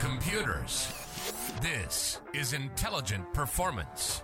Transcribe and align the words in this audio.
computers. 0.00 0.90
This 1.60 2.20
is 2.32 2.54
Intelligent 2.54 3.30
Performance. 3.34 4.22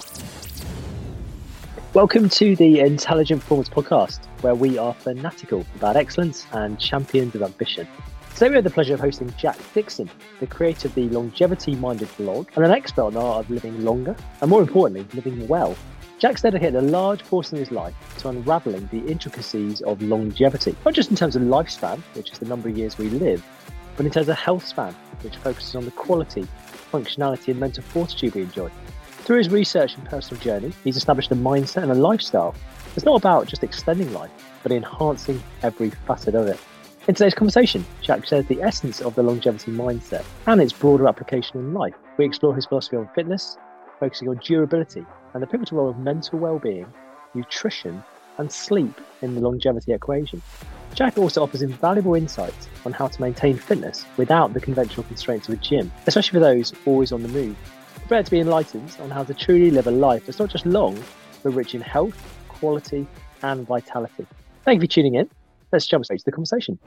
Welcome 1.93 2.31
to 2.31 2.57
the 2.57 2.81
Intelligent 2.81 3.43
Performance 3.43 3.69
Podcast, 3.69 4.25
where 4.41 4.55
we 4.55 4.79
are 4.79 4.95
fanatical 4.95 5.67
about 5.75 5.97
excellence 5.97 6.47
and 6.53 6.81
champions 6.81 7.35
of 7.35 7.43
ambition. 7.43 7.87
Today, 8.33 8.49
we 8.49 8.55
have 8.55 8.65
the 8.65 8.71
pleasure 8.71 8.95
of 8.95 9.01
hosting 9.01 9.31
Jack 9.37 9.59
Dixon, 9.75 10.09
the 10.41 10.47
creator 10.47 10.89
of 10.89 10.95
the 10.95 11.11
Longevity 11.11 11.75
Minded 11.75 12.09
blog 12.17 12.49
and 12.57 12.65
an 12.65 12.71
expert 12.71 13.03
on 13.03 13.13
the 13.13 13.21
art 13.21 13.45
of 13.45 13.51
living 13.51 13.85
longer 13.85 14.17
and, 14.41 14.49
more 14.49 14.63
importantly, 14.63 15.07
living 15.13 15.47
well. 15.47 15.77
Jack's 16.19 16.41
dedicated 16.41 16.77
a 16.77 16.81
large 16.81 17.23
portion 17.25 17.57
of 17.57 17.61
his 17.61 17.71
life 17.71 17.95
to 18.17 18.31
unraveling 18.31 18.89
the 18.91 19.07
intricacies 19.07 19.83
of 19.83 20.01
longevity, 20.01 20.75
not 20.87 20.95
just 20.95 21.11
in 21.11 21.17
terms 21.17 21.37
of 21.37 21.43
lifespan, 21.43 22.01
which 22.15 22.31
is 22.31 22.39
the 22.39 22.47
number 22.47 22.71
of 22.71 22.79
years 22.79 22.97
we 22.97 23.11
live, 23.11 23.45
but 23.97 24.07
in 24.07 24.13
terms 24.13 24.29
of 24.29 24.37
health 24.37 24.67
span, 24.67 24.95
which 25.23 25.37
focuses 25.37 25.75
on 25.75 25.85
the 25.85 25.91
quality, 25.93 26.47
functionality, 26.93 27.49
and 27.49 27.61
mental 27.61 27.83
fortitude 27.83 28.35
we 28.35 28.43
enjoy. 28.43 28.71
Through 29.27 29.39
his 29.39 29.51
research 29.51 29.97
and 29.97 30.05
personal 30.05 30.41
journey, 30.43 30.73
he's 30.85 30.97
established 30.97 31.33
a 31.33 31.35
mindset 31.35 31.83
and 31.83 31.91
a 31.91 31.97
lifestyle 31.97 32.55
that's 32.95 33.05
not 33.05 33.17
about 33.17 33.47
just 33.47 33.65
extending 33.65 34.13
life, 34.13 34.31
but 34.63 34.73
enhancing 34.73 35.43
every 35.63 35.91
facet 35.91 36.35
of 36.35 36.47
it. 36.47 36.61
In 37.09 37.15
today's 37.15 37.35
conversation, 37.35 37.85
Jack 38.03 38.27
shares 38.27 38.47
the 38.47 38.63
essence 38.63 39.01
of 39.01 39.15
the 39.15 39.23
longevity 39.23 39.71
mindset 39.71 40.25
and 40.47 40.61
its 40.61 40.73
broader 40.73 41.07
application 41.07 41.61
in 41.61 41.73
life. 41.73 41.95
We 42.19 42.25
explore 42.25 42.55
his 42.55 42.67
philosophy 42.67 42.97
on 42.97 43.09
fitness, 43.15 43.57
focusing 44.01 44.29
on 44.29 44.41
durability 44.45 45.05
and 45.33 45.43
the 45.43 45.47
pivotal 45.47 45.79
role 45.79 45.91
of 45.91 45.99
mental 45.99 46.39
well-being, 46.39 46.87
nutrition, 47.35 48.03
and 48.39 48.51
sleep 48.51 49.01
in 49.23 49.35
the 49.35 49.41
longevity 49.41 49.93
equation. 49.93 50.43
Jack 50.97 51.19
also 51.19 51.43
offers 51.43 51.61
invaluable 51.61 52.15
insights 52.15 52.69
on 52.87 52.93
how 52.93 53.07
to 53.07 53.21
maintain 53.21 53.59
fitness 53.59 54.07
without 54.17 54.55
the 54.55 54.61
conventional 54.61 55.03
constraints 55.03 55.47
of 55.47 55.53
a 55.53 55.59
gym, 55.59 55.93
especially 56.07 56.39
for 56.39 56.41
those 56.41 56.73
always 56.87 57.13
on 57.13 57.23
the 57.23 57.29
move. 57.29 57.55
Prepare 57.97 58.23
to 58.23 58.31
be 58.31 58.41
enlightened 58.41 58.97
on 59.03 59.11
how 59.11 59.23
to 59.23 59.35
truly 59.35 59.71
live 59.71 59.89
a 59.89 59.91
life 59.91 60.25
that's 60.25 60.39
not 60.39 60.49
just 60.49 60.65
long, 60.65 60.99
but 61.43 61.51
rich 61.51 61.75
in 61.75 61.83
health, 61.83 62.17
quality, 62.49 63.07
and 63.43 63.67
vitality. 63.67 64.27
Thank 64.65 64.81
you 64.81 64.89
for 64.89 64.93
tuning 64.95 65.17
in. 65.17 65.29
Let's 65.71 65.87
jump 65.87 66.07
straight 66.07 66.21
to 66.21 66.25
the 66.25 66.33
conversation. 66.33 66.79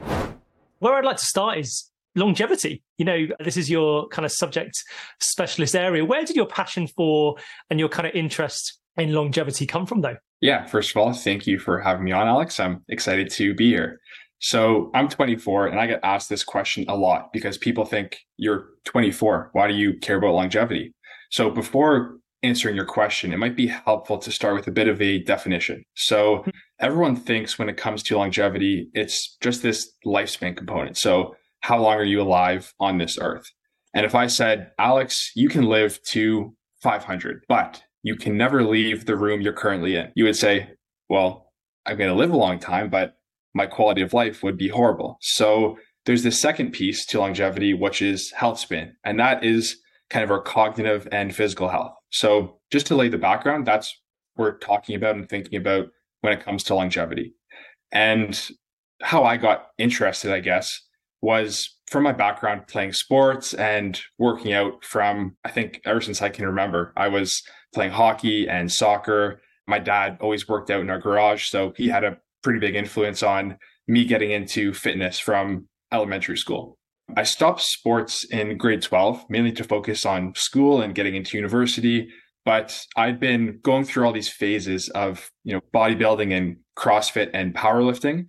Where 0.79 0.95
I'd 0.95 1.05
like 1.05 1.17
to 1.17 1.25
start 1.25 1.59
is 1.59 1.91
longevity. 2.15 2.81
You 2.97 3.05
know, 3.05 3.27
this 3.39 3.57
is 3.57 3.69
your 3.69 4.07
kind 4.07 4.25
of 4.25 4.31
subject 4.31 4.73
specialist 5.19 5.75
area. 5.75 6.03
Where 6.03 6.25
did 6.25 6.35
your 6.35 6.47
passion 6.47 6.87
for 6.87 7.35
and 7.69 7.79
your 7.79 7.89
kind 7.89 8.07
of 8.07 8.15
interest 8.15 8.79
in 8.97 9.13
longevity 9.13 9.67
come 9.67 9.85
from, 9.85 10.01
though? 10.01 10.17
Yeah, 10.41 10.65
first 10.65 10.91
of 10.91 10.97
all, 10.97 11.13
thank 11.13 11.47
you 11.47 11.59
for 11.59 11.79
having 11.79 12.05
me 12.05 12.11
on, 12.11 12.27
Alex. 12.27 12.59
I'm 12.59 12.83
excited 12.87 13.29
to 13.31 13.53
be 13.53 13.69
here. 13.69 13.99
So 14.39 14.89
I'm 14.93 15.09
24 15.09 15.67
and 15.67 15.79
I 15.79 15.87
get 15.87 15.99
asked 16.01 16.29
this 16.29 16.43
question 16.43 16.85
a 16.87 16.95
lot 16.95 17.33
because 17.33 17.57
people 17.57 17.83
think 17.83 18.19
you're 18.37 18.67
24. 18.85 19.49
Why 19.51 19.67
do 19.67 19.73
you 19.73 19.97
care 19.99 20.17
about 20.17 20.33
longevity? 20.33 20.93
So 21.29 21.49
before 21.49 22.15
answering 22.41 22.75
your 22.75 22.85
question, 22.85 23.33
it 23.33 23.37
might 23.37 23.57
be 23.57 23.67
helpful 23.67 24.17
to 24.17 24.31
start 24.31 24.55
with 24.55 24.67
a 24.67 24.71
bit 24.71 24.87
of 24.87 25.01
a 25.01 25.21
definition. 25.23 25.83
So 25.95 26.37
mm-hmm. 26.37 26.49
everyone 26.79 27.17
thinks 27.17 27.59
when 27.59 27.67
it 27.67 27.75
comes 27.75 28.01
to 28.03 28.17
longevity, 28.17 28.89
it's 28.93 29.37
just 29.41 29.61
this 29.61 29.91
lifespan 30.05 30.55
component. 30.55 30.97
So 30.97 31.35
how 31.59 31.81
long 31.81 31.95
are 31.95 32.05
you 32.05 32.21
alive 32.21 32.73
on 32.79 32.97
this 32.97 33.17
earth? 33.19 33.45
And 33.93 34.05
if 34.05 34.15
I 34.15 34.27
said, 34.27 34.71
Alex, 34.79 35.31
you 35.35 35.49
can 35.49 35.65
live 35.65 35.99
to 36.11 36.55
500, 36.81 37.41
but 37.49 37.83
you 38.03 38.15
can 38.15 38.37
never 38.37 38.63
leave 38.63 39.05
the 39.05 39.15
room 39.15 39.41
you're 39.41 39.53
currently 39.53 39.95
in, 39.95 40.11
you 40.15 40.25
would 40.25 40.35
say, 40.35 40.69
well, 41.09 41.51
I'm 41.85 41.97
going 41.97 42.09
to 42.09 42.15
live 42.15 42.31
a 42.31 42.37
long 42.37 42.59
time, 42.59 42.89
but 42.89 43.15
my 43.53 43.65
quality 43.65 44.01
of 44.01 44.13
life 44.13 44.43
would 44.43 44.57
be 44.57 44.69
horrible. 44.69 45.17
So 45.21 45.77
there's 46.05 46.23
this 46.23 46.39
second 46.39 46.71
piece 46.71 47.05
to 47.07 47.19
longevity, 47.19 47.73
which 47.73 48.01
is 48.01 48.31
health 48.31 48.59
span. 48.59 48.95
And 49.03 49.19
that 49.19 49.43
is 49.43 49.77
kind 50.09 50.23
of 50.23 50.31
our 50.31 50.41
cognitive 50.41 51.07
and 51.11 51.35
physical 51.35 51.69
health. 51.69 51.93
So 52.11 52.59
just 52.71 52.87
to 52.87 52.95
lay 52.95 53.09
the 53.09 53.17
background, 53.17 53.67
that's 53.67 53.95
what 54.35 54.45
we're 54.45 54.57
talking 54.57 54.95
about 54.95 55.15
and 55.15 55.27
thinking 55.27 55.59
about 55.59 55.87
when 56.21 56.33
it 56.33 56.43
comes 56.43 56.63
to 56.65 56.75
longevity. 56.75 57.33
And 57.91 58.39
how 59.01 59.23
I 59.23 59.37
got 59.37 59.67
interested, 59.77 60.31
I 60.31 60.39
guess, 60.39 60.81
was 61.21 61.77
from 61.87 62.03
my 62.03 62.11
background 62.11 62.67
playing 62.67 62.93
sports 62.93 63.53
and 63.53 63.99
working 64.17 64.53
out 64.53 64.83
from, 64.83 65.35
I 65.43 65.51
think, 65.51 65.81
ever 65.85 66.01
since 66.01 66.21
I 66.21 66.29
can 66.29 66.45
remember. 66.45 66.93
I 66.95 67.07
was 67.07 67.43
playing 67.73 67.91
hockey 67.91 68.47
and 68.47 68.71
soccer. 68.71 69.41
My 69.67 69.79
dad 69.79 70.17
always 70.21 70.47
worked 70.47 70.69
out 70.69 70.81
in 70.81 70.89
our 70.89 70.99
garage. 70.99 71.47
So 71.49 71.73
he 71.77 71.89
had 71.89 72.03
a 72.03 72.17
pretty 72.43 72.59
big 72.59 72.75
influence 72.75 73.21
on 73.21 73.57
me 73.87 74.05
getting 74.05 74.31
into 74.31 74.73
fitness 74.73 75.19
from 75.19 75.67
elementary 75.91 76.37
school. 76.37 76.77
I 77.17 77.23
stopped 77.23 77.61
sports 77.61 78.23
in 78.25 78.57
grade 78.57 78.81
12, 78.81 79.25
mainly 79.29 79.51
to 79.53 79.63
focus 79.63 80.05
on 80.05 80.33
school 80.35 80.81
and 80.81 80.93
getting 80.93 81.15
into 81.15 81.37
university. 81.37 82.09
But 82.45 82.85
I'd 82.95 83.19
been 83.19 83.59
going 83.63 83.83
through 83.83 84.05
all 84.05 84.13
these 84.13 84.29
phases 84.29 84.89
of, 84.89 85.29
you 85.43 85.53
know, 85.53 85.61
bodybuilding 85.73 86.35
and 86.35 86.57
CrossFit 86.77 87.29
and 87.33 87.53
powerlifting. 87.53 88.25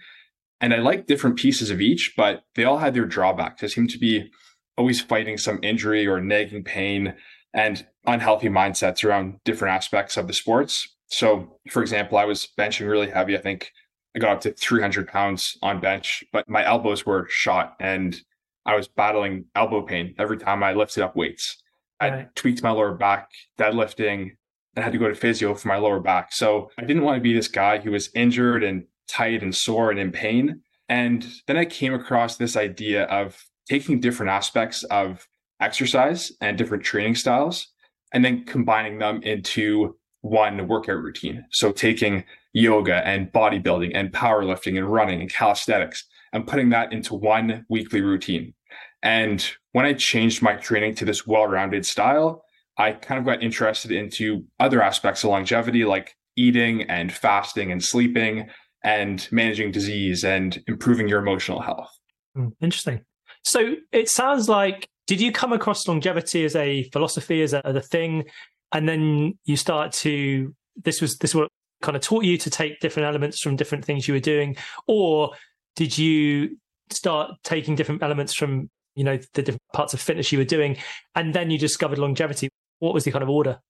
And 0.61 0.75
I 0.75 0.79
liked 0.79 1.09
different 1.09 1.37
pieces 1.37 1.71
of 1.71 1.81
each, 1.81 2.15
but 2.17 2.43
they 2.55 2.65
all 2.65 2.79
had 2.79 2.95
their 2.95 3.07
drawbacks. 3.07 3.63
I 3.63 3.69
seemed 3.69 3.91
to 3.91 3.99
be 3.99 4.31
always 4.77 5.01
fighting 5.01 5.39
some 5.39 5.61
injury 5.63 6.07
or 6.07 6.21
nagging 6.21 6.65
pain 6.65 7.15
and 7.55 7.87
unhealthy 8.07 8.49
mindsets 8.49 9.05
around 9.05 9.39
different 9.45 9.75
aspects 9.75 10.17
of 10.17 10.27
the 10.27 10.33
sports. 10.33 10.97
So, 11.09 11.59
for 11.71 11.83
example, 11.83 12.19
I 12.19 12.25
was 12.25 12.49
benching 12.59 12.89
really 12.89 13.11
heavy. 13.11 13.37
I 13.37 13.41
think 13.41 13.73
I 14.15 14.19
got 14.19 14.33
up 14.33 14.41
to 14.43 14.53
300 14.53 15.09
pounds 15.09 15.57
on 15.63 15.81
bench, 15.81 16.25
but 16.33 16.49
my 16.49 16.65
elbows 16.65 17.05
were 17.05 17.27
shot 17.29 17.77
and 17.81 18.21
I 18.67 18.77
was 18.77 18.89
battling 18.89 19.47
elbow 19.55 19.83
pain 19.83 20.15
every 20.19 20.39
time 20.39 20.63
I 20.63 20.73
lifted 20.73 21.03
up 21.03 21.17
weights. 21.17 21.63
I 21.99 22.11
right. 22.11 22.35
tweaked 22.35 22.63
my 22.63 22.71
lower 22.71 22.95
back 22.95 23.29
deadlifting 23.59 24.31
and 24.77 24.85
had 24.85 24.93
to 24.93 24.99
go 24.99 25.09
to 25.09 25.15
physio 25.15 25.55
for 25.55 25.69
my 25.69 25.77
lower 25.77 26.01
back. 26.01 26.33
So 26.33 26.71
I 26.79 26.85
didn't 26.85 27.03
want 27.03 27.17
to 27.17 27.23
be 27.23 27.33
this 27.33 27.49
guy 27.49 27.79
who 27.79 27.91
was 27.91 28.11
injured 28.15 28.63
and 28.63 28.85
tight 29.09 29.43
and 29.43 29.55
sore 29.55 29.91
and 29.91 29.99
in 29.99 30.13
pain. 30.13 30.63
And 30.89 31.27
then 31.47 31.57
I 31.57 31.65
came 31.65 31.95
across 31.95 32.37
this 32.37 32.57
idea 32.57 33.05
of 33.05 33.43
taking 33.69 34.01
different 34.01 34.31
aspects 34.31 34.83
of 34.85 35.27
exercise 35.61 36.33
and 36.41 36.57
different 36.57 36.85
training 36.85 37.15
styles 37.15 37.69
and 38.13 38.25
then 38.25 38.45
combining 38.45 38.99
them 38.99 39.23
into 39.23 39.97
one 40.23 40.69
workout 40.69 41.03
routine. 41.03 41.45
So 41.51 41.73
taking 41.73 42.25
yoga 42.53 43.07
and 43.07 43.33
bodybuilding 43.33 43.93
and 43.95 44.13
powerlifting 44.13 44.77
and 44.77 44.91
running 44.91 45.21
and 45.21 45.33
calisthenics 45.33 46.05
and 46.33 46.47
putting 46.47 46.71
that 46.71 46.93
into 46.93 47.15
one 47.15 47.65
weekly 47.69 48.01
routine. 48.01 48.55
And 49.03 49.47
when 49.73 49.87
I 49.87 49.95
changed 49.95 50.43
my 50.43 50.55
training 50.55 50.97
to 50.97 51.05
this 51.05 51.27
well 51.27 51.47
rounded 51.47 51.87
style, 51.87 52.45
I 52.77 52.93
kind 52.93 53.19
of 53.19 53.25
got 53.25 53.43
interested 53.43 53.93
into 53.93 54.45
other 54.59 54.83
aspects 54.83 55.25
of 55.25 55.31
longevity, 55.31 55.85
like 55.85 56.17
eating 56.37 56.83
and 56.83 57.13
fasting 57.13 57.73
and 57.73 57.83
sleeping 57.83 58.49
and 58.83 59.27
managing 59.31 59.71
disease 59.73 60.25
and 60.25 60.63
improving 60.67 61.09
your 61.09 61.21
emotional 61.21 61.61
health. 61.61 61.91
Hmm, 62.35 62.49
interesting. 62.61 63.03
So 63.45 63.75
it 63.93 64.09
sounds 64.09 64.49
like, 64.49 64.89
did 65.11 65.21
you 65.21 65.33
come 65.33 65.53
across 65.53 65.89
longevity 65.89 66.45
as 66.45 66.55
a 66.55 66.85
philosophy, 66.93 67.43
as 67.43 67.53
a, 67.53 67.67
as 67.67 67.75
a 67.75 67.81
thing? 67.81 68.27
And 68.71 68.89
then 68.89 69.37
you 69.45 69.57
start 69.57 69.91
to, 69.95 70.55
this 70.77 71.01
was, 71.01 71.19
this 71.19 71.35
what 71.35 71.49
kind 71.83 71.97
of 71.97 72.03
taught 72.03 72.23
you 72.23 72.39
to 72.39 72.49
take 72.49 72.79
different 72.79 73.09
elements 73.09 73.41
from 73.41 73.57
different 73.57 73.85
things 73.85 74.07
you 74.07 74.15
were 74.15 74.21
doing? 74.21 74.55
Or 74.87 75.33
did 75.75 75.99
you 75.99 76.59
start 76.91 77.33
taking 77.43 77.75
different 77.75 78.05
elements 78.05 78.35
from 78.35 78.71
you 78.95 79.03
know 79.03 79.19
the 79.35 79.43
different 79.43 79.63
parts 79.73 79.95
of 79.95 80.01
fitness 80.01 80.31
you 80.31 80.39
were 80.39 80.45
doing 80.45 80.77
and 81.15 81.33
then 81.35 81.49
you 81.49 81.57
discovered 81.57 81.99
longevity 81.99 82.49
what 82.81 82.93
was 82.93 83.05
the 83.05 83.13
kind 83.13 83.23
of 83.23 83.29
order 83.29 83.61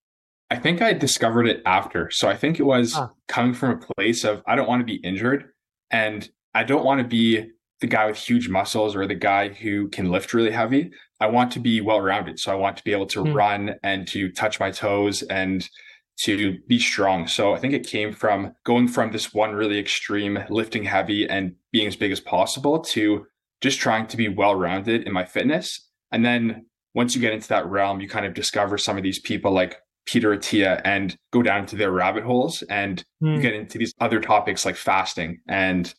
i 0.49 0.55
think 0.57 0.81
i 0.81 0.91
discovered 0.91 1.45
it 1.45 1.61
after 1.67 2.09
so 2.09 2.27
i 2.27 2.35
think 2.35 2.59
it 2.59 2.63
was 2.63 2.95
ah. 2.95 3.07
coming 3.27 3.53
from 3.53 3.69
a 3.69 3.93
place 3.93 4.23
of 4.23 4.41
i 4.47 4.55
don't 4.55 4.67
want 4.67 4.79
to 4.79 4.83
be 4.83 4.95
injured 5.03 5.51
and 5.91 6.31
i 6.55 6.63
don't 6.63 6.83
want 6.83 6.99
to 6.99 7.07
be 7.07 7.51
the 7.81 7.87
guy 7.87 8.05
with 8.05 8.15
huge 8.15 8.47
muscles 8.47 8.95
or 8.95 9.05
the 9.05 9.15
guy 9.15 9.49
who 9.49 9.89
can 9.89 10.11
lift 10.11 10.33
really 10.33 10.51
heavy 10.51 10.91
i 11.21 11.27
want 11.27 11.51
to 11.51 11.59
be 11.59 11.79
well 11.79 12.01
rounded 12.01 12.37
so 12.37 12.51
i 12.51 12.55
want 12.55 12.75
to 12.75 12.83
be 12.83 12.91
able 12.91 13.05
to 13.05 13.23
mm. 13.23 13.33
run 13.33 13.75
and 13.83 14.07
to 14.07 14.29
touch 14.31 14.59
my 14.59 14.69
toes 14.69 15.21
and 15.23 15.69
to 16.21 16.59
be 16.67 16.77
strong. 16.77 17.27
So 17.27 17.55
I 17.55 17.59
think 17.59 17.73
it 17.73 17.87
came 17.87 18.13
from 18.13 18.53
going 18.63 18.87
from 18.87 19.11
this 19.11 19.33
one 19.33 19.53
really 19.53 19.79
extreme 19.79 20.37
lifting 20.49 20.83
heavy 20.83 21.27
and 21.27 21.55
being 21.71 21.87
as 21.87 21.95
big 21.95 22.11
as 22.11 22.19
possible 22.19 22.79
to 22.79 23.25
just 23.59 23.79
trying 23.79 24.05
to 24.07 24.17
be 24.17 24.27
well 24.27 24.55
rounded 24.55 25.07
in 25.07 25.13
my 25.13 25.25
fitness. 25.25 25.89
And 26.11 26.23
then 26.23 26.65
once 26.93 27.15
you 27.15 27.21
get 27.21 27.33
into 27.33 27.47
that 27.49 27.65
realm, 27.65 28.01
you 28.01 28.07
kind 28.07 28.25
of 28.25 28.35
discover 28.35 28.77
some 28.77 28.97
of 28.97 29.03
these 29.03 29.19
people 29.19 29.51
like 29.51 29.77
Peter 30.05 30.35
Attia 30.35 30.81
and 30.85 31.15
go 31.31 31.41
down 31.41 31.61
into 31.61 31.75
their 31.75 31.91
rabbit 31.91 32.23
holes 32.23 32.61
and 32.63 33.03
mm. 33.23 33.29
you 33.29 33.35
hmm. 33.35 33.41
get 33.41 33.53
into 33.53 33.77
these 33.77 33.93
other 33.99 34.19
topics 34.19 34.65
like 34.65 34.75
fasting 34.75 35.39
and 35.47 35.93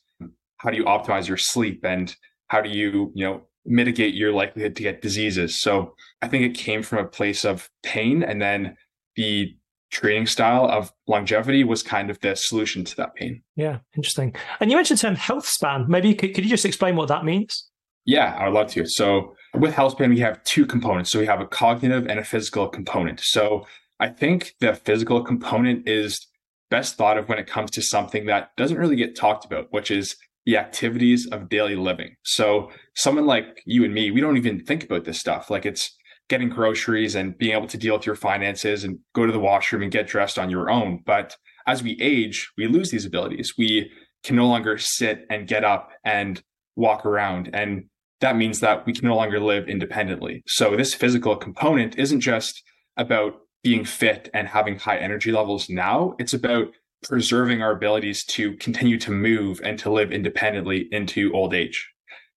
how 0.58 0.70
do 0.70 0.76
you 0.76 0.84
optimize 0.84 1.26
your 1.26 1.36
sleep 1.36 1.84
and 1.84 2.14
how 2.46 2.60
do 2.60 2.68
you, 2.68 3.10
you 3.14 3.24
know, 3.24 3.42
mitigate 3.64 4.14
your 4.14 4.32
likelihood 4.32 4.76
to 4.76 4.82
get 4.82 5.02
diseases. 5.02 5.60
So 5.60 5.94
I 6.20 6.28
think 6.28 6.44
it 6.44 6.58
came 6.58 6.82
from 6.82 6.98
a 6.98 7.08
place 7.08 7.44
of 7.44 7.70
pain 7.82 8.22
and 8.22 8.40
then 8.40 8.76
the 9.16 9.54
training 9.90 10.26
style 10.26 10.66
of 10.66 10.92
longevity 11.06 11.64
was 11.64 11.82
kind 11.82 12.10
of 12.10 12.18
the 12.20 12.34
solution 12.34 12.82
to 12.84 12.96
that 12.96 13.14
pain. 13.14 13.42
Yeah, 13.56 13.78
interesting. 13.94 14.34
And 14.58 14.70
you 14.70 14.76
mentioned 14.76 14.98
the 14.98 15.02
term 15.02 15.16
health 15.16 15.46
span. 15.46 15.84
Maybe 15.86 16.14
could, 16.14 16.34
could 16.34 16.44
you 16.44 16.50
just 16.50 16.64
explain 16.64 16.96
what 16.96 17.08
that 17.08 17.24
means? 17.24 17.68
Yeah, 18.04 18.34
I 18.36 18.46
would 18.46 18.54
love 18.54 18.68
to. 18.72 18.86
So 18.86 19.36
with 19.54 19.74
healthspan, 19.74 20.08
we 20.08 20.18
have 20.20 20.42
two 20.44 20.66
components. 20.66 21.10
So 21.10 21.20
we 21.20 21.26
have 21.26 21.40
a 21.40 21.46
cognitive 21.46 22.06
and 22.06 22.18
a 22.18 22.24
physical 22.24 22.68
component. 22.68 23.20
So 23.20 23.66
I 24.00 24.08
think 24.08 24.54
the 24.60 24.74
physical 24.74 25.22
component 25.22 25.86
is 25.86 26.26
best 26.70 26.96
thought 26.96 27.18
of 27.18 27.28
when 27.28 27.38
it 27.38 27.46
comes 27.46 27.70
to 27.72 27.82
something 27.82 28.26
that 28.26 28.50
doesn't 28.56 28.78
really 28.78 28.96
get 28.96 29.14
talked 29.14 29.44
about, 29.44 29.66
which 29.70 29.90
is 29.90 30.16
the 30.44 30.56
activities 30.56 31.26
of 31.26 31.48
daily 31.48 31.76
living. 31.76 32.14
So 32.24 32.70
someone 32.94 33.26
like 33.26 33.62
you 33.64 33.84
and 33.84 33.94
me, 33.94 34.10
we 34.10 34.20
don't 34.20 34.36
even 34.36 34.64
think 34.64 34.84
about 34.84 35.04
this 35.04 35.20
stuff. 35.20 35.50
Like 35.50 35.64
it's 35.64 35.96
getting 36.28 36.48
groceries 36.48 37.14
and 37.14 37.36
being 37.38 37.52
able 37.52 37.68
to 37.68 37.76
deal 37.76 37.94
with 37.94 38.06
your 38.06 38.14
finances 38.14 38.84
and 38.84 38.98
go 39.14 39.26
to 39.26 39.32
the 39.32 39.38
washroom 39.38 39.82
and 39.82 39.92
get 39.92 40.06
dressed 40.06 40.38
on 40.38 40.50
your 40.50 40.70
own. 40.70 41.00
But 41.04 41.36
as 41.66 41.82
we 41.82 42.00
age, 42.00 42.50
we 42.56 42.66
lose 42.66 42.90
these 42.90 43.06
abilities. 43.06 43.54
We 43.56 43.90
can 44.24 44.36
no 44.36 44.46
longer 44.46 44.78
sit 44.78 45.26
and 45.30 45.48
get 45.48 45.64
up 45.64 45.90
and 46.04 46.42
walk 46.76 47.04
around. 47.04 47.50
And 47.52 47.84
that 48.20 48.36
means 48.36 48.60
that 48.60 48.86
we 48.86 48.92
can 48.92 49.06
no 49.06 49.16
longer 49.16 49.40
live 49.40 49.68
independently. 49.68 50.42
So 50.46 50.76
this 50.76 50.94
physical 50.94 51.36
component 51.36 51.98
isn't 51.98 52.20
just 52.20 52.62
about 52.96 53.34
being 53.62 53.84
fit 53.84 54.28
and 54.32 54.48
having 54.48 54.78
high 54.78 54.98
energy 54.98 55.32
levels 55.32 55.68
now. 55.68 56.14
It's 56.18 56.32
about 56.32 56.68
preserving 57.02 57.62
our 57.62 57.72
abilities 57.72 58.24
to 58.24 58.54
continue 58.56 58.98
to 58.98 59.10
move 59.10 59.60
and 59.64 59.78
to 59.78 59.90
live 59.90 60.12
independently 60.12 60.88
into 60.92 61.32
old 61.32 61.54
age. 61.54 61.90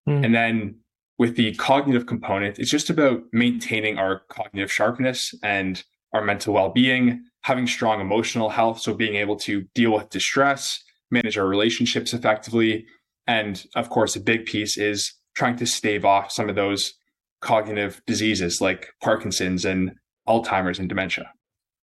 Mm. 0.08 0.26
And 0.26 0.36
then 0.36 0.76
with 1.18 1.36
the 1.36 1.54
cognitive 1.56 2.06
component, 2.06 2.60
it's 2.60 2.72
just 2.72 2.90
about 2.90 3.22
maintaining 3.32 3.98
our 3.98 4.22
cognitive 4.30 4.72
sharpness 4.72 5.34
and 5.44 5.84
our 6.14 6.24
mental 6.24 6.54
well 6.54 6.70
being, 6.70 7.24
having 7.44 7.68
strong 7.68 8.02
emotional 8.02 8.50
health. 8.50 8.80
So 8.80 8.94
being 8.94 9.16
able 9.16 9.38
to 9.38 9.66
deal 9.74 9.94
with 9.94 10.10
distress, 10.10 10.84
manage 11.12 11.38
our 11.38 11.48
relationships 11.48 12.14
effectively. 12.14 12.86
And 13.28 13.64
of 13.76 13.90
course, 13.90 14.16
a 14.16 14.20
big 14.20 14.46
piece 14.46 14.78
is 14.78 15.14
trying 15.36 15.58
to 15.58 15.66
stave 15.66 16.06
off 16.06 16.32
some 16.32 16.50
of 16.50 16.56
those 16.56 16.94
cognitive 17.42 18.02
diseases 18.08 18.62
like 18.62 18.88
Parkinson's 19.02 19.66
and 19.66 19.92
Alzheimer's 20.28 20.80
and 20.80 20.90
dementia. 20.90 21.32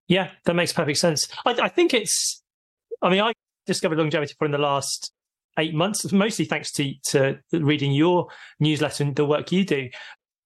Yeah, 0.08 0.31
that 0.44 0.55
makes 0.55 0.73
perfect 0.73 0.99
sense. 0.99 1.29
I, 1.46 1.52
I 1.52 1.69
think 1.69 1.94
it's, 1.94 2.41
I 3.02 3.10
mean, 3.10 3.20
I 3.20 3.32
discovered 3.66 3.99
longevity 3.99 4.34
for 4.38 4.44
in 4.44 4.52
the 4.52 4.58
last 4.58 5.12
eight 5.58 5.75
months, 5.75 6.10
mostly 6.12 6.44
thanks 6.44 6.72
to, 6.72 6.94
to 7.08 7.38
reading 7.52 7.93
your 7.93 8.28
newsletter 8.60 9.04
and 9.04 9.14
the 9.14 9.25
work 9.25 9.52
you 9.52 9.64
do 9.64 9.88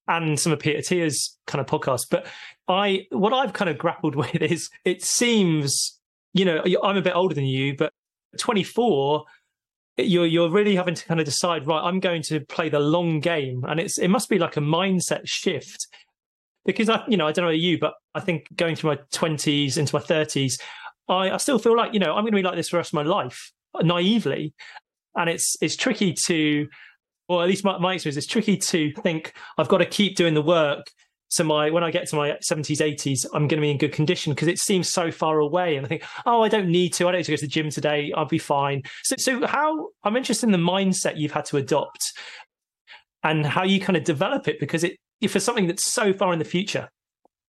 and 0.09 0.39
some 0.39 0.53
of 0.53 0.59
Peter 0.59 0.79
Attia's 0.79 1.37
kind 1.47 1.61
of 1.61 1.67
podcast. 1.67 2.07
But 2.11 2.27
I, 2.69 3.07
what 3.11 3.33
I've 3.33 3.53
kind 3.53 3.69
of 3.69 3.79
grappled 3.79 4.15
with 4.17 4.37
is 4.37 4.71
it 4.85 5.03
seems, 5.03 5.99
you 6.33 6.45
know, 6.45 6.63
I'm 6.83 6.97
a 6.97 7.03
bit 7.03 7.15
older 7.15 7.35
than 7.35 7.45
you, 7.45 7.77
but 7.77 7.93
24, 8.39 9.25
you're 9.99 10.27
you're 10.27 10.51
really 10.51 10.77
having 10.77 10.95
to 10.95 11.05
kind 11.07 11.21
of 11.21 11.27
decide, 11.27 11.67
right? 11.67 11.81
I'm 11.81 12.01
going 12.01 12.21
to 12.25 12.41
play 12.41 12.69
the 12.69 12.79
long 12.79 13.19
game, 13.21 13.65
and 13.67 13.81
it's 13.81 13.99
it 13.99 14.09
must 14.09 14.29
be 14.29 14.39
like 14.39 14.59
a 14.59 14.61
mindset 14.61 15.23
shift 15.25 15.87
because 16.67 16.91
I, 16.91 17.03
you 17.09 17.17
know, 17.17 17.27
I 17.27 17.33
don't 17.33 17.47
know 17.47 17.51
you, 17.51 17.79
but 17.79 17.95
I 18.15 18.21
think 18.21 18.47
going 18.55 18.77
through 18.77 18.91
my 18.91 18.99
20s 19.13 19.79
into 19.79 19.95
my 19.95 20.03
30s, 20.03 20.61
I, 21.09 21.31
I 21.31 21.37
still 21.37 21.59
feel 21.59 21.77
like 21.77 21.93
you 21.93 22.01
know 22.01 22.15
I'm 22.15 22.23
going 22.23 22.33
to 22.33 22.37
be 22.37 22.43
like 22.43 22.57
this 22.57 22.69
for 22.69 22.77
the 22.77 22.79
rest 22.79 22.91
of 22.91 22.95
my 22.95 23.03
life 23.03 23.53
uh, 23.75 23.83
naively, 23.83 24.55
and 25.15 25.31
it's 25.31 25.57
it's 25.61 25.77
tricky 25.77 26.15
to, 26.27 26.67
or 27.29 27.43
at 27.43 27.49
least 27.49 27.65
my, 27.65 27.79
my 27.79 27.95
experience, 27.95 28.17
it's 28.17 28.27
tricky 28.27 28.57
to 28.57 28.93
think 29.03 29.35
I've 29.59 29.69
got 29.69 29.79
to 29.79 29.87
keep 29.87 30.17
doing 30.17 30.35
the 30.35 30.43
work 30.43 30.87
so 31.29 31.45
my 31.45 31.71
when 31.71 31.83
I 31.83 31.91
get 31.91 32.09
to 32.09 32.17
my 32.17 32.31
70s, 32.31 32.79
80s, 32.79 33.27
I'm 33.35 33.49
going 33.49 33.61
to 33.61 33.61
be 33.61 33.71
in 33.71 33.79
good 33.79 33.93
condition 33.93 34.33
because 34.33 34.49
it 34.49 34.59
seems 34.59 34.89
so 34.89 35.11
far 35.11 35.39
away. 35.39 35.77
And 35.77 35.85
I 35.85 35.89
think, 35.89 36.05
oh, 36.25 36.43
I 36.43 36.49
don't 36.49 36.69
need 36.69 36.93
to. 36.95 37.09
I 37.09 37.13
don't 37.13 37.21
need 37.21 37.25
to 37.25 37.33
go 37.33 37.37
to 37.37 37.43
the 37.43 37.49
gym 37.49 37.71
today. 37.71 38.13
I'll 38.17 38.27
be 38.27 38.39
fine. 38.39 38.83
So, 39.03 39.17
so 39.19 39.47
how 39.47 39.89
I'm 40.05 40.17
interested 40.17 40.47
in 40.47 40.53
the 40.53 40.59
mindset 40.59 41.19
you've 41.19 41.33
had 41.33 41.45
to 41.47 41.57
adopt 41.57 42.13
and 43.25 43.45
how 43.45 43.65
you 43.65 43.81
kind 43.81 43.97
of 43.97 44.05
develop 44.05 44.47
it 44.47 44.61
because 44.61 44.85
it 44.85 44.97
for 45.29 45.41
something 45.41 45.67
that's 45.67 45.93
so 45.93 46.13
far 46.13 46.33
in 46.33 46.39
the 46.39 46.45
future. 46.45 46.89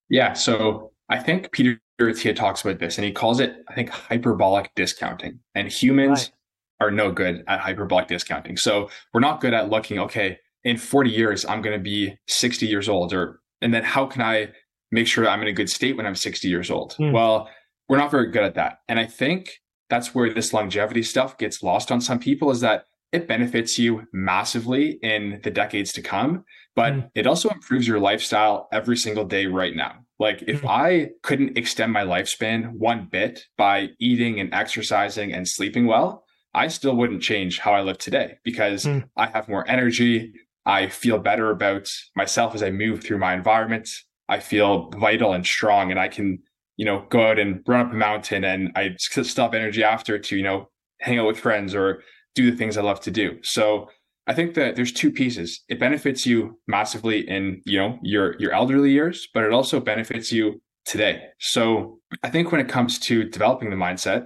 Yeah. 0.10 0.34
So 0.34 0.92
I 1.10 1.20
think 1.20 1.52
Peter 1.52 1.80
Attia 2.06 2.36
talks 2.36 2.64
about 2.64 2.80
this 2.80 2.98
and 2.98 3.06
he 3.06 3.12
calls 3.12 3.40
it, 3.40 3.64
I 3.68 3.74
think, 3.74 3.90
hyperbolic 3.90 4.72
discounting. 4.76 5.40
And 5.56 5.68
humans 5.68 6.32
right. 6.80 6.88
are 6.88 6.92
no 6.92 7.12
good 7.12 7.44
at 7.48 7.60
hyperbolic 7.60 8.08
discounting. 8.08 8.58
So 8.58 8.90
we're 9.14 9.20
not 9.20 9.42
good 9.42 9.54
at 9.54 9.70
looking, 9.70 10.00
okay, 10.00 10.38
in 10.64 10.78
40 10.78 11.10
years, 11.10 11.46
I'm 11.46 11.62
going 11.62 11.78
to 11.78 11.84
be 11.84 12.18
60 12.28 12.66
years 12.68 12.88
old 12.88 13.14
or 13.14 13.42
and 13.62 13.74
then 13.74 13.84
how 13.84 14.06
can 14.06 14.22
I 14.22 14.50
make 14.92 15.08
sure 15.08 15.28
I'm 15.28 15.42
in 15.42 15.48
a 15.48 15.54
good 15.54 15.70
state 15.70 15.98
when 15.98 16.06
I'm 16.06 16.16
60 16.16 16.48
years 16.48 16.70
old? 16.70 16.96
Mm. 17.00 17.12
Well, 17.12 17.50
we're 17.90 17.98
not 17.98 18.12
very 18.12 18.30
good 18.32 18.44
at 18.44 18.56
that. 18.56 18.80
And 18.88 19.00
I 19.00 19.06
think 19.06 19.62
that's 19.90 20.14
where 20.14 20.32
this 20.34 20.54
longevity 20.54 21.04
stuff 21.04 21.38
gets 21.38 21.64
lost 21.64 21.92
on 21.92 22.02
some 22.02 22.20
people 22.20 22.52
is 22.52 22.62
that 22.62 22.86
it 23.12 23.28
benefits 23.28 23.80
you 23.80 24.04
massively 24.12 25.00
in 25.02 25.40
the 25.44 25.50
decades 25.50 25.94
to 25.94 26.02
come, 26.02 26.44
but 26.78 26.94
mm. 26.94 27.10
it 27.16 27.26
also 27.26 27.50
improves 27.50 27.88
your 27.88 28.00
lifestyle 28.00 28.70
every 28.72 28.96
single 28.96 29.26
day 29.26 29.48
right 29.48 29.76
now. 29.76 29.96
Like 30.20 30.44
if 30.44 30.62
mm. 30.62 30.70
I 30.70 31.10
couldn't 31.24 31.58
extend 31.58 31.92
my 31.92 32.04
lifespan 32.04 32.74
one 32.74 33.08
bit 33.12 33.46
by 33.58 33.90
eating 34.00 34.40
and 34.40 34.54
exercising 34.54 35.34
and 35.34 35.48
sleeping 35.48 35.88
well, 35.88 36.24
I 36.54 36.68
still 36.68 36.96
wouldn't 36.96 37.24
change 37.24 37.58
how 37.58 37.74
I 37.74 37.82
live 37.82 37.98
today 37.98 38.38
because 38.44 38.86
mm. 38.86 39.10
I 39.18 39.26
have 39.26 39.50
more 39.50 39.68
energy. 39.68 40.34
I 40.68 40.88
feel 40.88 41.18
better 41.18 41.50
about 41.50 41.90
myself 42.16 42.54
as 42.54 42.62
I 42.62 42.70
move 42.70 43.04
through 43.04 43.18
my 43.18 43.34
environment. 43.34 43.90
I 44.30 44.40
feel 44.40 44.92
vital 44.92 45.34
and 45.34 45.46
strong, 45.46 45.90
and 45.90 46.00
I 46.00 46.10
can, 46.10 46.40
you 46.76 46.86
know, 46.86 47.06
go 47.10 47.26
out 47.28 47.40
and 47.40 47.64
run 47.66 47.88
up 47.88 47.92
a 47.92 47.96
mountain, 47.96 48.44
and 48.44 48.72
I 48.76 48.96
still 48.98 49.46
have 49.46 49.54
energy 49.54 49.84
after 49.84 50.20
to, 50.20 50.38
you 50.38 50.44
know, 50.44 50.70
hang 51.00 51.18
out 51.18 51.26
with 51.26 51.40
friends 51.40 51.74
or 51.74 52.04
do 52.36 52.52
the 52.52 52.58
things 52.58 52.78
I 52.78 52.82
love 52.82 53.00
to 53.02 53.12
do. 53.12 53.40
So 53.42 53.90
I 54.28 54.34
think 54.34 54.56
that 54.56 54.76
there's 54.76 54.92
two 54.92 55.12
pieces. 55.12 55.64
It 55.70 55.80
benefits 55.80 56.26
you 56.26 56.60
massively 56.68 57.28
in, 57.28 57.62
you 57.66 57.80
know, 57.80 57.98
your 58.02 58.36
your 58.40 58.52
elderly 58.52 58.92
years, 58.92 59.28
but 59.34 59.44
it 59.44 59.54
also 59.54 59.80
benefits 59.80 60.32
you 60.32 60.62
today. 60.86 61.22
So 61.40 62.00
I 62.24 62.30
think 62.30 62.52
when 62.52 62.62
it 62.62 62.70
comes 62.70 63.00
to 63.00 63.24
developing 63.24 63.70
the 63.70 63.76
mindset, 63.76 64.26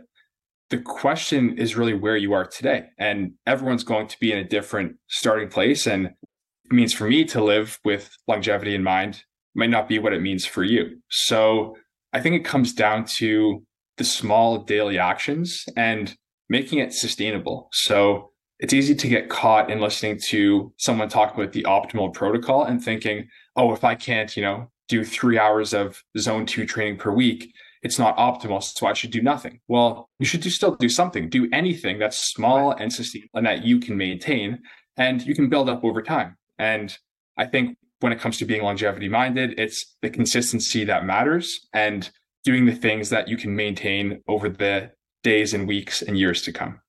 the 0.72 0.80
question 0.80 1.58
is 1.58 1.76
really 1.76 1.94
where 1.94 2.18
you 2.18 2.34
are 2.34 2.46
today. 2.46 2.86
And 2.98 3.34
everyone's 3.46 3.84
going 3.84 4.08
to 4.08 4.18
be 4.20 4.32
in 4.32 4.40
a 4.40 4.44
different 4.44 4.96
starting 5.08 5.50
place. 5.50 5.86
And 5.86 6.08
it 6.08 6.72
means 6.72 6.94
for 6.94 7.08
me 7.08 7.26
to 7.26 7.44
live 7.44 7.80
with 7.84 8.10
longevity 8.28 8.74
in 8.74 8.84
mind 8.84 9.24
might 9.54 9.70
not 9.70 9.90
be 9.90 10.00
what 10.00 10.14
it 10.14 10.22
means 10.22 10.46
for 10.46 10.64
you. 10.64 10.98
So 11.10 11.76
I 12.14 12.22
think 12.22 12.36
it 12.36 12.46
comes 12.46 12.74
down 12.74 13.06
to 13.18 13.64
the 13.98 14.04
small 14.04 14.60
daily 14.64 14.98
actions 14.98 15.66
and 15.76 16.16
making 16.50 16.80
it 16.80 16.94
sustainable. 16.94 17.68
So 17.74 18.31
it's 18.62 18.74
easy 18.74 18.94
to 18.94 19.08
get 19.08 19.28
caught 19.28 19.72
in 19.72 19.82
listening 19.82 20.20
to 20.28 20.72
someone 20.78 21.10
talk 21.10 21.34
about 21.34 21.52
the 21.52 21.64
optimal 21.64 22.14
protocol 22.14 22.64
and 22.64 22.82
thinking, 22.82 23.28
oh, 23.56 23.74
if 23.74 23.84
I 23.84 23.96
can't, 23.96 24.38
you 24.38 24.44
know, 24.44 24.70
do 24.88 25.04
three 25.04 25.40
hours 25.40 25.74
of 25.74 26.04
zone 26.20 26.46
two 26.46 26.68
training 26.68 26.98
per 26.98 27.12
week, 27.12 27.52
it's 27.82 27.98
not 27.98 28.16
optimal. 28.18 28.62
So 28.62 28.86
I 28.86 28.94
should 28.94 29.10
do 29.10 29.22
nothing. 29.22 29.60
Well, 29.68 30.10
you 30.20 30.28
should 30.28 30.42
do, 30.42 30.52
still 30.52 30.76
do 30.76 30.90
something, 30.90 31.28
do 31.28 31.50
anything 31.52 31.98
that's 31.98 32.32
small 32.32 32.72
and 32.72 32.94
sustainable 32.94 33.32
and 33.34 33.48
that 33.48 33.66
you 33.66 33.80
can 33.80 33.98
maintain 33.98 34.60
and 34.96 35.26
you 35.26 35.34
can 35.34 35.50
build 35.50 35.68
up 35.68 35.84
over 35.84 36.04
time. 36.04 36.38
And 36.60 36.96
I 37.38 37.48
think 37.48 37.78
when 38.02 38.14
it 38.14 38.20
comes 38.20 38.38
to 38.38 38.46
being 38.46 38.62
longevity 38.62 39.10
minded, 39.10 39.60
it's 39.60 39.96
the 40.04 40.10
consistency 40.12 40.84
that 40.84 41.04
matters 41.04 41.68
and 41.74 42.12
doing 42.44 42.68
the 42.68 42.76
things 42.76 43.10
that 43.10 43.28
you 43.28 43.38
can 43.38 43.56
maintain 43.56 44.22
over 44.28 44.50
the 44.50 44.92
days 45.24 45.56
and 45.56 45.68
weeks 45.68 46.04
and 46.04 46.20
years 46.20 46.44
to 46.44 46.52
come. 46.52 46.80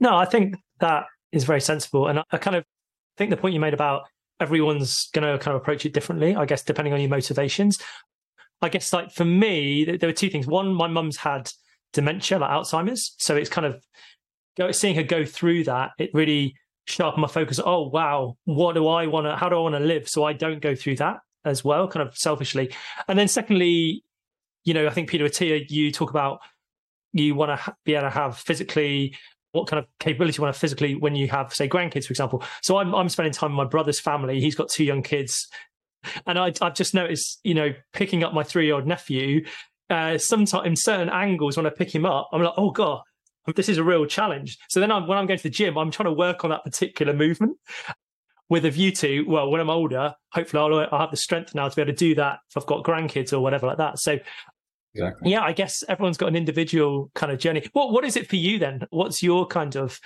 No, 0.00 0.16
I 0.16 0.24
think 0.24 0.56
that 0.80 1.04
is 1.32 1.44
very 1.44 1.60
sensible. 1.60 2.08
And 2.08 2.22
I 2.30 2.38
kind 2.38 2.56
of 2.56 2.64
think 3.16 3.30
the 3.30 3.36
point 3.36 3.54
you 3.54 3.60
made 3.60 3.74
about 3.74 4.02
everyone's 4.40 5.08
going 5.12 5.30
to 5.30 5.42
kind 5.42 5.54
of 5.54 5.60
approach 5.60 5.84
it 5.84 5.92
differently, 5.92 6.36
I 6.36 6.44
guess, 6.44 6.62
depending 6.62 6.94
on 6.94 7.00
your 7.00 7.10
motivations. 7.10 7.78
I 8.62 8.68
guess, 8.68 8.92
like 8.92 9.12
for 9.12 9.24
me, 9.24 9.84
there 9.84 10.08
were 10.08 10.12
two 10.12 10.30
things. 10.30 10.46
One, 10.46 10.74
my 10.74 10.88
mum's 10.88 11.16
had 11.16 11.50
dementia, 11.92 12.38
like 12.38 12.50
Alzheimer's. 12.50 13.14
So 13.18 13.36
it's 13.36 13.50
kind 13.50 13.66
of 13.66 13.82
seeing 14.74 14.96
her 14.96 15.02
go 15.04 15.24
through 15.24 15.64
that, 15.64 15.90
it 15.98 16.10
really 16.12 16.54
sharpened 16.86 17.22
my 17.22 17.28
focus. 17.28 17.60
Oh 17.64 17.88
wow, 17.88 18.36
what 18.44 18.74
do 18.74 18.88
I 18.88 19.06
want 19.06 19.26
to? 19.26 19.36
How 19.36 19.48
do 19.48 19.56
I 19.56 19.60
want 19.60 19.74
to 19.76 19.80
live? 19.80 20.08
So 20.08 20.24
I 20.24 20.32
don't 20.32 20.60
go 20.60 20.74
through 20.74 20.96
that 20.96 21.18
as 21.44 21.64
well, 21.64 21.86
kind 21.86 22.06
of 22.06 22.16
selfishly. 22.16 22.74
And 23.06 23.18
then 23.18 23.28
secondly, 23.28 24.02
you 24.64 24.74
know, 24.74 24.86
I 24.86 24.90
think 24.90 25.08
Peter 25.08 25.24
Attia, 25.24 25.64
you 25.68 25.92
talk 25.92 26.10
about 26.10 26.40
you 27.12 27.34
want 27.34 27.58
to 27.58 27.76
be 27.84 27.94
able 27.94 28.08
to 28.08 28.10
have 28.10 28.36
physically 28.36 29.16
what 29.58 29.68
kind 29.68 29.78
of 29.78 29.86
capability 30.00 30.38
you 30.38 30.42
want 30.42 30.54
to 30.54 30.60
physically 30.60 30.94
when 30.94 31.14
you 31.14 31.28
have 31.28 31.52
say 31.52 31.68
grandkids, 31.68 32.06
for 32.06 32.12
example. 32.12 32.42
So 32.62 32.78
I'm 32.78 32.94
I'm 32.94 33.08
spending 33.08 33.32
time 33.32 33.52
with 33.52 33.56
my 33.56 33.68
brother's 33.68 34.00
family. 34.00 34.40
He's 34.40 34.54
got 34.54 34.68
two 34.68 34.84
young 34.84 35.02
kids, 35.02 35.48
and 36.26 36.38
I, 36.38 36.52
I've 36.60 36.74
just 36.74 36.94
noticed, 36.94 37.40
you 37.44 37.54
know, 37.54 37.72
picking 37.92 38.24
up 38.24 38.32
my 38.32 38.42
three 38.42 38.66
year 38.66 38.74
old 38.74 38.86
nephew. 38.86 39.44
Uh, 39.90 40.18
sometimes 40.18 40.66
in 40.66 40.76
certain 40.76 41.08
angles 41.08 41.56
when 41.56 41.66
I 41.66 41.70
pick 41.70 41.94
him 41.94 42.04
up, 42.04 42.28
I'm 42.32 42.42
like, 42.42 42.52
oh 42.58 42.70
god, 42.70 43.00
this 43.56 43.68
is 43.68 43.78
a 43.78 43.84
real 43.84 44.06
challenge. 44.06 44.58
So 44.68 44.80
then 44.80 44.92
I'm, 44.92 45.06
when 45.06 45.16
I'm 45.16 45.26
going 45.26 45.38
to 45.38 45.42
the 45.42 45.50
gym, 45.50 45.78
I'm 45.78 45.90
trying 45.90 46.08
to 46.08 46.12
work 46.12 46.44
on 46.44 46.50
that 46.50 46.64
particular 46.64 47.12
movement 47.14 47.56
with 48.50 48.64
a 48.64 48.70
view 48.70 48.92
to, 48.92 49.22
well, 49.22 49.50
when 49.50 49.60
I'm 49.60 49.70
older, 49.70 50.14
hopefully 50.32 50.60
I'll, 50.62 50.88
I'll 50.92 51.00
have 51.00 51.10
the 51.10 51.16
strength 51.16 51.54
now 51.54 51.68
to 51.68 51.76
be 51.76 51.82
able 51.82 51.92
to 51.92 51.96
do 51.96 52.14
that 52.16 52.40
if 52.50 52.56
I've 52.56 52.66
got 52.66 52.84
grandkids 52.84 53.32
or 53.32 53.40
whatever 53.40 53.66
like 53.66 53.78
that. 53.78 53.98
So 53.98 54.18
Exactly. 54.94 55.30
Yeah, 55.30 55.42
I 55.42 55.52
guess 55.52 55.84
everyone's 55.88 56.16
got 56.16 56.28
an 56.28 56.36
individual 56.36 57.10
kind 57.14 57.32
of 57.32 57.38
journey. 57.38 57.64
What 57.72 57.92
what 57.92 58.04
is 58.04 58.16
it 58.16 58.28
for 58.28 58.36
you 58.36 58.58
then? 58.58 58.82
What's 58.90 59.22
your 59.22 59.46
kind 59.46 59.76
of 59.76 60.00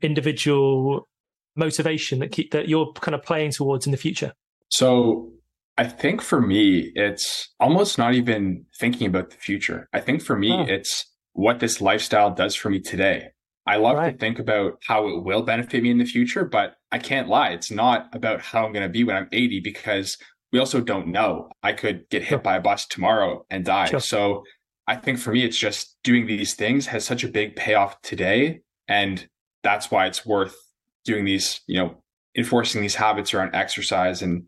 individual 0.00 1.08
motivation 1.56 2.18
that 2.20 2.32
keep 2.32 2.52
that 2.52 2.68
you're 2.68 2.92
kind 2.94 3.14
of 3.14 3.22
playing 3.22 3.52
towards 3.52 3.86
in 3.86 3.92
the 3.92 3.98
future? 3.98 4.32
So 4.68 5.30
I 5.76 5.84
think 5.84 6.22
for 6.22 6.40
me, 6.40 6.92
it's 6.94 7.48
almost 7.58 7.98
not 7.98 8.14
even 8.14 8.64
thinking 8.78 9.06
about 9.06 9.30
the 9.30 9.36
future. 9.36 9.88
I 9.92 10.00
think 10.00 10.22
for 10.22 10.36
me, 10.36 10.52
oh. 10.52 10.62
it's 10.62 11.06
what 11.32 11.60
this 11.60 11.80
lifestyle 11.80 12.30
does 12.30 12.54
for 12.54 12.70
me 12.70 12.80
today. 12.80 13.28
I 13.66 13.76
love 13.76 13.96
right. 13.96 14.12
to 14.12 14.18
think 14.18 14.38
about 14.38 14.82
how 14.86 15.06
it 15.06 15.24
will 15.24 15.42
benefit 15.42 15.82
me 15.82 15.90
in 15.90 15.98
the 15.98 16.04
future, 16.04 16.44
but 16.44 16.74
I 16.90 16.98
can't 16.98 17.28
lie. 17.28 17.50
It's 17.50 17.70
not 17.70 18.08
about 18.12 18.40
how 18.40 18.66
I'm 18.66 18.72
going 18.72 18.86
to 18.86 18.92
be 18.92 19.04
when 19.04 19.16
I'm 19.16 19.28
80 19.30 19.60
because 19.60 20.18
we 20.52 20.58
also 20.58 20.80
don't 20.80 21.08
know. 21.08 21.50
I 21.62 21.72
could 21.72 22.08
get 22.10 22.22
hit 22.22 22.42
by 22.42 22.56
a 22.56 22.60
bus 22.60 22.86
tomorrow 22.86 23.44
and 23.50 23.64
die. 23.64 23.86
Sure. 23.86 24.00
So 24.00 24.44
I 24.86 24.96
think 24.96 25.18
for 25.18 25.32
me, 25.32 25.44
it's 25.44 25.58
just 25.58 25.96
doing 26.04 26.26
these 26.26 26.54
things 26.54 26.86
has 26.86 27.04
such 27.04 27.24
a 27.24 27.28
big 27.28 27.56
payoff 27.56 28.00
today. 28.02 28.60
And 28.88 29.26
that's 29.62 29.90
why 29.90 30.06
it's 30.06 30.26
worth 30.26 30.56
doing 31.04 31.24
these, 31.24 31.62
you 31.66 31.78
know, 31.78 31.96
enforcing 32.36 32.82
these 32.82 32.94
habits 32.94 33.32
around 33.32 33.54
exercise 33.54 34.22
and 34.22 34.44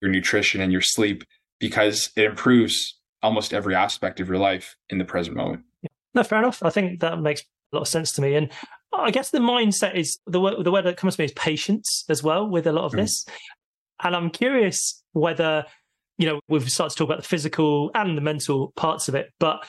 your 0.00 0.10
nutrition 0.10 0.60
and 0.60 0.72
your 0.72 0.80
sleep 0.80 1.24
because 1.58 2.10
it 2.16 2.24
improves 2.24 2.98
almost 3.22 3.52
every 3.52 3.74
aspect 3.74 4.20
of 4.20 4.28
your 4.28 4.38
life 4.38 4.76
in 4.88 4.98
the 4.98 5.04
present 5.04 5.36
moment. 5.36 5.62
No, 6.14 6.22
fair 6.22 6.38
enough. 6.38 6.62
I 6.62 6.70
think 6.70 7.00
that 7.00 7.20
makes 7.20 7.42
a 7.72 7.76
lot 7.76 7.82
of 7.82 7.88
sense 7.88 8.12
to 8.12 8.22
me. 8.22 8.34
And 8.34 8.50
I 8.92 9.10
guess 9.10 9.30
the 9.30 9.38
mindset 9.38 9.94
is 9.94 10.18
the 10.26 10.40
word, 10.40 10.64
the 10.64 10.72
word 10.72 10.86
that 10.86 10.96
comes 10.96 11.16
to 11.16 11.22
me 11.22 11.26
is 11.26 11.32
patience 11.32 12.04
as 12.08 12.22
well 12.22 12.48
with 12.48 12.66
a 12.66 12.72
lot 12.72 12.84
of 12.84 12.92
mm. 12.92 12.98
this. 12.98 13.24
And 14.02 14.16
I'm 14.16 14.30
curious 14.30 15.02
whether, 15.12 15.64
you 16.18 16.26
know, 16.26 16.40
we've 16.48 16.70
started 16.70 16.94
to 16.94 16.98
talk 16.98 17.08
about 17.08 17.22
the 17.22 17.28
physical 17.28 17.90
and 17.94 18.16
the 18.16 18.22
mental 18.22 18.72
parts 18.76 19.08
of 19.08 19.14
it, 19.14 19.30
but 19.38 19.66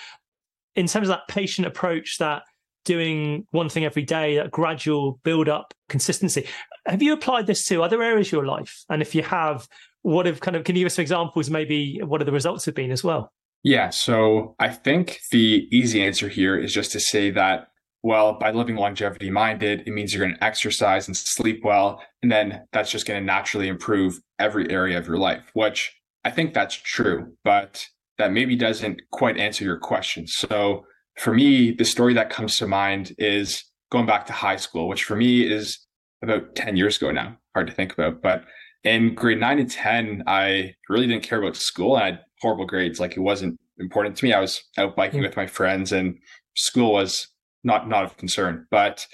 in 0.76 0.88
terms 0.88 1.10
of 1.10 1.16
that 1.16 1.28
patient 1.28 1.68
approach, 1.68 2.18
that 2.20 2.44
doing 2.86 3.46
one 3.52 3.70
thing 3.70 3.86
every 3.86 4.04
day, 4.04 4.38
that 4.38 4.52
gradual 4.52 5.20
build 5.24 5.50
up 5.50 5.74
consistency, 5.90 6.48
have 6.86 7.02
you 7.02 7.14
applied 7.14 7.46
this 7.46 7.66
to 7.68 7.84
other 7.84 8.02
areas 8.02 8.28
of 8.30 8.32
your 8.32 8.46
life? 8.46 8.84
And 8.90 9.02
if 9.02 9.14
you 9.14 9.22
have, 9.24 9.68
what 10.02 10.26
have 10.26 10.40
kind 10.40 10.56
of, 10.56 10.64
can 10.64 10.76
you 10.76 10.82
give 10.82 10.88
us 10.88 10.96
some 10.96 11.04
examples, 11.04 11.50
maybe 11.50 12.00
what 12.04 12.22
are 12.22 12.26
the 12.26 12.32
results 12.32 12.66
have 12.66 12.76
been 12.76 12.92
as 12.92 13.04
well? 13.04 13.32
Yeah. 13.64 13.92
So 13.92 14.56
I 14.60 14.70
think 14.70 15.20
the 15.32 15.68
easy 15.72 16.04
answer 16.04 16.28
here 16.28 16.58
is 16.58 16.74
just 16.74 16.92
to 16.94 17.00
say 17.00 17.32
that, 17.32 17.68
well, 18.04 18.34
by 18.34 18.52
living 18.52 18.76
longevity 18.76 19.30
minded, 19.30 19.84
it 19.86 19.92
means 19.92 20.14
you're 20.14 20.26
going 20.26 20.36
to 20.36 20.44
exercise 20.44 21.08
and 21.08 21.16
sleep 21.16 21.62
well. 21.64 22.02
And 22.24 22.32
then 22.32 22.66
that's 22.74 22.92
just 22.92 23.06
going 23.06 23.20
to 23.20 23.26
naturally 23.26 23.68
improve 23.68 24.20
every 24.40 24.70
area 24.72 24.98
of 24.98 25.08
your 25.08 25.18
life, 25.18 25.44
which 25.54 25.94
I 26.24 26.32
think 26.32 26.54
that's 26.54 26.76
true, 26.76 27.34
but 27.44 27.86
that 28.18 28.32
maybe 28.32 28.56
doesn't 28.56 29.02
quite 29.12 29.38
answer 29.38 29.64
your 29.64 29.78
question. 29.78 30.28
So 30.28 30.86
for 31.18 31.34
me, 31.34 31.72
the 31.72 31.86
story 31.86 32.14
that 32.16 32.30
comes 32.30 32.58
to 32.58 32.68
mind 32.68 33.14
is 33.18 33.64
going 33.92 34.06
back 34.06 34.26
to 34.28 34.34
high 34.34 34.56
school, 34.56 34.88
which 34.88 35.04
for 35.04 35.16
me 35.16 35.42
is 35.42 35.86
about 36.24 36.56
10 36.56 36.78
years 36.78 36.98
ago 36.98 37.12
now. 37.12 37.38
Hard 37.54 37.68
to 37.68 37.74
think 37.74 37.94
about. 37.94 38.22
But 38.22 38.46
in 38.84 39.14
grade 39.14 39.40
nine 39.40 39.60
and 39.60 39.70
10, 39.70 40.24
I 40.26 40.76
really 40.90 41.08
didn't 41.08 41.24
care 41.24 41.42
about 41.42 41.56
school. 41.56 41.96
I 41.96 42.06
had 42.06 42.20
horrible 42.42 42.66
grades. 42.66 43.00
Like 43.00 43.18
it 43.18 43.22
wasn't 43.22 43.60
important 43.78 44.16
to 44.18 44.26
me. 44.26 44.34
I 44.34 44.40
was 44.40 44.64
out 44.78 44.96
biking 44.96 45.22
with 45.22 45.36
my 45.36 45.48
friends 45.48 45.92
and 45.92 46.18
school 46.56 46.94
was 46.94 47.28
not, 47.64 47.88
not 47.88 48.04
of 48.04 48.18
concern. 48.18 48.68
But 48.72 49.06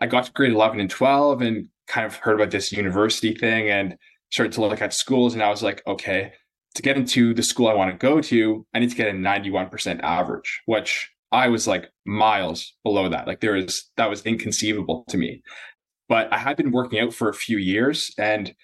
I 0.00 0.06
got 0.06 0.24
to 0.24 0.32
grade 0.32 0.52
11 0.52 0.80
and 0.80 0.90
12 0.90 1.42
and 1.42 1.68
kind 1.86 2.06
of 2.06 2.16
heard 2.16 2.34
about 2.34 2.50
this 2.50 2.72
university 2.72 3.34
thing 3.34 3.68
and 3.68 3.96
started 4.30 4.52
to 4.52 4.60
look 4.60 4.80
at 4.80 4.92
schools. 4.92 5.34
And 5.34 5.42
I 5.42 5.50
was 5.50 5.62
like, 5.62 5.82
okay, 5.86 6.32
to 6.74 6.82
get 6.82 6.96
into 6.96 7.34
the 7.34 7.42
school 7.42 7.68
I 7.68 7.74
want 7.74 7.90
to 7.92 7.96
go 7.96 8.20
to, 8.20 8.66
I 8.74 8.78
need 8.78 8.90
to 8.90 8.96
get 8.96 9.08
a 9.08 9.12
91% 9.12 10.00
average, 10.02 10.62
which 10.66 11.10
I 11.30 11.48
was 11.48 11.66
like 11.66 11.90
miles 12.04 12.74
below 12.82 13.08
that. 13.08 13.26
Like 13.26 13.40
there 13.40 13.56
is, 13.56 13.90
that 13.96 14.10
was 14.10 14.22
inconceivable 14.22 15.04
to 15.08 15.16
me. 15.16 15.42
But 16.08 16.32
I 16.32 16.38
had 16.38 16.56
been 16.56 16.72
working 16.72 16.98
out 17.00 17.14
for 17.14 17.28
a 17.28 17.34
few 17.34 17.58
years 17.58 18.12
and 18.18 18.54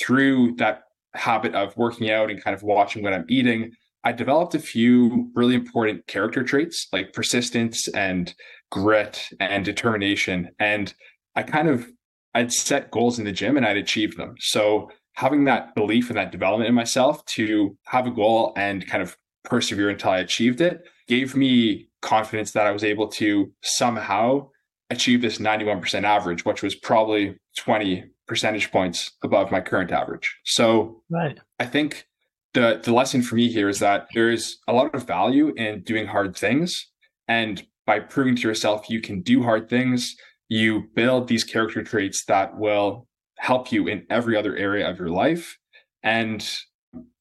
through 0.00 0.54
that 0.56 0.82
habit 1.14 1.54
of 1.54 1.76
working 1.76 2.10
out 2.10 2.30
and 2.30 2.42
kind 2.42 2.54
of 2.54 2.62
watching 2.62 3.02
what 3.02 3.12
I'm 3.12 3.26
eating, 3.28 3.72
I 4.04 4.12
developed 4.12 4.54
a 4.54 4.60
few 4.60 5.30
really 5.34 5.54
important 5.54 6.06
character 6.06 6.42
traits 6.42 6.86
like 6.92 7.12
persistence 7.12 7.88
and 7.88 8.32
grit 8.70 9.28
and 9.40 9.64
determination. 9.64 10.50
And 10.58 10.92
I 11.34 11.42
kind 11.42 11.68
of 11.68 11.88
I'd 12.34 12.52
set 12.52 12.90
goals 12.90 13.18
in 13.18 13.24
the 13.24 13.32
gym 13.32 13.56
and 13.56 13.66
I'd 13.66 13.76
achieve 13.76 14.16
them. 14.16 14.34
So 14.38 14.90
having 15.14 15.44
that 15.44 15.74
belief 15.74 16.08
and 16.08 16.16
that 16.16 16.30
development 16.30 16.68
in 16.68 16.74
myself 16.74 17.24
to 17.24 17.76
have 17.86 18.06
a 18.06 18.10
goal 18.10 18.52
and 18.56 18.86
kind 18.86 19.02
of 19.02 19.16
persevere 19.44 19.90
until 19.90 20.10
I 20.10 20.18
achieved 20.18 20.60
it 20.60 20.82
gave 21.08 21.34
me 21.34 21.88
confidence 22.02 22.52
that 22.52 22.66
I 22.66 22.70
was 22.70 22.84
able 22.84 23.08
to 23.08 23.50
somehow 23.62 24.48
achieve 24.90 25.20
this 25.20 25.38
91% 25.38 26.04
average, 26.04 26.44
which 26.44 26.62
was 26.62 26.74
probably 26.74 27.36
20 27.56 28.04
percentage 28.26 28.70
points 28.70 29.12
above 29.22 29.50
my 29.50 29.60
current 29.60 29.90
average. 29.90 30.38
So 30.44 31.02
right. 31.10 31.38
I 31.58 31.66
think 31.66 32.06
the 32.54 32.80
the 32.82 32.92
lesson 32.92 33.22
for 33.22 33.34
me 33.34 33.50
here 33.50 33.68
is 33.68 33.80
that 33.80 34.06
there 34.14 34.30
is 34.30 34.58
a 34.68 34.72
lot 34.72 34.94
of 34.94 35.06
value 35.06 35.52
in 35.56 35.82
doing 35.82 36.06
hard 36.06 36.36
things. 36.36 36.86
And 37.26 37.66
by 37.88 37.98
proving 37.98 38.36
to 38.36 38.42
yourself 38.46 38.90
you 38.90 39.00
can 39.00 39.22
do 39.22 39.42
hard 39.42 39.66
things, 39.70 40.14
you 40.50 40.84
build 40.94 41.26
these 41.26 41.42
character 41.42 41.82
traits 41.82 42.22
that 42.26 42.58
will 42.58 43.08
help 43.38 43.72
you 43.72 43.88
in 43.88 44.04
every 44.10 44.36
other 44.36 44.54
area 44.54 44.86
of 44.86 44.98
your 44.98 45.08
life. 45.08 45.56
And 46.02 46.46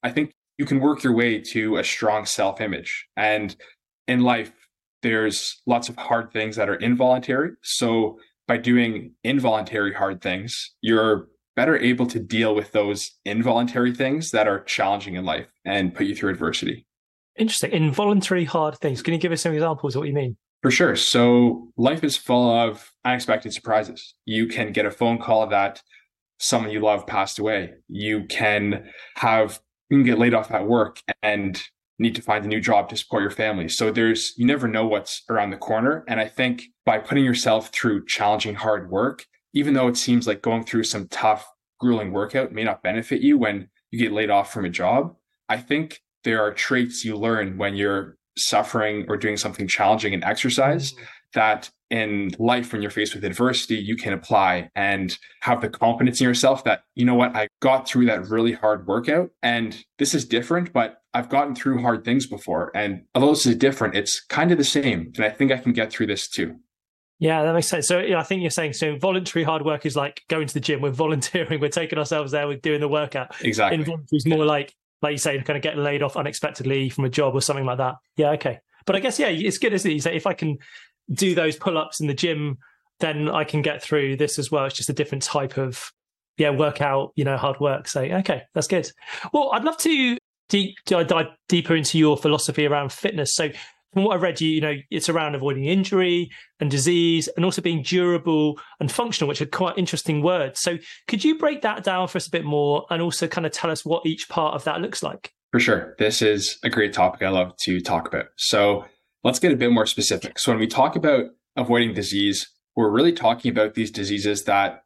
I 0.04 0.12
think 0.12 0.34
you 0.58 0.66
can 0.66 0.82
work 0.82 1.06
your 1.06 1.14
way 1.14 1.40
to 1.40 1.78
a 1.78 1.86
strong 1.86 2.26
self 2.26 2.60
image. 2.60 3.08
And 3.16 3.56
in 4.10 4.20
life, 4.20 4.52
there's 5.04 5.62
lots 5.66 5.88
of 5.88 5.96
hard 5.96 6.34
things 6.34 6.58
that 6.58 6.68
are 6.68 6.76
involuntary. 6.76 7.52
So 7.64 8.20
by 8.46 8.58
doing 8.58 9.14
involuntary 9.24 9.94
hard 9.94 10.22
things, 10.22 10.76
you're 10.82 11.30
better 11.56 11.78
able 11.78 12.08
to 12.08 12.20
deal 12.20 12.54
with 12.54 12.74
those 12.74 13.12
involuntary 13.24 13.96
things 13.96 14.32
that 14.32 14.50
are 14.50 14.66
challenging 14.66 15.16
in 15.16 15.24
life 15.24 15.48
and 15.64 15.96
put 15.96 16.08
you 16.08 16.16
through 16.16 16.32
adversity. 16.32 16.86
Interesting. 17.38 17.72
Involuntary 17.72 18.44
hard 18.44 18.78
things. 18.80 19.02
Can 19.02 19.14
you 19.14 19.20
give 19.20 19.32
us 19.32 19.44
some 19.44 19.54
examples 19.54 19.96
of 19.96 20.02
what 20.02 20.10
you 20.10 20.14
mean? 20.14 20.36
For 20.62 20.72
sure. 20.72 20.96
So 20.96 21.70
life 21.78 22.04
is 22.04 22.18
full 22.18 22.50
of 22.50 22.92
unexpected 23.06 23.54
surprises. 23.54 24.16
You 24.26 24.48
can 24.48 24.72
get 24.72 24.86
a 24.86 24.92
phone 24.92 25.20
call 25.20 25.48
that 25.48 25.82
someone 26.40 26.72
you 26.72 26.80
love 26.80 27.08
passed 27.08 27.40
away. 27.40 27.74
You 27.88 28.26
can 28.26 28.90
have 29.16 29.60
you 29.90 29.98
can 29.98 30.04
get 30.04 30.20
laid 30.20 30.34
off 30.34 30.52
at 30.52 30.68
work 30.68 31.00
and 31.24 31.62
need 32.00 32.16
to 32.16 32.22
find 32.22 32.46
a 32.46 32.48
new 32.48 32.60
job 32.60 32.90
to 32.90 32.98
support 32.98 33.22
your 33.22 33.32
family. 33.32 33.70
So 33.70 33.92
there's, 33.92 34.34
you 34.38 34.46
never 34.46 34.68
know 34.68 34.86
what's 34.86 35.24
around 35.30 35.50
the 35.50 35.58
corner. 35.58 36.04
And 36.08 36.20
I 36.20 36.28
think 36.28 36.64
by 36.86 37.00
putting 37.00 37.26
yourself 37.26 37.70
through 37.70 38.06
challenging 38.06 38.56
hard 38.56 38.92
work, 38.92 39.26
even 39.54 39.74
though 39.74 39.88
it 39.88 39.98
seems 39.98 40.28
like 40.28 40.42
going 40.42 40.64
through 40.64 40.84
some 40.84 41.08
tough, 41.08 41.48
grueling 41.80 42.12
workout 42.12 42.52
may 42.52 42.64
not 42.64 42.84
benefit 42.84 43.22
you 43.22 43.38
when 43.38 43.70
you 43.92 44.00
get 44.00 44.12
laid 44.12 44.30
off 44.30 44.52
from 44.52 44.66
a 44.66 44.70
job, 44.70 45.16
I 45.48 45.58
think 45.58 46.02
there 46.24 46.42
are 46.42 46.54
traits 46.54 47.06
you 47.06 47.16
learn 47.16 47.58
when 47.58 47.76
you're 47.76 48.17
suffering 48.38 49.06
or 49.10 49.18
doing 49.18 49.38
something 49.38 49.68
challenging 49.68 50.14
in 50.14 50.24
exercise 50.24 50.94
mm-hmm. 50.94 51.04
that 51.34 51.70
in 51.90 52.32
life 52.38 52.74
when 52.74 52.82
you're 52.82 52.92
faced 52.92 53.16
with 53.16 53.24
adversity 53.24 53.76
you 53.76 53.96
can 53.96 54.14
apply 54.14 54.70
and 54.76 55.18
have 55.42 55.62
the 55.62 55.70
confidence 55.70 56.20
in 56.20 56.28
yourself 56.28 56.64
that 56.66 56.82
you 56.96 57.06
know 57.06 57.16
what 57.16 57.34
i 57.36 57.48
got 57.62 57.88
through 57.88 58.06
that 58.06 58.28
really 58.28 58.52
hard 58.52 58.86
workout 58.88 59.30
and 59.42 59.86
this 59.98 60.14
is 60.14 60.26
different 60.26 60.74
but 60.74 61.02
i've 61.14 61.30
gotten 61.30 61.56
through 61.56 61.82
hard 61.82 62.04
things 62.04 62.28
before 62.28 62.72
and 62.76 63.04
although 63.16 63.30
this 63.30 63.46
is 63.46 63.56
different 63.56 63.96
it's 63.96 64.20
kind 64.20 64.52
of 64.52 64.58
the 64.58 64.64
same 64.66 65.12
and 65.16 65.26
i 65.26 65.30
think 65.30 65.50
i 65.52 65.58
can 65.58 65.72
get 65.72 65.90
through 65.90 66.08
this 66.08 66.28
too 66.28 66.58
yeah, 67.20 67.44
that 67.44 67.54
makes 67.54 67.68
sense. 67.68 67.88
So 67.88 68.00
I 68.00 68.24
think 68.24 68.42
you're 68.42 68.52
saying 68.52 68.74
so 68.74 68.96
voluntary 68.96 69.44
hard 69.44 69.66
work 69.66 69.86
is 69.86 69.96
like 69.96 70.22
going 70.30 70.48
to 70.48 70.54
the 70.54 70.60
gym. 70.60 70.82
We're 70.82 70.92
volunteering. 70.92 71.60
We're 71.62 71.70
taking 71.70 71.98
ourselves 71.98 72.32
there. 72.32 72.48
We're 72.48 72.58
doing 72.58 72.80
the 72.80 72.88
workout. 72.88 73.36
Exactly. 73.44 73.80
Involuntary 73.80 74.18
is 74.18 74.28
more 74.28 74.46
like, 74.46 74.76
like 75.02 75.12
you 75.12 75.18
say, 75.18 75.42
kind 75.42 75.58
of 75.58 75.64
getting 75.64 75.84
laid 75.84 76.02
off 76.02 76.18
unexpectedly 76.18 76.90
from 76.90 77.06
a 77.06 77.10
job 77.10 77.36
or 77.36 77.42
something 77.42 77.66
like 77.66 77.78
that. 77.78 77.96
Yeah. 78.16 78.32
Okay. 78.32 78.60
But 78.86 78.96
I 78.96 79.00
guess 79.00 79.20
yeah, 79.20 79.28
it's 79.28 79.58
good, 79.58 79.74
isn't 79.74 79.90
it? 79.90 79.94
You 79.94 80.00
say 80.00 80.16
if 80.16 80.26
I 80.26 80.34
can 80.34 80.58
do 81.12 81.36
those 81.36 81.56
pull 81.56 81.78
ups 81.78 82.00
in 82.00 82.08
the 82.08 82.14
gym, 82.14 82.58
then 83.00 83.30
I 83.30 83.44
can 83.44 83.62
get 83.62 83.84
through 83.84 84.18
this 84.18 84.40
as 84.40 84.52
well. 84.52 84.66
It's 84.66 84.76
just 84.76 84.90
a 84.90 84.94
different 84.94 85.24
type 85.24 85.58
of 85.58 85.92
yeah 86.38 86.52
workout, 86.52 87.12
you 87.16 87.26
know, 87.26 87.38
hard 87.38 87.60
work. 87.60 87.88
So 87.88 88.02
okay, 88.02 88.44
that's 88.54 88.68
good. 88.68 88.90
Well, 89.34 89.52
I'd 89.54 89.64
love 89.64 89.78
to 89.80 90.18
deep 90.50 90.76
dive 90.86 91.28
deeper 91.50 91.76
into 91.76 91.98
your 91.98 92.18
philosophy 92.18 92.66
around 92.66 92.92
fitness. 92.92 93.36
So 93.36 93.50
from 93.94 94.04
what 94.04 94.16
I've 94.16 94.22
read, 94.22 94.42
you, 94.42 94.50
you 94.50 94.62
know, 94.62 94.76
it's 94.92 95.10
around 95.10 95.36
avoiding 95.36 95.66
injury 95.66 96.30
and 96.60 96.70
disease 96.70 97.28
and 97.36 97.46
also 97.46 97.62
being 97.62 97.84
durable 97.84 98.60
and 98.80 98.92
functional, 98.92 99.28
which 99.28 99.42
are 99.42 99.46
quite 99.46 99.78
interesting 99.78 100.22
words. 100.22 100.60
So 100.60 100.78
could 101.08 101.24
you 101.24 101.38
break 101.38 101.62
that 101.62 101.84
down 101.84 102.08
for 102.08 102.18
us 102.18 102.28
a 102.28 102.32
bit 102.32 102.46
more 102.46 102.86
and 102.90 103.02
also 103.02 103.28
kind 103.28 103.46
of 103.46 103.52
tell 103.52 103.72
us 103.72 103.86
what 103.86 104.06
each 104.06 104.30
part 104.30 104.56
of 104.56 104.64
that 104.66 104.82
looks 104.82 105.02
like? 105.02 105.32
For 105.52 105.60
sure. 105.60 105.96
This 105.98 106.22
is 106.22 106.60
a 106.64 106.70
great 106.70 106.94
topic 106.94 107.22
I 107.22 107.30
love 107.30 107.56
to 107.58 107.80
talk 107.80 108.08
about. 108.08 108.26
So 108.36 108.86
let's 109.24 109.40
get 109.40 109.52
a 109.52 109.58
bit 109.58 109.72
more 109.72 109.86
specific. 109.86 110.38
So 110.40 110.52
when 110.52 110.60
we 110.60 110.68
talk 110.68 110.96
about 110.96 111.26
avoiding 111.56 111.94
disease, 111.94 112.48
we're 112.76 112.92
really 112.92 113.14
talking 113.14 113.50
about 113.52 113.74
these 113.74 113.90
diseases 113.90 114.44
that 114.44 114.84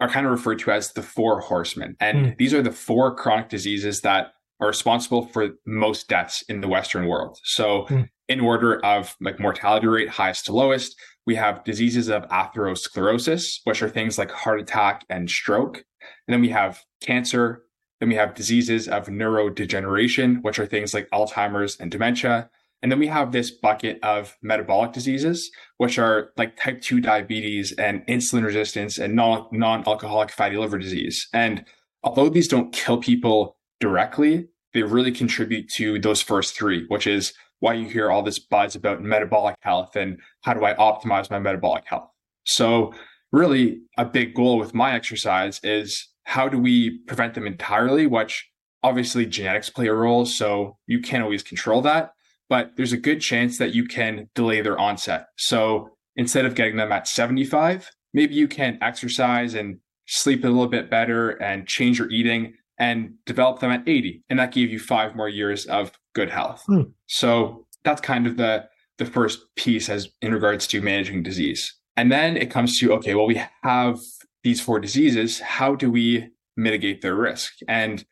are 0.00 0.08
kind 0.08 0.26
of 0.26 0.32
referred 0.32 0.60
to 0.60 0.70
as 0.70 0.92
the 0.92 1.02
four 1.02 1.40
horsemen. 1.40 1.96
And 2.00 2.26
mm. 2.26 2.36
these 2.38 2.54
are 2.54 2.62
the 2.62 2.72
four 2.72 3.14
chronic 3.14 3.48
diseases 3.48 4.00
that 4.02 4.32
are 4.60 4.68
responsible 4.68 5.26
for 5.26 5.50
most 5.66 6.08
deaths 6.08 6.42
in 6.48 6.60
the 6.60 6.68
Western 6.68 7.06
world. 7.06 7.38
So 7.44 7.86
mm. 7.88 8.08
In 8.28 8.40
order 8.40 8.84
of 8.84 9.14
like 9.20 9.40
mortality 9.40 9.86
rate, 9.86 10.08
highest 10.08 10.46
to 10.46 10.52
lowest, 10.52 10.96
we 11.26 11.34
have 11.34 11.64
diseases 11.64 12.08
of 12.08 12.28
atherosclerosis, 12.28 13.60
which 13.64 13.82
are 13.82 13.88
things 13.88 14.18
like 14.18 14.30
heart 14.30 14.60
attack 14.60 15.04
and 15.08 15.30
stroke. 15.30 15.84
And 16.26 16.34
then 16.34 16.40
we 16.40 16.50
have 16.50 16.82
cancer, 17.00 17.64
Then 18.00 18.08
we 18.08 18.16
have 18.16 18.34
diseases 18.34 18.88
of 18.88 19.06
neurodegeneration, 19.06 20.42
which 20.42 20.58
are 20.58 20.66
things 20.66 20.92
like 20.92 21.08
Alzheimer's 21.10 21.78
and 21.80 21.90
dementia. 21.90 22.50
And 22.82 22.92
then 22.92 22.98
we 22.98 23.06
have 23.06 23.32
this 23.32 23.50
bucket 23.50 23.98
of 24.02 24.36
metabolic 24.42 24.92
diseases, 24.92 25.50
which 25.78 25.98
are 25.98 26.32
like 26.36 26.56
type 26.56 26.82
2 26.82 27.00
diabetes 27.00 27.72
and 27.72 28.04
insulin 28.06 28.44
resistance 28.44 28.98
and 28.98 29.14
non 29.14 29.84
alcoholic 29.86 30.30
fatty 30.30 30.58
liver 30.58 30.78
disease. 30.78 31.28
And 31.32 31.64
although 32.02 32.28
these 32.28 32.48
don't 32.48 32.74
kill 32.74 32.98
people 32.98 33.56
directly, 33.80 34.48
they 34.74 34.82
really 34.82 35.12
contribute 35.12 35.70
to 35.76 35.98
those 35.98 36.20
first 36.20 36.56
three, 36.56 36.84
which 36.88 37.06
is 37.06 37.32
why 37.60 37.74
you 37.74 37.88
hear 37.88 38.10
all 38.10 38.22
this 38.22 38.38
buzz 38.38 38.74
about 38.74 39.02
metabolic 39.02 39.56
health 39.60 39.96
and 39.96 40.18
how 40.42 40.54
do 40.54 40.64
I 40.64 40.74
optimize 40.74 41.30
my 41.30 41.38
metabolic 41.38 41.84
health. 41.86 42.10
So, 42.44 42.92
really, 43.32 43.80
a 43.96 44.04
big 44.04 44.34
goal 44.34 44.58
with 44.58 44.74
my 44.74 44.94
exercise 44.94 45.60
is 45.62 46.08
how 46.24 46.48
do 46.48 46.58
we 46.58 46.98
prevent 47.06 47.34
them 47.34 47.46
entirely, 47.46 48.06
which 48.06 48.48
obviously 48.82 49.26
genetics 49.26 49.70
play 49.70 49.86
a 49.86 49.94
role. 49.94 50.26
So, 50.26 50.76
you 50.86 51.00
can't 51.00 51.22
always 51.22 51.42
control 51.42 51.80
that 51.82 52.14
but 52.48 52.72
there's 52.76 52.92
a 52.92 52.98
good 52.98 53.20
chance 53.20 53.58
that 53.58 53.74
you 53.74 53.84
can 53.86 54.28
delay 54.34 54.60
their 54.60 54.78
onset. 54.78 55.28
So 55.36 55.90
instead 56.16 56.44
of 56.44 56.54
getting 56.54 56.76
them 56.76 56.92
at 56.92 57.08
75, 57.08 57.90
maybe 58.12 58.34
you 58.34 58.48
can 58.48 58.78
exercise 58.82 59.54
and 59.54 59.78
sleep 60.06 60.44
a 60.44 60.48
little 60.48 60.68
bit 60.68 60.90
better 60.90 61.30
and 61.30 61.66
change 61.66 61.98
your 61.98 62.10
eating 62.10 62.54
and 62.78 63.14
develop 63.24 63.60
them 63.60 63.70
at 63.70 63.88
80. 63.88 64.22
And 64.28 64.38
that 64.38 64.52
gave 64.52 64.70
you 64.70 64.78
five 64.78 65.16
more 65.16 65.28
years 65.28 65.66
of 65.66 65.92
good 66.14 66.30
health. 66.30 66.62
Hmm. 66.66 66.82
So 67.06 67.66
that's 67.84 68.00
kind 68.00 68.26
of 68.26 68.36
the 68.36 68.66
the 68.98 69.04
first 69.04 69.40
piece 69.56 69.88
as 69.88 70.08
in 70.22 70.32
regards 70.32 70.66
to 70.68 70.80
managing 70.80 71.22
disease. 71.22 71.74
And 71.96 72.10
then 72.10 72.36
it 72.36 72.50
comes 72.50 72.78
to 72.78 72.92
okay, 72.94 73.14
well, 73.14 73.26
we 73.26 73.42
have 73.62 73.98
these 74.42 74.60
four 74.60 74.80
diseases. 74.80 75.40
How 75.40 75.74
do 75.74 75.90
we 75.90 76.30
mitigate 76.56 77.02
their 77.02 77.14
risk? 77.14 77.52
And 77.68 78.04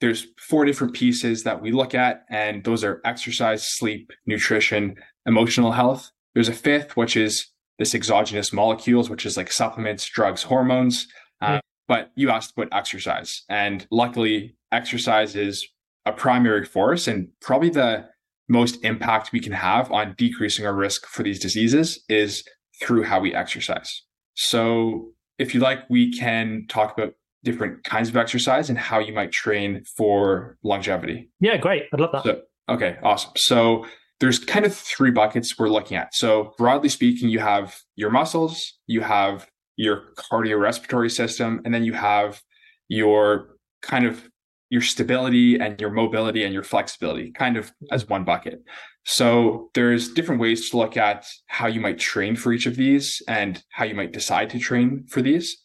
there's 0.00 0.28
four 0.38 0.64
different 0.64 0.94
pieces 0.94 1.42
that 1.42 1.60
we 1.60 1.72
look 1.72 1.94
at, 1.94 2.24
and 2.30 2.62
those 2.62 2.84
are 2.84 3.00
exercise, 3.04 3.66
sleep, 3.66 4.12
nutrition, 4.26 4.94
emotional 5.26 5.72
health. 5.72 6.10
There's 6.34 6.48
a 6.48 6.52
fifth, 6.52 6.96
which 6.96 7.16
is 7.16 7.48
this 7.78 7.94
exogenous 7.94 8.52
molecules, 8.52 9.10
which 9.10 9.26
is 9.26 9.36
like 9.36 9.50
supplements, 9.50 10.08
drugs, 10.08 10.44
hormones. 10.44 11.08
Uh, 11.40 11.60
but 11.88 12.12
you 12.14 12.30
asked 12.30 12.52
about 12.56 12.68
exercise, 12.72 13.42
and 13.48 13.86
luckily, 13.90 14.56
exercise 14.70 15.34
is 15.34 15.66
a 16.08 16.12
primary 16.12 16.64
force 16.64 17.06
and 17.06 17.28
probably 17.40 17.70
the 17.70 18.06
most 18.48 18.82
impact 18.84 19.32
we 19.32 19.40
can 19.40 19.52
have 19.52 19.92
on 19.92 20.14
decreasing 20.16 20.66
our 20.66 20.74
risk 20.74 21.06
for 21.06 21.22
these 21.22 21.38
diseases 21.38 22.02
is 22.08 22.42
through 22.82 23.02
how 23.02 23.20
we 23.20 23.34
exercise. 23.34 24.02
So, 24.34 25.12
if 25.38 25.54
you 25.54 25.60
like, 25.60 25.88
we 25.88 26.12
can 26.12 26.66
talk 26.68 26.96
about 26.96 27.14
different 27.44 27.84
kinds 27.84 28.08
of 28.08 28.16
exercise 28.16 28.68
and 28.68 28.78
how 28.78 28.98
you 28.98 29.12
might 29.12 29.30
train 29.30 29.84
for 29.96 30.56
longevity. 30.64 31.30
Yeah, 31.40 31.56
great. 31.56 31.84
I'd 31.92 32.00
love 32.00 32.10
that. 32.12 32.24
So, 32.24 32.40
okay, 32.68 32.96
awesome. 33.02 33.32
So 33.36 33.86
there's 34.20 34.38
kind 34.38 34.66
of 34.66 34.74
three 34.74 35.12
buckets 35.12 35.56
we're 35.58 35.68
looking 35.68 35.96
at. 35.96 36.14
So 36.14 36.54
broadly 36.58 36.88
speaking, 36.88 37.28
you 37.28 37.38
have 37.38 37.78
your 37.94 38.10
muscles, 38.10 38.74
you 38.86 39.00
have 39.02 39.48
your 39.76 40.12
cardiorespiratory 40.16 41.10
system, 41.10 41.60
and 41.64 41.72
then 41.72 41.84
you 41.84 41.92
have 41.92 42.42
your 42.88 43.50
kind 43.82 44.04
of 44.04 44.28
your 44.70 44.82
stability 44.82 45.58
and 45.58 45.80
your 45.80 45.90
mobility 45.90 46.44
and 46.44 46.52
your 46.52 46.62
flexibility 46.62 47.32
kind 47.32 47.56
of 47.56 47.72
as 47.90 48.08
one 48.08 48.24
bucket. 48.24 48.62
So 49.04 49.70
there's 49.74 50.12
different 50.12 50.40
ways 50.40 50.68
to 50.70 50.76
look 50.76 50.96
at 50.96 51.26
how 51.46 51.66
you 51.66 51.80
might 51.80 51.98
train 51.98 52.36
for 52.36 52.52
each 52.52 52.66
of 52.66 52.76
these 52.76 53.22
and 53.26 53.62
how 53.70 53.84
you 53.84 53.94
might 53.94 54.12
decide 54.12 54.50
to 54.50 54.58
train 54.58 55.06
for 55.08 55.22
these. 55.22 55.56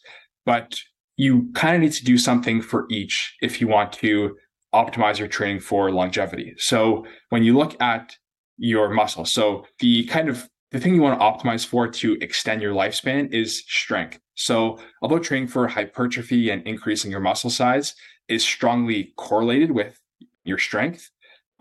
But 0.45 0.79
you 1.17 1.51
kind 1.53 1.75
of 1.75 1.81
need 1.81 1.91
to 1.93 2.05
do 2.05 2.17
something 2.17 2.61
for 2.61 2.85
each 2.89 3.35
if 3.41 3.59
you 3.59 3.67
want 3.67 3.91
to 3.93 4.35
optimize 4.73 5.19
your 5.19 5.27
training 5.27 5.59
for 5.59 5.91
longevity. 5.91 6.53
So 6.57 7.05
when 7.29 7.43
you 7.43 7.55
look 7.55 7.79
at 7.81 8.15
your 8.57 8.89
muscle, 8.89 9.25
so 9.25 9.65
the 9.79 10.05
kind 10.05 10.29
of 10.29 10.47
the 10.73 10.79
thing 10.79 10.95
you 10.95 11.03
want 11.03 11.19
to 11.19 11.23
optimize 11.23 11.65
for 11.65 11.87
to 11.87 12.17
extend 12.19 12.59
your 12.59 12.73
lifespan 12.73 13.31
is 13.31 13.59
strength. 13.67 14.19
So 14.33 14.79
although 15.03 15.19
training 15.19 15.47
for 15.47 15.67
hypertrophy 15.67 16.49
and 16.49 16.65
increasing 16.67 17.11
your 17.11 17.19
muscle 17.19 17.51
size 17.51 17.93
is 18.27 18.43
strongly 18.43 19.13
correlated 19.15 19.69
with 19.69 19.99
your 20.43 20.57
strength, 20.57 21.11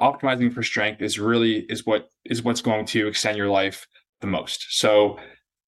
optimizing 0.01 0.53
for 0.53 0.63
strength 0.63 1.03
is 1.03 1.19
really 1.19 1.67
is 1.69 1.85
what 1.85 2.11
is 2.25 2.43
what's 2.43 2.63
going 2.63 2.87
to 2.87 3.07
extend 3.07 3.37
your 3.37 3.51
life 3.51 3.87
the 4.23 4.27
most. 4.27 4.79
So 4.79 5.19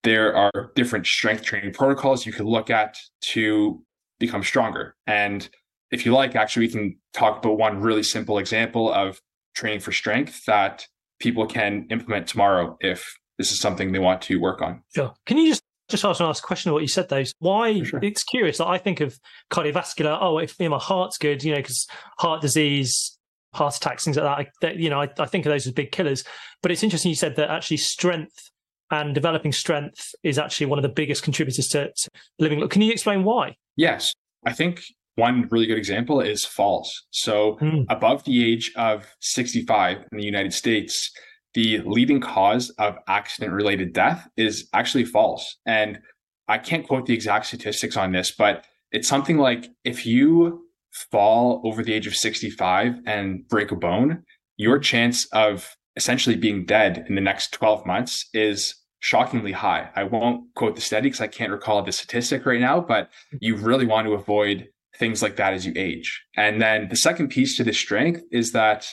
there 0.04 0.34
are 0.34 0.72
different 0.74 1.06
strength 1.06 1.42
training 1.42 1.74
protocols 1.74 2.24
you 2.24 2.32
could 2.32 2.46
look 2.46 2.70
at 2.70 2.96
to 3.20 3.84
become 4.18 4.42
stronger. 4.42 4.96
And 5.06 5.46
if 5.90 6.06
you 6.06 6.14
like, 6.14 6.34
actually, 6.34 6.66
we 6.66 6.72
can 6.72 6.96
talk 7.12 7.44
about 7.44 7.58
one 7.58 7.80
really 7.82 8.02
simple 8.02 8.38
example 8.38 8.90
of 8.90 9.20
training 9.54 9.80
for 9.80 9.92
strength 9.92 10.46
that 10.46 10.86
people 11.20 11.46
can 11.46 11.86
implement 11.90 12.26
tomorrow 12.26 12.76
if 12.80 13.14
this 13.38 13.52
is 13.52 13.60
something 13.60 13.92
they 13.92 13.98
want 13.98 14.22
to 14.22 14.40
work 14.40 14.62
on. 14.62 14.82
Sure. 14.94 15.12
Can 15.26 15.38
you 15.38 15.48
just 15.48 15.62
just 15.88 16.04
ask 16.04 16.20
ask 16.20 16.42
a 16.42 16.46
question 16.46 16.70
of 16.70 16.74
what 16.74 16.82
you 16.82 16.88
said 16.88 17.08
though? 17.08 17.24
Why 17.38 17.82
sure. 17.82 18.00
it's 18.02 18.22
curious 18.24 18.58
that 18.58 18.66
I 18.66 18.78
think 18.78 19.00
of 19.00 19.18
cardiovascular. 19.50 20.18
Oh, 20.20 20.38
if 20.38 20.58
you 20.58 20.66
know, 20.66 20.76
my 20.76 20.82
heart's 20.82 21.18
good, 21.18 21.44
you 21.44 21.52
know, 21.52 21.58
because 21.58 21.86
heart 22.18 22.40
disease, 22.40 23.18
heart 23.52 23.76
attacks, 23.76 24.04
things 24.04 24.16
like 24.16 24.24
that. 24.24 24.38
I, 24.38 24.46
that 24.62 24.76
you 24.76 24.88
know, 24.88 25.00
I, 25.00 25.08
I 25.18 25.26
think 25.26 25.46
of 25.46 25.52
those 25.52 25.66
as 25.66 25.72
big 25.72 25.92
killers. 25.92 26.24
But 26.62 26.70
it's 26.70 26.82
interesting 26.82 27.10
you 27.10 27.16
said 27.16 27.36
that 27.36 27.50
actually 27.50 27.76
strength 27.78 28.50
and 28.90 29.14
developing 29.14 29.52
strength 29.52 30.14
is 30.22 30.38
actually 30.38 30.66
one 30.66 30.78
of 30.78 30.82
the 30.82 30.88
biggest 30.88 31.22
contributors 31.22 31.66
to, 31.68 31.90
to 31.92 32.10
living. 32.38 32.66
Can 32.68 32.82
you 32.82 32.92
explain 32.92 33.24
why? 33.24 33.56
Yes. 33.76 34.12
I 34.46 34.52
think 34.52 34.82
one 35.16 35.48
really 35.50 35.66
good 35.66 35.78
example 35.78 36.20
is 36.20 36.44
falls. 36.44 36.92
So, 37.10 37.56
mm. 37.60 37.84
above 37.88 38.24
the 38.24 38.44
age 38.52 38.72
of 38.76 39.06
65 39.20 39.98
in 40.12 40.18
the 40.18 40.24
United 40.24 40.52
States, 40.52 41.10
the 41.54 41.80
leading 41.84 42.20
cause 42.20 42.70
of 42.78 42.96
accident 43.08 43.52
related 43.52 43.92
death 43.92 44.28
is 44.36 44.68
actually 44.72 45.04
false. 45.04 45.56
And 45.66 46.00
I 46.48 46.58
can't 46.58 46.86
quote 46.86 47.06
the 47.06 47.14
exact 47.14 47.46
statistics 47.46 47.96
on 47.96 48.12
this, 48.12 48.30
but 48.30 48.66
it's 48.92 49.08
something 49.08 49.38
like 49.38 49.68
if 49.84 50.04
you 50.04 50.64
fall 51.10 51.62
over 51.64 51.82
the 51.82 51.92
age 51.92 52.06
of 52.06 52.14
65 52.14 52.96
and 53.06 53.48
break 53.48 53.72
a 53.72 53.76
bone, 53.76 54.22
your 54.56 54.78
chance 54.78 55.26
of 55.32 55.76
essentially 55.96 56.36
being 56.36 56.64
dead 56.64 57.04
in 57.08 57.14
the 57.14 57.20
next 57.20 57.52
12 57.52 57.86
months 57.86 58.28
is 58.32 58.74
shockingly 59.00 59.52
high. 59.52 59.90
I 59.94 60.04
won't 60.04 60.54
quote 60.54 60.74
the 60.74 60.80
study 60.80 61.08
because 61.08 61.20
I 61.20 61.26
can't 61.26 61.52
recall 61.52 61.82
the 61.82 61.92
statistic 61.92 62.46
right 62.46 62.60
now, 62.60 62.80
but 62.80 63.10
you 63.40 63.56
really 63.56 63.86
want 63.86 64.06
to 64.06 64.14
avoid 64.14 64.68
things 64.96 65.22
like 65.22 65.36
that 65.36 65.54
as 65.54 65.66
you 65.66 65.72
age. 65.76 66.24
And 66.36 66.62
then 66.62 66.88
the 66.88 66.96
second 66.96 67.28
piece 67.28 67.56
to 67.56 67.64
this 67.64 67.78
strength 67.78 68.22
is 68.30 68.52
that 68.52 68.86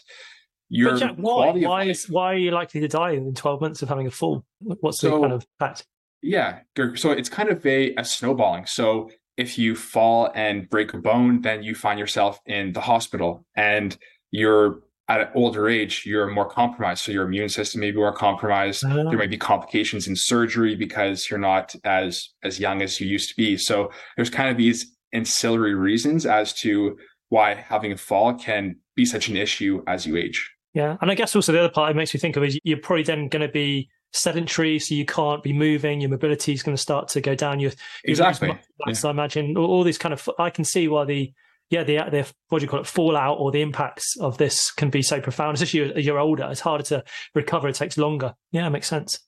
your 0.74 0.96
Jack, 0.96 1.16
why? 1.18 1.52
Why, 1.52 1.84
is, 1.84 2.10
why 2.10 2.34
are 2.34 2.38
you 2.38 2.52
likely 2.52 2.80
to 2.80 2.88
die 2.88 3.12
in 3.12 3.34
12 3.34 3.60
months 3.60 3.82
of 3.82 3.90
having 3.90 4.08
a 4.08 4.12
fall? 4.12 4.46
What's 4.60 5.02
so, 5.02 5.10
the 5.10 5.20
kind 5.20 5.34
of 5.34 5.46
fact? 5.60 5.86
Yeah. 6.22 6.60
So 6.96 7.12
it's 7.12 7.28
kind 7.28 7.50
of 7.50 7.66
a, 7.66 7.94
a 7.96 8.06
snowballing. 8.06 8.68
So 8.68 9.10
if 9.36 9.58
you 9.58 9.76
fall 9.76 10.32
and 10.34 10.70
break 10.70 10.94
a 10.94 10.98
bone, 10.98 11.42
then 11.42 11.62
you 11.62 11.76
find 11.76 12.00
yourself 12.00 12.40
in 12.46 12.72
the 12.72 12.80
hospital 12.80 13.46
and 13.54 13.98
you're 14.32 14.80
at 15.10 15.20
an 15.20 15.28
older 15.36 15.68
age, 15.68 16.06
you're 16.06 16.28
more 16.28 16.48
compromised. 16.48 17.04
So 17.04 17.12
your 17.12 17.26
immune 17.26 17.50
system 17.50 17.82
may 17.82 17.92
be 17.92 17.98
more 17.98 18.14
compromised. 18.14 18.86
Uh-huh. 18.86 19.10
There 19.10 19.18
might 19.18 19.30
be 19.30 19.38
complications 19.38 20.08
in 20.08 20.16
surgery 20.16 20.76
because 20.76 21.30
you're 21.30 21.38
not 21.38 21.76
as 21.84 22.30
as 22.44 22.62
young 22.62 22.82
as 22.82 23.02
you 23.02 23.08
used 23.08 23.28
to 23.30 23.36
be. 23.36 23.58
So 23.58 23.92
there's 24.16 24.30
kind 24.30 24.50
of 24.50 24.56
these 24.56 24.96
ancillary 25.12 25.76
reasons 25.76 26.26
as 26.26 26.54
to 26.62 26.98
why 27.28 27.56
having 27.56 27.92
a 27.92 27.98
fall 27.98 28.34
can 28.36 28.78
be 28.96 29.04
such 29.04 29.28
an 29.28 29.36
issue 29.36 29.84
as 29.86 30.06
you 30.06 30.16
age. 30.16 30.50
Yeah, 30.74 30.98
and 31.02 31.12
I 31.12 31.16
guess 31.16 31.36
also 31.36 31.52
the 31.52 31.60
other 31.60 31.70
part 31.70 31.92
it 31.92 31.96
makes 31.96 32.14
me 32.14 32.20
think 32.20 32.38
of 32.38 32.44
is 32.44 32.58
you're 32.64 32.78
probably 32.78 33.04
then 33.04 33.28
going 33.28 33.42
to 33.42 33.52
be 33.52 33.90
sedentary, 34.14 34.80
so 34.80 34.96
you 34.96 35.06
can't 35.06 35.44
be 35.44 35.54
moving. 35.54 36.02
Your 36.02 36.10
mobility 36.10 36.54
is 36.54 36.64
going 36.64 36.76
to 36.76 36.82
start 36.82 37.10
to 37.10 37.22
go 37.22 37.36
down. 37.36 37.60
You 37.60 37.72
exactly. 38.04 38.58
Yeah. 38.88 38.94
I 39.04 39.10
imagine 39.10 39.58
all, 39.58 39.66
all 39.66 39.84
these 39.84 39.98
kind 39.98 40.14
of. 40.14 40.30
I 40.40 40.50
can 40.50 40.64
see 40.64 40.88
why 40.88 41.06
the 41.06 41.34
yeah, 41.70 41.84
the 41.84 41.98
the 42.10 42.32
what 42.50 42.60
do 42.60 42.66
you 42.66 42.70
call 42.70 42.82
it 42.82 42.88
fallout 42.88 43.38
or 43.40 43.52
the 43.52 43.62
impacts 43.62 44.18
of 44.20 44.38
this 44.38 44.72
can 44.72 44.90
be 44.90 45.02
so 45.02 45.22
profound. 45.22 45.56
Especially 45.56 45.94
as 45.94 46.06
you're 46.06 46.20
older, 46.20 46.48
it's 46.52 46.60
harder 46.60 46.84
to 46.86 47.04
recover. 47.34 47.68
It 47.70 47.76
takes 47.76 47.98
longer. 47.98 48.34
Yeah, 48.52 48.68
it 48.68 48.72
makes 48.72 48.88
sense. 48.88 49.20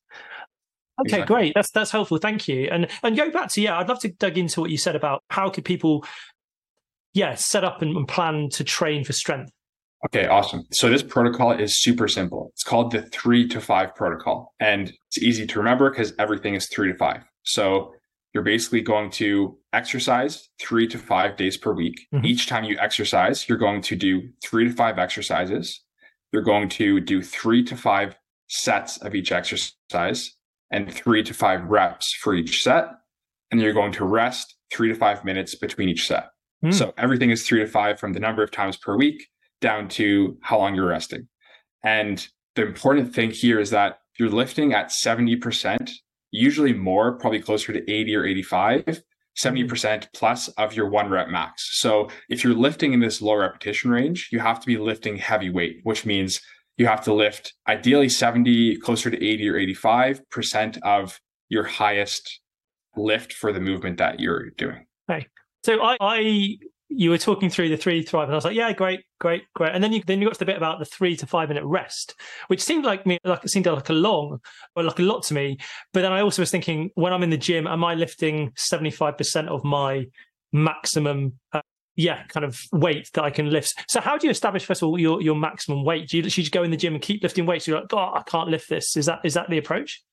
Okay, 0.99 1.17
exactly. 1.17 1.36
great. 1.36 1.53
That's 1.56 1.71
that's 1.71 1.91
helpful. 1.91 2.17
Thank 2.17 2.47
you. 2.47 2.67
And 2.71 2.88
and 3.01 3.15
go 3.15 3.32
back 3.32 3.49
to 3.53 3.62
yeah, 3.62 3.77
I'd 3.79 3.89
love 3.89 3.99
to 4.01 4.10
dig 4.10 4.38
into 4.38 4.62
what 4.62 4.69
you 4.69 4.77
said 4.77 4.95
about 4.95 5.23
how 5.29 5.49
could 5.49 5.65
people, 5.65 6.06
yeah, 7.13 7.36
set 7.36 7.63
up 7.63 7.82
and, 7.82 7.95
and 7.95 8.08
plan 8.08 8.49
to 8.53 8.63
train 8.63 9.03
for 9.03 9.13
strength. 9.13 9.51
Okay, 10.05 10.27
awesome. 10.27 10.65
So 10.71 10.89
this 10.89 11.03
protocol 11.03 11.51
is 11.51 11.81
super 11.81 12.07
simple. 12.07 12.49
It's 12.53 12.63
called 12.63 12.91
the 12.91 13.03
three 13.03 13.47
to 13.47 13.61
five 13.61 13.95
protocol, 13.95 14.53
and 14.59 14.91
it's 15.07 15.17
easy 15.17 15.45
to 15.47 15.59
remember 15.59 15.89
because 15.89 16.13
everything 16.19 16.55
is 16.55 16.67
three 16.67 16.91
to 16.91 16.97
five. 16.97 17.23
So 17.43 17.93
you're 18.33 18.43
basically 18.43 18.81
going 18.81 19.11
to 19.11 19.57
exercise 19.73 20.49
three 20.59 20.87
to 20.87 20.97
five 20.97 21.37
days 21.37 21.55
per 21.55 21.71
week. 21.71 22.07
Mm-hmm. 22.13 22.25
Each 22.25 22.47
time 22.47 22.63
you 22.63 22.77
exercise, 22.79 23.47
you're 23.47 23.57
going 23.57 23.81
to 23.83 23.95
do 23.95 24.29
three 24.43 24.65
to 24.65 24.73
five 24.73 24.97
exercises. 24.97 25.81
You're 26.31 26.41
going 26.41 26.67
to 26.69 26.99
do 26.99 27.21
three 27.21 27.63
to 27.65 27.77
five 27.77 28.15
sets 28.47 28.97
of 28.97 29.13
each 29.15 29.31
exercise 29.31 30.35
and 30.71 30.91
three 30.91 31.23
to 31.23 31.33
five 31.33 31.63
reps 31.65 32.13
for 32.13 32.33
each 32.33 32.63
set. 32.63 32.85
And 33.51 33.61
you're 33.61 33.73
going 33.73 33.91
to 33.93 34.05
rest 34.05 34.55
three 34.71 34.89
to 34.89 34.95
five 34.95 35.23
minutes 35.23 35.53
between 35.53 35.89
each 35.89 36.07
set. 36.07 36.25
Mm. 36.65 36.73
So 36.73 36.93
everything 36.97 37.29
is 37.29 37.45
three 37.45 37.59
to 37.59 37.67
five 37.67 37.99
from 37.99 38.13
the 38.13 38.19
number 38.19 38.41
of 38.41 38.49
times 38.49 38.77
per 38.77 38.97
week 38.97 39.27
down 39.63 39.88
to 39.88 40.38
how 40.41 40.60
long 40.60 40.76
you're 40.76 40.86
resting. 40.86 41.28
And 41.84 42.28
the 42.56 42.67
important 42.67 43.15
thing 43.15 43.32
here 43.32 43.60
is 43.60 43.71
that 43.71 43.99
you're 44.19 44.30
lifting 44.30 44.73
at 44.73 44.89
70%, 44.89 45.89
usually 46.30 46.73
more, 46.73 47.17
probably 47.17 47.41
closer 47.41 47.73
to 47.73 47.91
80 47.91 48.15
or 48.15 48.26
85, 48.26 48.86
mm-hmm. 48.86 48.99
70% 49.36 50.08
plus 50.13 50.49
of 50.49 50.76
your 50.76 50.88
one 50.89 51.10
rep 51.10 51.30
max. 51.30 51.80
So 51.80 52.10
if 52.30 52.43
you're 52.43 52.54
lifting 52.54 52.93
in 52.93 52.99
this 52.99 53.21
low 53.21 53.36
repetition 53.36 53.89
range, 53.89 54.30
you 54.32 54.39
have 54.39 54.60
to 54.60 54.67
be 54.67 54.78
lifting 54.78 55.17
heavy 55.17 55.49
weight, 55.49 55.80
which 55.84 56.06
means 56.06 56.39
you 56.78 56.86
have 56.86 57.04
to 57.06 57.13
lift 57.13 57.54
ideally 57.67 58.10
70, 58.10 58.78
closer 58.78 59.10
to 59.10 59.17
80 59.17 59.49
or 59.49 59.54
85% 59.56 60.78
of 60.84 61.19
your 61.49 61.63
highest 61.63 62.41
lift 62.95 63.34
for 63.34 63.52
the 63.52 63.60
movement 63.60 63.97
that 63.97 64.19
you're 64.19 64.52
doing. 64.52 64.86
Okay. 65.10 65.28
So 65.63 65.82
I, 65.82 65.97
I 66.02 66.58
you 66.95 67.10
were 67.10 67.17
talking 67.17 67.49
through 67.49 67.69
the 67.69 67.77
three 67.77 68.01
thrive, 68.03 68.25
and 68.25 68.34
I 68.34 68.36
was 68.36 68.45
like, 68.45 68.56
yeah, 68.56 68.71
great, 68.73 69.01
great, 69.19 69.43
great. 69.56 69.73
And 69.73 69.84
then 69.84 69.93
you 69.93 70.01
then 70.06 70.21
you 70.21 70.27
got 70.27 70.34
to 70.34 70.39
the 70.39 70.45
bit 70.45 70.58
about 70.58 70.79
the 70.79 70.86
three 70.86 71.15
to 71.17 71.25
five 71.25 71.49
minute 71.49 71.65
rest, 71.65 72.15
which 72.47 72.62
seemed 72.62 72.86
like 72.86 73.06
me 73.06 73.17
like 73.23 73.43
it 73.43 73.49
seemed 73.49 73.65
like 73.65 73.89
a 73.89 73.93
long 73.93 74.39
or 74.75 74.84
like 74.84 74.99
a 74.99 75.03
lot 75.03 75.23
to 75.23 75.34
me. 75.34 75.58
But 75.93 76.01
then 76.01 76.12
I 76.12 76.21
also 76.21 76.41
was 76.41 76.51
thinking, 76.51 76.91
when 76.95 77.13
I'm 77.13 77.23
in 77.23 77.29
the 77.29 77.38
gym, 77.38 77.67
am 77.67 77.84
I 77.84 77.95
lifting 77.95 78.51
seventy 78.56 78.91
five 78.91 79.17
percent 79.17 79.49
of 79.49 79.63
my 79.63 80.06
maximum? 80.51 81.39
Uh, 81.51 81.62
yeah, 81.95 82.23
kind 82.27 82.43
of 82.43 82.60
weight 82.71 83.10
that 83.13 83.23
I 83.23 83.29
can 83.29 83.49
lift. 83.49 83.73
So, 83.88 84.01
how 84.01 84.17
do 84.17 84.27
you 84.27 84.32
establish 84.32 84.65
first 84.65 84.82
of 84.82 84.89
all 84.89 84.99
your 84.99 85.21
your 85.21 85.36
maximum 85.36 85.84
weight? 85.84 86.10
Do 86.10 86.17
you, 86.17 86.29
should 86.29 86.45
you 86.45 86.51
go 86.51 86.63
in 86.63 86.71
the 86.71 86.77
gym 86.77 86.93
and 86.93 87.01
keep 87.01 87.21
lifting 87.23 87.45
weights? 87.45 87.67
You're 87.67 87.82
like, 87.82 87.93
oh, 87.93 88.13
I 88.15 88.23
can't 88.25 88.49
lift 88.49 88.69
this. 88.69 88.97
Is 88.97 89.06
that 89.06 89.19
is 89.23 89.36
that 89.36 89.49
the 89.49 89.58
approach? 89.58 90.03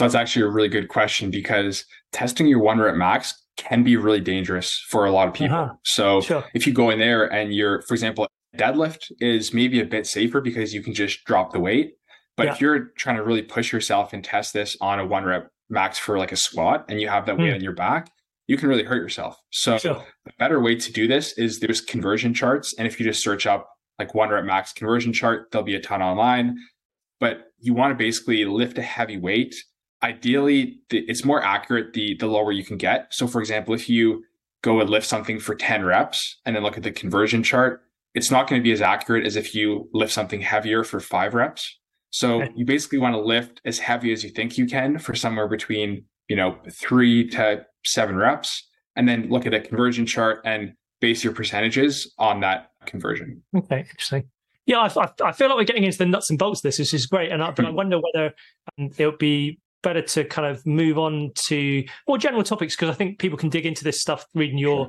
So 0.00 0.04
that's 0.06 0.14
actually 0.14 0.46
a 0.46 0.48
really 0.48 0.70
good 0.70 0.88
question 0.88 1.30
because 1.30 1.84
testing 2.10 2.46
your 2.46 2.60
one 2.60 2.78
rep 2.78 2.94
max 2.94 3.34
can 3.58 3.84
be 3.84 3.98
really 3.98 4.22
dangerous 4.22 4.82
for 4.88 5.04
a 5.04 5.10
lot 5.10 5.28
of 5.28 5.34
people. 5.34 5.58
Uh-huh. 5.58 5.74
So 5.84 6.22
sure. 6.22 6.44
if 6.54 6.66
you 6.66 6.72
go 6.72 6.88
in 6.88 6.98
there 6.98 7.30
and 7.30 7.52
you're, 7.52 7.82
for 7.82 7.92
example, 7.92 8.26
deadlift 8.56 9.12
is 9.20 9.52
maybe 9.52 9.78
a 9.78 9.84
bit 9.84 10.06
safer 10.06 10.40
because 10.40 10.72
you 10.72 10.82
can 10.82 10.94
just 10.94 11.22
drop 11.26 11.52
the 11.52 11.60
weight. 11.60 11.96
But 12.38 12.46
yeah. 12.46 12.52
if 12.54 12.62
you're 12.62 12.92
trying 12.96 13.16
to 13.16 13.22
really 13.22 13.42
push 13.42 13.74
yourself 13.74 14.14
and 14.14 14.24
test 14.24 14.54
this 14.54 14.74
on 14.80 15.00
a 15.00 15.06
one 15.06 15.24
rep 15.24 15.50
max 15.68 15.98
for 15.98 16.16
like 16.16 16.32
a 16.32 16.36
squat 16.36 16.86
and 16.88 16.98
you 16.98 17.08
have 17.08 17.26
that 17.26 17.36
weight 17.36 17.52
mm. 17.52 17.56
on 17.56 17.60
your 17.60 17.74
back, 17.74 18.10
you 18.46 18.56
can 18.56 18.70
really 18.70 18.84
hurt 18.84 19.02
yourself. 19.02 19.36
So 19.50 19.76
sure. 19.76 20.02
the 20.24 20.32
better 20.38 20.62
way 20.62 20.76
to 20.76 20.92
do 20.92 21.08
this 21.08 21.36
is 21.36 21.60
there's 21.60 21.82
conversion 21.82 22.32
charts. 22.32 22.74
And 22.78 22.86
if 22.88 22.98
you 22.98 23.04
just 23.04 23.22
search 23.22 23.46
up 23.46 23.68
like 23.98 24.14
one 24.14 24.30
rep 24.30 24.46
max 24.46 24.72
conversion 24.72 25.12
chart, 25.12 25.48
there'll 25.52 25.62
be 25.62 25.74
a 25.74 25.80
ton 25.80 26.00
online. 26.00 26.56
But 27.18 27.48
you 27.58 27.74
want 27.74 27.90
to 27.90 28.02
basically 28.02 28.46
lift 28.46 28.78
a 28.78 28.82
heavy 28.82 29.18
weight 29.18 29.54
ideally 30.02 30.80
the, 30.90 30.98
it's 31.08 31.24
more 31.24 31.42
accurate 31.42 31.92
the 31.92 32.16
the 32.18 32.26
lower 32.26 32.52
you 32.52 32.64
can 32.64 32.76
get. 32.76 33.12
So 33.12 33.26
for 33.26 33.40
example, 33.40 33.74
if 33.74 33.88
you 33.88 34.24
go 34.62 34.80
and 34.80 34.90
lift 34.90 35.06
something 35.06 35.38
for 35.38 35.54
10 35.54 35.84
reps 35.84 36.38
and 36.44 36.54
then 36.54 36.62
look 36.62 36.76
at 36.76 36.82
the 36.82 36.92
conversion 36.92 37.42
chart, 37.42 37.82
it's 38.14 38.30
not 38.30 38.48
going 38.48 38.60
to 38.60 38.62
be 38.62 38.72
as 38.72 38.82
accurate 38.82 39.24
as 39.24 39.36
if 39.36 39.54
you 39.54 39.88
lift 39.94 40.12
something 40.12 40.40
heavier 40.40 40.84
for 40.84 41.00
5 41.00 41.34
reps. 41.34 41.78
So 42.10 42.42
you 42.56 42.64
basically 42.64 42.98
want 42.98 43.14
to 43.14 43.20
lift 43.20 43.60
as 43.64 43.78
heavy 43.78 44.12
as 44.12 44.24
you 44.24 44.30
think 44.30 44.58
you 44.58 44.66
can 44.66 44.98
for 44.98 45.14
somewhere 45.14 45.48
between, 45.48 46.04
you 46.28 46.36
know, 46.36 46.58
3 46.70 47.28
to 47.30 47.64
7 47.84 48.16
reps 48.16 48.68
and 48.96 49.08
then 49.08 49.28
look 49.30 49.46
at 49.46 49.52
the 49.52 49.60
conversion 49.60 50.06
chart 50.06 50.40
and 50.44 50.72
base 51.00 51.24
your 51.24 51.32
percentages 51.32 52.12
on 52.18 52.40
that 52.40 52.72
conversion. 52.84 53.42
Okay, 53.56 53.80
interesting. 53.80 54.24
Yeah, 54.66 54.80
I, 54.80 55.10
I, 55.24 55.32
feel 55.32 55.48
like 55.48 55.56
we're 55.56 55.64
getting 55.64 55.84
into 55.84 55.98
the 55.98 56.06
nuts 56.06 56.30
and 56.30 56.38
bolts 56.38 56.60
of 56.60 56.62
this, 56.62 56.78
which 56.78 56.92
is 56.92 57.06
great. 57.06 57.32
And 57.32 57.42
I, 57.42 57.50
but 57.52 57.64
I 57.64 57.70
wonder 57.80 57.98
whether 57.98 58.34
um, 58.78 58.90
it 58.98 59.06
would 59.06 59.18
be 59.18 59.58
better 59.82 60.02
to 60.02 60.24
kind 60.24 60.46
of 60.46 60.64
move 60.66 60.98
on 60.98 61.30
to 61.46 61.84
more 62.06 62.18
general 62.18 62.42
topics 62.42 62.76
because 62.76 62.90
I 62.90 62.94
think 62.94 63.18
people 63.18 63.38
can 63.38 63.48
dig 63.48 63.66
into 63.66 63.84
this 63.84 64.00
stuff 64.00 64.26
reading 64.34 64.58
your 64.58 64.88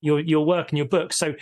your 0.00 0.20
your 0.20 0.44
work 0.44 0.70
and 0.70 0.78
your 0.78 0.86
book. 0.86 1.12
So, 1.12 1.34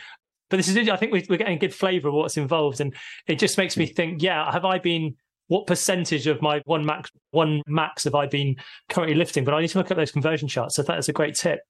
but 0.51 0.57
this 0.57 0.69
is 0.69 0.89
I 0.89 0.97
think 0.97 1.13
we're, 1.13 1.37
getting 1.37 1.57
a 1.57 1.61
good 1.61 1.75
flavour 1.75 2.09
of 2.09 2.15
what's 2.15 2.37
involved, 2.37 2.81
and 2.81 2.95
it 3.27 3.39
just 3.39 3.59
makes 3.59 3.77
me 3.77 3.87
hmm. 3.87 3.95
think. 3.95 4.23
Yeah, 4.23 4.51
have 4.51 4.65
I 4.65 4.79
been? 4.79 5.17
What 5.49 5.67
percentage 5.67 6.27
of 6.29 6.41
my 6.41 6.63
one 6.65 6.87
max 6.87 7.11
one 7.33 7.63
max 7.67 8.05
have 8.05 8.15
I 8.15 8.27
been 8.27 8.57
currently 8.89 9.15
lifting? 9.15 9.45
But 9.45 9.53
I 9.53 9.61
need 9.61 9.69
to 9.69 9.79
look 9.79 9.91
at 9.91 9.97
those 9.99 10.13
conversion 10.13 10.49
charts. 10.49 10.77
So 10.77 10.83
that 10.83 10.99
is 10.99 11.11
a 11.11 11.13
great 11.13 11.35
tip. 11.35 11.61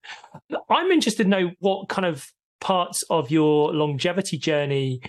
I'm 0.71 0.93
interested 0.93 1.25
to 1.25 1.29
know 1.29 1.51
what 1.59 1.89
kind 1.89 2.07
of 2.07 2.25
parts 2.61 3.03
of 3.11 3.31
your 3.31 3.73
longevity 3.73 4.39
journey 4.39 5.01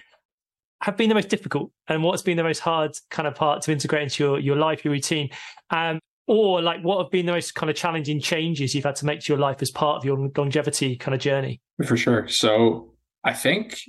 have 0.83 0.97
been 0.97 1.09
the 1.09 1.15
most 1.15 1.29
difficult 1.29 1.71
and 1.87 2.03
what's 2.03 2.21
been 2.21 2.37
the 2.37 2.43
most 2.43 2.59
hard 2.59 2.91
kind 3.09 3.27
of 3.27 3.35
part 3.35 3.61
to 3.63 3.71
integrate 3.71 4.03
into 4.03 4.23
your, 4.23 4.39
your 4.39 4.55
life, 4.57 4.83
your 4.83 4.91
routine? 4.91 5.29
Um, 5.69 5.99
or 6.27 6.61
like 6.61 6.81
what 6.81 7.01
have 7.01 7.11
been 7.11 7.25
the 7.25 7.31
most 7.31 7.55
kind 7.55 7.69
of 7.69 7.75
challenging 7.75 8.19
changes 8.19 8.75
you've 8.75 8.83
had 8.83 8.95
to 8.97 9.05
make 9.05 9.21
to 9.21 9.33
your 9.33 9.39
life 9.39 9.61
as 9.61 9.71
part 9.71 9.97
of 9.97 10.05
your 10.05 10.29
longevity 10.37 10.95
kind 10.97 11.15
of 11.15 11.21
journey? 11.21 11.61
For 11.85 11.97
sure. 11.97 12.27
So 12.27 12.93
I 13.23 13.33
think 13.33 13.79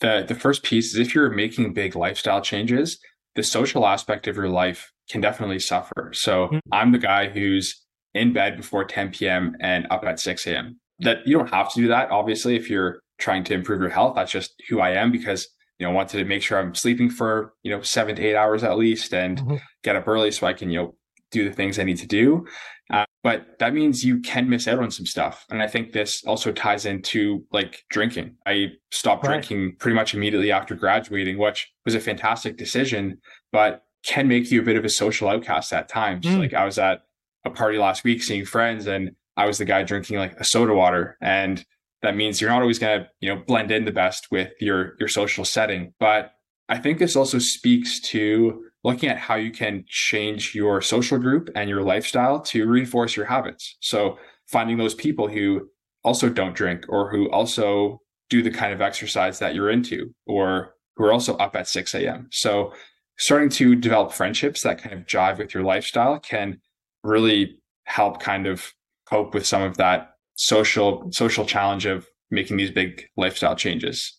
the 0.00 0.24
the 0.26 0.34
first 0.34 0.62
piece 0.62 0.92
is 0.92 0.98
if 0.98 1.14
you're 1.14 1.30
making 1.30 1.72
big 1.72 1.96
lifestyle 1.96 2.40
changes, 2.40 2.98
the 3.34 3.42
social 3.42 3.86
aspect 3.86 4.26
of 4.26 4.36
your 4.36 4.48
life 4.48 4.92
can 5.08 5.20
definitely 5.20 5.58
suffer. 5.58 6.10
So 6.14 6.46
mm-hmm. 6.46 6.58
I'm 6.72 6.92
the 6.92 6.98
guy 6.98 7.28
who's 7.28 7.80
in 8.12 8.32
bed 8.32 8.56
before 8.56 8.84
10 8.84 9.10
p.m. 9.10 9.56
and 9.60 9.86
up 9.90 10.04
at 10.04 10.20
6 10.20 10.46
a.m. 10.46 10.78
That 11.00 11.26
you 11.26 11.38
don't 11.38 11.50
have 11.50 11.72
to 11.72 11.80
do 11.80 11.88
that, 11.88 12.10
obviously, 12.10 12.54
if 12.54 12.70
you're 12.70 13.00
trying 13.18 13.44
to 13.44 13.54
improve 13.54 13.80
your 13.80 13.90
health. 13.90 14.14
That's 14.14 14.30
just 14.30 14.54
who 14.68 14.80
I 14.80 14.90
am 14.90 15.10
because 15.10 15.48
you 15.78 15.86
know, 15.86 15.90
I 15.90 15.94
wanted 15.94 16.18
to 16.18 16.24
make 16.24 16.42
sure 16.42 16.58
I'm 16.58 16.74
sleeping 16.74 17.10
for, 17.10 17.54
you 17.62 17.70
know, 17.70 17.82
seven 17.82 18.16
to 18.16 18.22
eight 18.22 18.36
hours 18.36 18.62
at 18.62 18.78
least 18.78 19.12
and 19.12 19.38
mm-hmm. 19.38 19.56
get 19.82 19.96
up 19.96 20.06
early 20.06 20.30
so 20.30 20.46
I 20.46 20.52
can, 20.52 20.70
you 20.70 20.78
know, 20.78 20.94
do 21.30 21.48
the 21.48 21.54
things 21.54 21.78
I 21.78 21.84
need 21.84 21.98
to 21.98 22.06
do. 22.06 22.46
Uh, 22.92 23.04
but 23.22 23.58
that 23.58 23.72
means 23.72 24.04
you 24.04 24.20
can 24.20 24.48
miss 24.48 24.68
out 24.68 24.78
on 24.78 24.90
some 24.90 25.06
stuff. 25.06 25.44
And 25.50 25.62
I 25.62 25.66
think 25.66 25.92
this 25.92 26.22
also 26.24 26.52
ties 26.52 26.84
into 26.84 27.44
like 27.50 27.82
drinking. 27.90 28.36
I 28.46 28.68
stopped 28.92 29.26
right. 29.26 29.42
drinking 29.42 29.76
pretty 29.78 29.94
much 29.94 30.14
immediately 30.14 30.52
after 30.52 30.74
graduating, 30.74 31.38
which 31.38 31.72
was 31.84 31.94
a 31.94 32.00
fantastic 32.00 32.56
decision, 32.56 33.18
but 33.52 33.82
can 34.04 34.28
make 34.28 34.50
you 34.50 34.60
a 34.60 34.64
bit 34.64 34.76
of 34.76 34.84
a 34.84 34.90
social 34.90 35.28
outcast 35.28 35.72
at 35.72 35.88
times. 35.88 36.26
Mm. 36.26 36.38
Like 36.38 36.54
I 36.54 36.66
was 36.66 36.78
at 36.78 37.00
a 37.44 37.50
party 37.50 37.78
last 37.78 38.04
week 38.04 38.22
seeing 38.22 38.44
friends 38.44 38.86
and 38.86 39.12
I 39.36 39.46
was 39.46 39.58
the 39.58 39.64
guy 39.64 39.82
drinking 39.82 40.18
like 40.18 40.38
a 40.38 40.44
soda 40.44 40.74
water 40.74 41.16
and 41.20 41.64
that 42.04 42.16
means 42.16 42.40
you're 42.40 42.50
not 42.50 42.62
always 42.62 42.78
going 42.78 43.00
to 43.00 43.08
you 43.20 43.34
know 43.34 43.42
blend 43.46 43.70
in 43.70 43.84
the 43.84 43.92
best 43.92 44.28
with 44.30 44.52
your 44.60 44.94
your 44.98 45.08
social 45.08 45.44
setting. 45.44 45.92
But 45.98 46.32
i 46.68 46.78
think 46.78 46.98
this 46.98 47.16
also 47.16 47.38
speaks 47.38 48.00
to 48.00 48.64
looking 48.84 49.08
at 49.08 49.18
how 49.18 49.34
you 49.34 49.50
can 49.50 49.84
change 49.88 50.54
your 50.54 50.80
social 50.80 51.18
group 51.18 51.48
and 51.54 51.68
your 51.68 51.82
lifestyle 51.82 52.40
to 52.40 52.66
reinforce 52.66 53.16
your 53.16 53.26
habits. 53.26 53.76
So 53.80 54.18
finding 54.46 54.76
those 54.76 54.94
people 54.94 55.28
who 55.28 55.68
also 56.04 56.28
don't 56.28 56.54
drink 56.54 56.84
or 56.88 57.10
who 57.10 57.30
also 57.30 58.00
do 58.30 58.42
the 58.42 58.50
kind 58.50 58.72
of 58.72 58.80
exercise 58.80 59.38
that 59.38 59.54
you're 59.54 59.70
into 59.70 60.14
or 60.26 60.74
who 60.96 61.04
are 61.04 61.12
also 61.12 61.36
up 61.38 61.56
at 61.56 61.66
6 61.66 61.94
a.m 61.94 62.28
so 62.30 62.72
starting 63.18 63.48
to 63.48 63.74
develop 63.74 64.12
friendships 64.12 64.62
that 64.62 64.78
kind 64.78 64.94
of 64.94 65.06
jive 65.06 65.38
with 65.38 65.54
your 65.54 65.62
lifestyle 65.62 66.18
can 66.18 66.60
really 67.02 67.58
help 67.84 68.20
kind 68.20 68.46
of 68.46 68.72
cope 69.08 69.34
with 69.34 69.46
some 69.46 69.62
of 69.62 69.76
that 69.76 70.13
social 70.36 71.08
social 71.12 71.44
challenge 71.44 71.86
of 71.86 72.06
making 72.30 72.56
these 72.56 72.70
big 72.70 73.06
lifestyle 73.16 73.56
changes. 73.56 74.12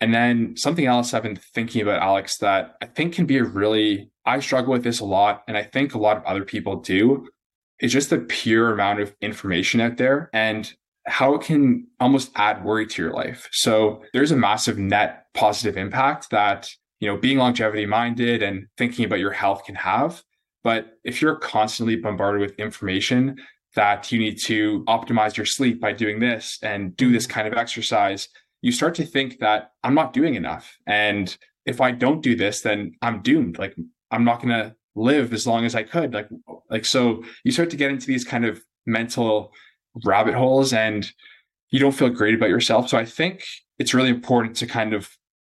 And 0.00 0.14
then 0.14 0.56
something 0.56 0.86
else 0.86 1.12
I've 1.12 1.22
been 1.22 1.38
thinking 1.54 1.82
about, 1.82 2.02
Alex, 2.02 2.38
that 2.38 2.74
I 2.82 2.86
think 2.86 3.14
can 3.14 3.26
be 3.26 3.36
a 3.36 3.44
really, 3.44 4.10
I 4.24 4.40
struggle 4.40 4.72
with 4.72 4.82
this 4.82 5.00
a 5.00 5.04
lot. 5.04 5.42
And 5.46 5.56
I 5.56 5.62
think 5.62 5.94
a 5.94 5.98
lot 5.98 6.16
of 6.16 6.24
other 6.24 6.44
people 6.44 6.76
do 6.76 7.28
is 7.80 7.92
just 7.92 8.10
the 8.10 8.18
pure 8.18 8.72
amount 8.72 9.00
of 9.00 9.14
information 9.20 9.80
out 9.80 9.98
there 9.98 10.30
and 10.32 10.72
how 11.06 11.34
it 11.34 11.42
can 11.42 11.86
almost 11.98 12.30
add 12.34 12.64
worry 12.64 12.86
to 12.86 13.02
your 13.02 13.12
life. 13.12 13.48
So 13.52 14.02
there's 14.12 14.30
a 14.30 14.36
massive 14.36 14.78
net 14.78 15.26
positive 15.34 15.76
impact 15.76 16.30
that, 16.30 16.70
you 16.98 17.08
know, 17.08 17.16
being 17.16 17.38
longevity 17.38 17.86
minded 17.86 18.42
and 18.42 18.66
thinking 18.76 19.04
about 19.04 19.18
your 19.18 19.32
health 19.32 19.64
can 19.64 19.74
have. 19.76 20.22
But 20.62 20.98
if 21.04 21.22
you're 21.22 21.36
constantly 21.36 21.96
bombarded 21.96 22.40
with 22.40 22.58
information 22.58 23.36
that 23.76 24.10
you 24.10 24.18
need 24.18 24.38
to 24.46 24.84
optimize 24.84 25.36
your 25.36 25.46
sleep 25.46 25.80
by 25.80 25.92
doing 25.92 26.18
this 26.18 26.58
and 26.62 26.96
do 26.96 27.12
this 27.12 27.26
mm-hmm. 27.26 27.34
kind 27.34 27.48
of 27.48 27.54
exercise, 27.54 28.28
you 28.62 28.72
start 28.72 28.94
to 28.96 29.04
think 29.04 29.38
that 29.38 29.72
I'm 29.82 29.94
not 29.94 30.12
doing 30.12 30.34
enough. 30.34 30.76
And 30.86 31.36
if 31.66 31.80
I 31.80 31.92
don't 31.92 32.22
do 32.22 32.34
this, 32.34 32.62
then 32.62 32.92
I'm 33.02 33.22
doomed. 33.22 33.58
Like 33.58 33.76
I'm 34.10 34.24
not 34.24 34.42
going 34.42 34.50
to 34.50 34.74
live 34.94 35.32
as 35.32 35.46
long 35.46 35.64
as 35.64 35.74
I 35.74 35.82
could. 35.82 36.12
Like, 36.12 36.28
like, 36.68 36.84
so 36.84 37.22
you 37.44 37.52
start 37.52 37.70
to 37.70 37.76
get 37.76 37.90
into 37.90 38.06
these 38.06 38.24
kind 38.24 38.44
of 38.44 38.60
mental 38.86 39.52
rabbit 40.04 40.34
holes 40.34 40.72
and 40.72 41.10
you 41.70 41.78
don't 41.78 41.92
feel 41.92 42.08
great 42.08 42.34
about 42.34 42.48
yourself. 42.48 42.88
So 42.88 42.98
I 42.98 43.04
think 43.04 43.44
it's 43.78 43.94
really 43.94 44.10
important 44.10 44.56
to 44.56 44.66
kind 44.66 44.92
of 44.92 45.08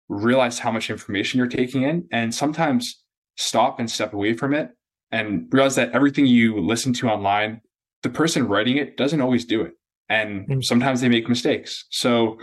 realize 0.10 0.60
how 0.60 0.71
much 0.71 0.89
information 0.89 1.38
you're 1.38 1.47
taking 1.47 1.84
in 1.84 2.08
and 2.12 2.34
sometimes 2.34 3.01
stop 3.38 3.79
and 3.79 3.89
step 3.89 4.13
away 4.13 4.34
from 4.34 4.53
it 4.53 4.71
and 5.12 5.47
realize 5.51 5.75
that 5.75 5.91
everything 5.91 6.25
you 6.25 6.60
listen 6.60 6.93
to 6.93 7.10
online 7.10 7.62
the 8.04 8.10
person 8.10 8.48
writing 8.48 8.78
it 8.78 8.98
doesn't 8.98 9.22
always 9.22 9.46
do 9.46 9.62
it. 9.62 9.74
And 10.10 10.48
mm. 10.48 10.64
sometimes 10.64 11.02
they 11.02 11.10
make 11.10 11.30
mistakes. 11.30 11.86
So 11.92 12.38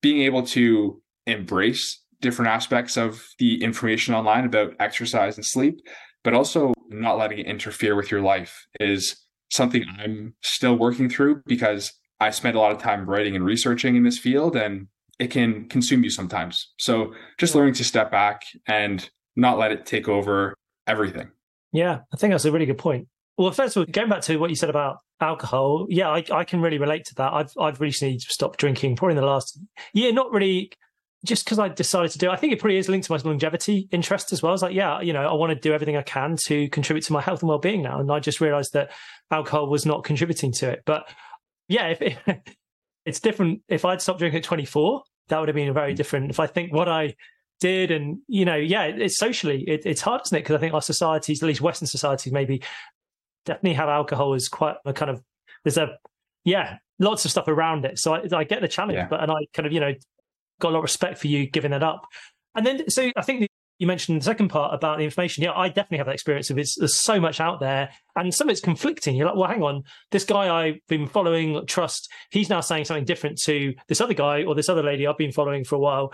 being 0.00 0.22
able 0.22 0.42
to 0.48 1.00
embrace 1.26 2.00
different 2.20 2.50
aspects 2.50 2.96
of 2.96 3.22
the 3.38 3.62
information 3.62 4.14
online 4.14 4.44
about 4.44 4.74
exercise 4.80 5.36
and 5.36 5.44
sleep, 5.44 5.80
but 6.24 6.34
also 6.34 6.72
not 6.88 7.18
letting 7.18 7.38
it 7.38 7.46
interfere 7.46 7.94
with 7.94 8.10
your 8.10 8.20
life 8.20 8.66
is 8.80 9.16
something 9.50 9.84
I'm 9.98 10.34
still 10.42 10.76
working 10.76 11.08
through 11.08 11.42
because 11.46 11.92
I 12.20 12.30
spend 12.30 12.56
a 12.56 12.60
lot 12.60 12.72
of 12.72 12.78
time 12.78 13.08
writing 13.08 13.36
and 13.36 13.44
researching 13.44 13.96
in 13.96 14.04
this 14.04 14.18
field 14.18 14.56
and 14.56 14.86
it 15.18 15.30
can 15.30 15.68
consume 15.68 16.02
you 16.02 16.10
sometimes. 16.10 16.72
So 16.78 17.12
just 17.38 17.54
learning 17.54 17.74
to 17.74 17.84
step 17.84 18.10
back 18.10 18.42
and 18.66 19.08
not 19.36 19.58
let 19.58 19.72
it 19.72 19.86
take 19.86 20.08
over 20.08 20.54
everything. 20.86 21.30
Yeah, 21.72 22.00
I 22.12 22.16
think 22.16 22.32
that's 22.32 22.44
a 22.44 22.52
really 22.52 22.66
good 22.66 22.78
point. 22.78 23.08
Well, 23.38 23.50
first 23.50 23.76
of 23.76 23.80
all, 23.80 23.86
going 23.90 24.08
back 24.08 24.22
to 24.22 24.36
what 24.36 24.50
you 24.50 24.56
said 24.56 24.70
about 24.70 24.98
alcohol, 25.20 25.86
yeah, 25.88 26.08
I, 26.08 26.24
I 26.30 26.44
can 26.44 26.60
really 26.60 26.78
relate 26.78 27.04
to 27.06 27.14
that. 27.16 27.32
I've 27.32 27.52
I've 27.58 27.80
recently 27.80 28.18
stopped 28.18 28.58
drinking, 28.58 28.96
probably 28.96 29.12
in 29.12 29.22
the 29.22 29.26
last 29.26 29.58
year. 29.94 30.12
Not 30.12 30.32
really, 30.32 30.70
just 31.24 31.44
because 31.44 31.58
I 31.58 31.68
decided 31.68 32.10
to 32.12 32.18
do. 32.18 32.28
it. 32.28 32.32
I 32.32 32.36
think 32.36 32.52
it 32.52 32.60
probably 32.60 32.76
is 32.76 32.88
linked 32.88 33.06
to 33.06 33.12
my 33.12 33.18
longevity 33.24 33.88
interest 33.90 34.32
as 34.32 34.42
well. 34.42 34.52
It's 34.52 34.62
like, 34.62 34.74
yeah, 34.74 35.00
you 35.00 35.12
know, 35.12 35.26
I 35.26 35.32
want 35.34 35.50
to 35.50 35.56
do 35.58 35.72
everything 35.72 35.96
I 35.96 36.02
can 36.02 36.36
to 36.44 36.68
contribute 36.68 37.04
to 37.04 37.12
my 37.12 37.22
health 37.22 37.40
and 37.40 37.48
well 37.48 37.58
being 37.58 37.82
now, 37.82 38.00
and 38.00 38.10
I 38.10 38.20
just 38.20 38.40
realised 38.40 38.74
that 38.74 38.90
alcohol 39.30 39.68
was 39.68 39.86
not 39.86 40.04
contributing 40.04 40.52
to 40.52 40.70
it. 40.70 40.82
But 40.84 41.08
yeah, 41.68 41.88
if 41.88 42.02
it, 42.02 42.18
it's 43.06 43.20
different. 43.20 43.62
If 43.68 43.84
I'd 43.84 44.02
stopped 44.02 44.18
drinking 44.18 44.38
at 44.38 44.44
24, 44.44 45.02
that 45.28 45.38
would 45.38 45.48
have 45.48 45.56
been 45.56 45.72
very 45.72 45.94
mm. 45.94 45.96
different. 45.96 46.30
If 46.30 46.38
I 46.38 46.46
think 46.46 46.72
what 46.72 46.88
I 46.88 47.14
did, 47.60 47.90
and 47.90 48.18
you 48.26 48.44
know, 48.44 48.56
yeah, 48.56 48.84
it's 48.84 49.16
socially 49.16 49.62
it, 49.62 49.86
it's 49.86 50.00
hard, 50.00 50.22
isn't 50.26 50.36
it? 50.36 50.40
Because 50.40 50.56
I 50.56 50.58
think 50.58 50.74
our 50.74 50.82
societies, 50.82 51.42
at 51.42 51.46
least 51.46 51.60
Western 51.60 51.86
societies, 51.86 52.32
maybe 52.32 52.62
definitely 53.44 53.74
have 53.74 53.88
alcohol 53.88 54.34
as 54.34 54.48
quite 54.48 54.76
a 54.84 54.92
kind 54.92 55.10
of 55.10 55.22
there's 55.64 55.78
a 55.78 55.98
yeah 56.44 56.78
lots 56.98 57.24
of 57.24 57.30
stuff 57.30 57.48
around 57.48 57.84
it. 57.84 57.98
So 57.98 58.14
I, 58.14 58.22
I 58.32 58.44
get 58.44 58.60
the 58.60 58.68
challenge, 58.68 58.96
yeah. 58.96 59.08
but 59.08 59.22
and 59.22 59.30
I 59.30 59.36
kind 59.52 59.66
of 59.66 59.72
you 59.72 59.80
know 59.80 59.92
got 60.60 60.70
a 60.70 60.72
lot 60.72 60.78
of 60.78 60.84
respect 60.84 61.18
for 61.18 61.26
you 61.26 61.48
giving 61.48 61.72
that 61.72 61.82
up. 61.82 62.06
And 62.54 62.66
then 62.66 62.88
so 62.90 63.10
I 63.16 63.22
think 63.22 63.48
you 63.78 63.86
mentioned 63.86 64.20
the 64.20 64.24
second 64.24 64.48
part 64.48 64.72
about 64.72 64.98
the 64.98 65.04
information. 65.04 65.42
Yeah, 65.42 65.52
I 65.52 65.68
definitely 65.68 65.98
have 65.98 66.06
that 66.06 66.14
experience 66.14 66.50
of 66.50 66.58
it's 66.58 66.76
there's 66.78 67.00
so 67.00 67.18
much 67.18 67.40
out 67.40 67.60
there, 67.60 67.90
and 68.16 68.32
some 68.32 68.48
of 68.48 68.52
it's 68.52 68.60
conflicting. 68.60 69.16
You're 69.16 69.26
like, 69.26 69.36
well, 69.36 69.48
hang 69.48 69.62
on, 69.62 69.82
this 70.10 70.24
guy 70.24 70.54
I've 70.54 70.78
been 70.88 71.08
following, 71.08 71.66
trust, 71.66 72.08
he's 72.30 72.48
now 72.48 72.60
saying 72.60 72.84
something 72.84 73.04
different 73.04 73.38
to 73.42 73.74
this 73.88 74.00
other 74.00 74.14
guy 74.14 74.44
or 74.44 74.54
this 74.54 74.68
other 74.68 74.82
lady 74.82 75.06
I've 75.06 75.18
been 75.18 75.32
following 75.32 75.64
for 75.64 75.76
a 75.76 75.80
while. 75.80 76.12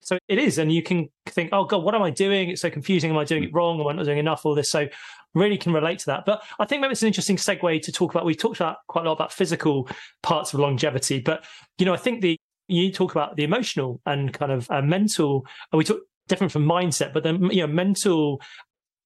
So 0.00 0.18
it 0.26 0.38
is, 0.38 0.58
and 0.58 0.72
you 0.72 0.82
can 0.82 1.08
think, 1.26 1.50
oh 1.52 1.64
god, 1.64 1.84
what 1.84 1.94
am 1.94 2.02
I 2.02 2.10
doing? 2.10 2.50
It's 2.50 2.62
so 2.62 2.70
confusing. 2.70 3.10
Am 3.10 3.18
I 3.18 3.24
doing 3.24 3.42
hmm. 3.42 3.48
it 3.48 3.54
wrong? 3.54 3.80
Am 3.80 3.86
I 3.86 3.92
not 3.92 4.06
doing 4.06 4.18
enough? 4.18 4.46
All 4.46 4.54
this, 4.54 4.70
so 4.70 4.86
really 5.34 5.58
can 5.58 5.72
relate 5.72 5.98
to 6.00 6.06
that. 6.06 6.24
But 6.24 6.42
I 6.58 6.64
think 6.64 6.80
maybe 6.80 6.92
it's 6.92 7.02
an 7.02 7.08
interesting 7.08 7.36
segue 7.36 7.82
to 7.82 7.92
talk 7.92 8.12
about. 8.12 8.24
We 8.24 8.34
talked 8.34 8.56
about 8.56 8.78
quite 8.88 9.04
a 9.04 9.08
lot 9.08 9.14
about 9.14 9.32
physical 9.32 9.88
parts 10.22 10.52
of 10.52 10.60
longevity, 10.60 11.20
but 11.20 11.44
you 11.78 11.86
know, 11.86 11.94
I 11.94 11.98
think 11.98 12.20
the 12.20 12.36
you 12.68 12.92
talk 12.92 13.12
about 13.12 13.36
the 13.36 13.44
emotional 13.44 14.00
and 14.06 14.32
kind 14.32 14.52
of 14.52 14.70
uh, 14.70 14.82
mental. 14.82 15.46
We 15.72 15.84
talk 15.84 16.00
different 16.28 16.52
from 16.52 16.64
mindset, 16.64 17.12
but 17.12 17.22
then 17.22 17.50
you 17.50 17.66
know, 17.66 17.72
mental. 17.72 18.40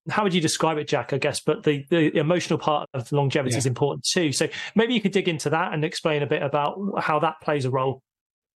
How 0.09 0.23
would 0.23 0.33
you 0.33 0.39
describe 0.39 0.77
it, 0.77 0.87
Jack? 0.87 1.11
I 1.11 1.17
guess, 1.17 1.41
but 1.41 1.63
the, 1.63 1.85
the 1.89 2.17
emotional 2.17 2.57
part 2.57 2.89
of 2.93 3.11
longevity 3.11 3.53
yeah. 3.53 3.57
is 3.57 3.65
important 3.65 4.05
too. 4.05 4.31
So 4.31 4.47
maybe 4.73 4.93
you 4.93 5.01
could 5.01 5.11
dig 5.11 5.27
into 5.27 5.49
that 5.49 5.73
and 5.73 5.83
explain 5.83 6.23
a 6.23 6.27
bit 6.27 6.41
about 6.41 6.77
how 6.99 7.19
that 7.19 7.35
plays 7.41 7.65
a 7.65 7.69
role. 7.69 8.01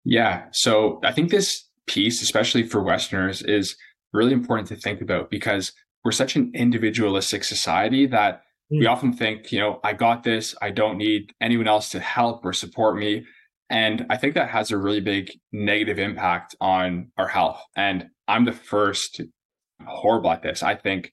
Yeah. 0.04 0.44
So 0.52 0.98
I 1.04 1.12
think 1.12 1.30
this 1.30 1.68
piece, 1.86 2.22
especially 2.22 2.66
for 2.66 2.82
Westerners, 2.82 3.42
is 3.42 3.76
really 4.12 4.32
important 4.32 4.68
to 4.68 4.76
think 4.76 5.00
about 5.00 5.30
because 5.30 5.72
we're 6.04 6.12
such 6.12 6.36
an 6.36 6.52
individualistic 6.54 7.44
society 7.44 8.06
that 8.06 8.42
mm. 8.72 8.80
we 8.80 8.86
often 8.86 9.12
think, 9.12 9.52
you 9.52 9.60
know, 9.60 9.80
I 9.84 9.92
got 9.92 10.24
this. 10.24 10.54
I 10.60 10.70
don't 10.70 10.98
need 10.98 11.32
anyone 11.40 11.68
else 11.68 11.90
to 11.90 12.00
help 12.00 12.44
or 12.44 12.52
support 12.52 12.96
me. 12.96 13.24
And 13.70 14.06
I 14.10 14.16
think 14.16 14.34
that 14.34 14.50
has 14.50 14.70
a 14.70 14.76
really 14.76 15.00
big 15.00 15.30
negative 15.52 15.98
impact 15.98 16.54
on 16.60 17.10
our 17.16 17.28
health. 17.28 17.62
And 17.76 18.08
I'm 18.28 18.44
the 18.44 18.52
first 18.52 19.20
horrible 19.86 20.30
at 20.30 20.42
this. 20.42 20.62
I 20.62 20.74
think 20.74 21.12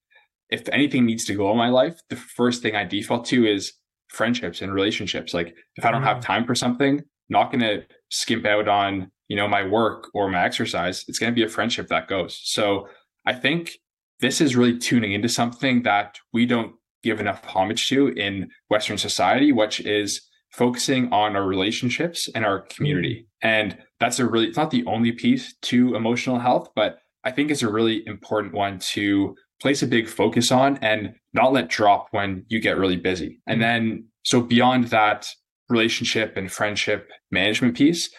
if 0.49 0.67
anything 0.69 1.05
needs 1.05 1.25
to 1.25 1.35
go 1.35 1.51
in 1.51 1.57
my 1.57 1.69
life, 1.69 1.99
the 2.09 2.15
first 2.15 2.61
thing 2.61 2.75
I 2.75 2.83
default 2.83 3.25
to 3.27 3.45
is 3.45 3.73
friendships 4.09 4.61
and 4.61 4.73
relationships. 4.73 5.33
Like 5.33 5.55
if 5.75 5.85
I 5.85 5.91
don't 5.91 6.03
have 6.03 6.17
mm. 6.17 6.21
time 6.21 6.45
for 6.45 6.55
something, 6.55 7.01
not 7.29 7.51
going 7.51 7.61
to 7.61 7.83
skimp 8.09 8.45
out 8.45 8.67
on, 8.67 9.11
you 9.27 9.35
know, 9.35 9.47
my 9.47 9.63
work 9.65 10.09
or 10.13 10.29
my 10.29 10.43
exercise. 10.43 11.05
It's 11.07 11.19
going 11.19 11.31
to 11.31 11.35
be 11.35 11.43
a 11.43 11.49
friendship 11.49 11.87
that 11.87 12.07
goes. 12.07 12.39
So 12.43 12.87
I 13.25 13.33
think 13.33 13.77
this 14.19 14.41
is 14.41 14.55
really 14.55 14.77
tuning 14.77 15.13
into 15.13 15.29
something 15.29 15.83
that 15.83 16.17
we 16.33 16.45
don't 16.45 16.73
give 17.03 17.19
enough 17.19 17.43
homage 17.45 17.87
to 17.89 18.09
in 18.09 18.49
Western 18.69 18.97
society, 18.97 19.51
which 19.51 19.79
is 19.79 20.21
focusing 20.51 21.11
on 21.13 21.35
our 21.35 21.45
relationships 21.45 22.27
and 22.35 22.45
our 22.45 22.61
community. 22.61 23.27
Mm. 23.43 23.49
And 23.49 23.77
that's 23.99 24.19
a 24.19 24.25
really, 24.25 24.47
it's 24.47 24.57
not 24.57 24.71
the 24.71 24.85
only 24.85 25.11
piece 25.11 25.55
to 25.63 25.95
emotional 25.95 26.39
health, 26.39 26.69
but 26.75 26.99
I 27.23 27.31
think 27.31 27.51
it's 27.51 27.63
a 27.63 27.71
really 27.71 28.05
important 28.07 28.53
one 28.53 28.79
to 28.93 29.35
place 29.61 29.83
a 29.83 29.87
big 29.87 30.07
focus 30.07 30.51
on 30.51 30.77
and 30.77 31.13
not 31.33 31.53
let 31.53 31.69
drop 31.69 32.07
when 32.11 32.45
you 32.47 32.59
get 32.59 32.77
really 32.77 32.95
busy. 32.95 33.39
And 33.45 33.59
mm. 33.59 33.63
then, 33.63 34.05
so 34.23 34.41
beyond 34.41 34.85
that 34.85 35.27
relationship 35.69 36.35
and 36.35 36.51
friendship 36.51 37.09
management 37.31 37.75
piece, 37.75 38.09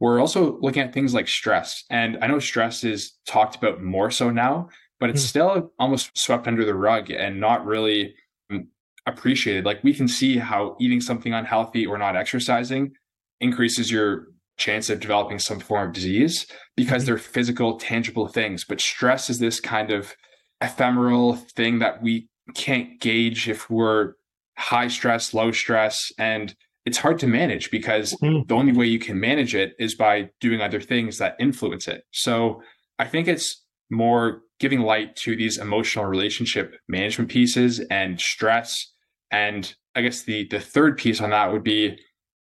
we're 0.00 0.20
also 0.20 0.58
looking 0.60 0.82
at 0.82 0.92
things 0.92 1.14
like 1.14 1.26
stress. 1.26 1.82
And 1.90 2.18
I 2.22 2.26
know 2.26 2.38
stress 2.38 2.84
is 2.84 3.16
talked 3.26 3.56
about 3.56 3.82
more 3.82 4.10
so 4.10 4.30
now, 4.30 4.68
but 5.00 5.10
it's 5.10 5.24
mm. 5.24 5.28
still 5.28 5.72
almost 5.78 6.10
swept 6.16 6.46
under 6.46 6.64
the 6.64 6.74
rug 6.74 7.10
and 7.10 7.40
not 7.40 7.64
really 7.64 8.14
mm, 8.50 8.66
appreciated. 9.06 9.64
Like 9.64 9.82
we 9.82 9.94
can 9.94 10.08
see 10.08 10.38
how 10.38 10.76
eating 10.80 11.00
something 11.00 11.32
unhealthy 11.32 11.86
or 11.86 11.98
not 11.98 12.16
exercising 12.16 12.92
increases 13.40 13.90
your 13.90 14.26
chance 14.56 14.90
of 14.90 15.00
developing 15.00 15.38
some 15.38 15.60
form 15.60 15.88
of 15.88 15.94
disease 15.94 16.46
because 16.76 17.02
mm-hmm. 17.02 17.06
they're 17.06 17.18
physical, 17.18 17.78
tangible 17.78 18.26
things. 18.26 18.64
But 18.64 18.80
stress 18.80 19.30
is 19.30 19.38
this 19.38 19.60
kind 19.60 19.90
of 19.90 20.14
ephemeral 20.60 21.36
thing 21.36 21.78
that 21.78 22.02
we 22.02 22.28
can't 22.54 23.00
gauge 23.00 23.48
if 23.48 23.70
we're 23.70 24.14
high 24.56 24.88
stress, 24.88 25.32
low 25.32 25.52
stress, 25.52 26.10
and 26.18 26.54
it's 26.84 26.98
hard 26.98 27.18
to 27.20 27.26
manage 27.26 27.70
because 27.70 28.14
mm. 28.22 28.46
the 28.48 28.54
only 28.54 28.72
way 28.72 28.86
you 28.86 28.98
can 28.98 29.20
manage 29.20 29.54
it 29.54 29.74
is 29.78 29.94
by 29.94 30.30
doing 30.40 30.60
other 30.60 30.80
things 30.80 31.18
that 31.18 31.36
influence 31.38 31.86
it. 31.86 32.02
So 32.12 32.62
I 32.98 33.04
think 33.04 33.28
it's 33.28 33.64
more 33.90 34.42
giving 34.58 34.80
light 34.80 35.16
to 35.16 35.36
these 35.36 35.58
emotional 35.58 36.06
relationship 36.06 36.74
management 36.88 37.30
pieces 37.30 37.80
and 37.90 38.20
stress. 38.20 38.92
And 39.30 39.74
I 39.94 40.02
guess 40.02 40.22
the 40.22 40.46
the 40.48 40.60
third 40.60 40.98
piece 40.98 41.20
on 41.20 41.30
that 41.30 41.52
would 41.52 41.64
be 41.64 41.98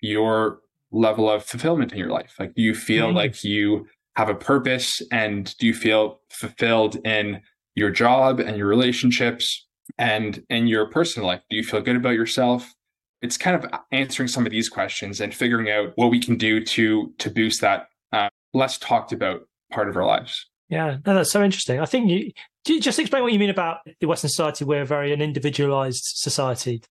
your 0.01 0.59
level 0.91 1.29
of 1.29 1.45
fulfillment 1.45 1.91
in 1.91 1.97
your 1.97 2.09
life. 2.09 2.35
Like 2.39 2.55
do 2.55 2.61
you 2.61 2.73
feel 2.73 3.07
mm-hmm. 3.07 3.17
like 3.17 3.43
you 3.43 3.85
have 4.15 4.29
a 4.29 4.35
purpose 4.35 5.01
and 5.11 5.55
do 5.57 5.67
you 5.67 5.73
feel 5.73 6.19
fulfilled 6.29 6.97
in 7.05 7.41
your 7.75 7.89
job 7.89 8.39
and 8.39 8.57
your 8.57 8.67
relationships 8.67 9.67
and 9.97 10.43
in 10.49 10.67
your 10.67 10.89
personal 10.89 11.27
life? 11.27 11.41
Do 11.49 11.55
you 11.55 11.63
feel 11.63 11.81
good 11.81 11.95
about 11.95 12.15
yourself? 12.15 12.73
It's 13.21 13.37
kind 13.37 13.55
of 13.55 13.69
answering 13.91 14.27
some 14.27 14.45
of 14.45 14.51
these 14.51 14.69
questions 14.69 15.19
and 15.19 15.33
figuring 15.33 15.69
out 15.69 15.91
what 15.95 16.09
we 16.09 16.19
can 16.19 16.37
do 16.37 16.63
to 16.63 17.13
to 17.17 17.29
boost 17.29 17.61
that 17.61 17.87
uh, 18.11 18.29
less 18.53 18.77
talked 18.77 19.11
about 19.11 19.41
part 19.71 19.89
of 19.89 19.97
our 19.97 20.05
lives. 20.05 20.45
Yeah, 20.69 20.97
no, 21.05 21.15
that's 21.15 21.31
so 21.31 21.43
interesting. 21.43 21.79
I 21.79 21.85
think 21.85 22.09
you, 22.09 22.31
you 22.67 22.79
just 22.79 22.99
explain 22.99 23.23
what 23.23 23.33
you 23.33 23.39
mean 23.39 23.49
about 23.49 23.79
the 23.99 24.07
Western 24.07 24.29
society. 24.29 24.65
We're 24.65 24.85
very 24.85 25.11
an 25.11 25.21
individualized 25.21 26.03
society. 26.03 26.83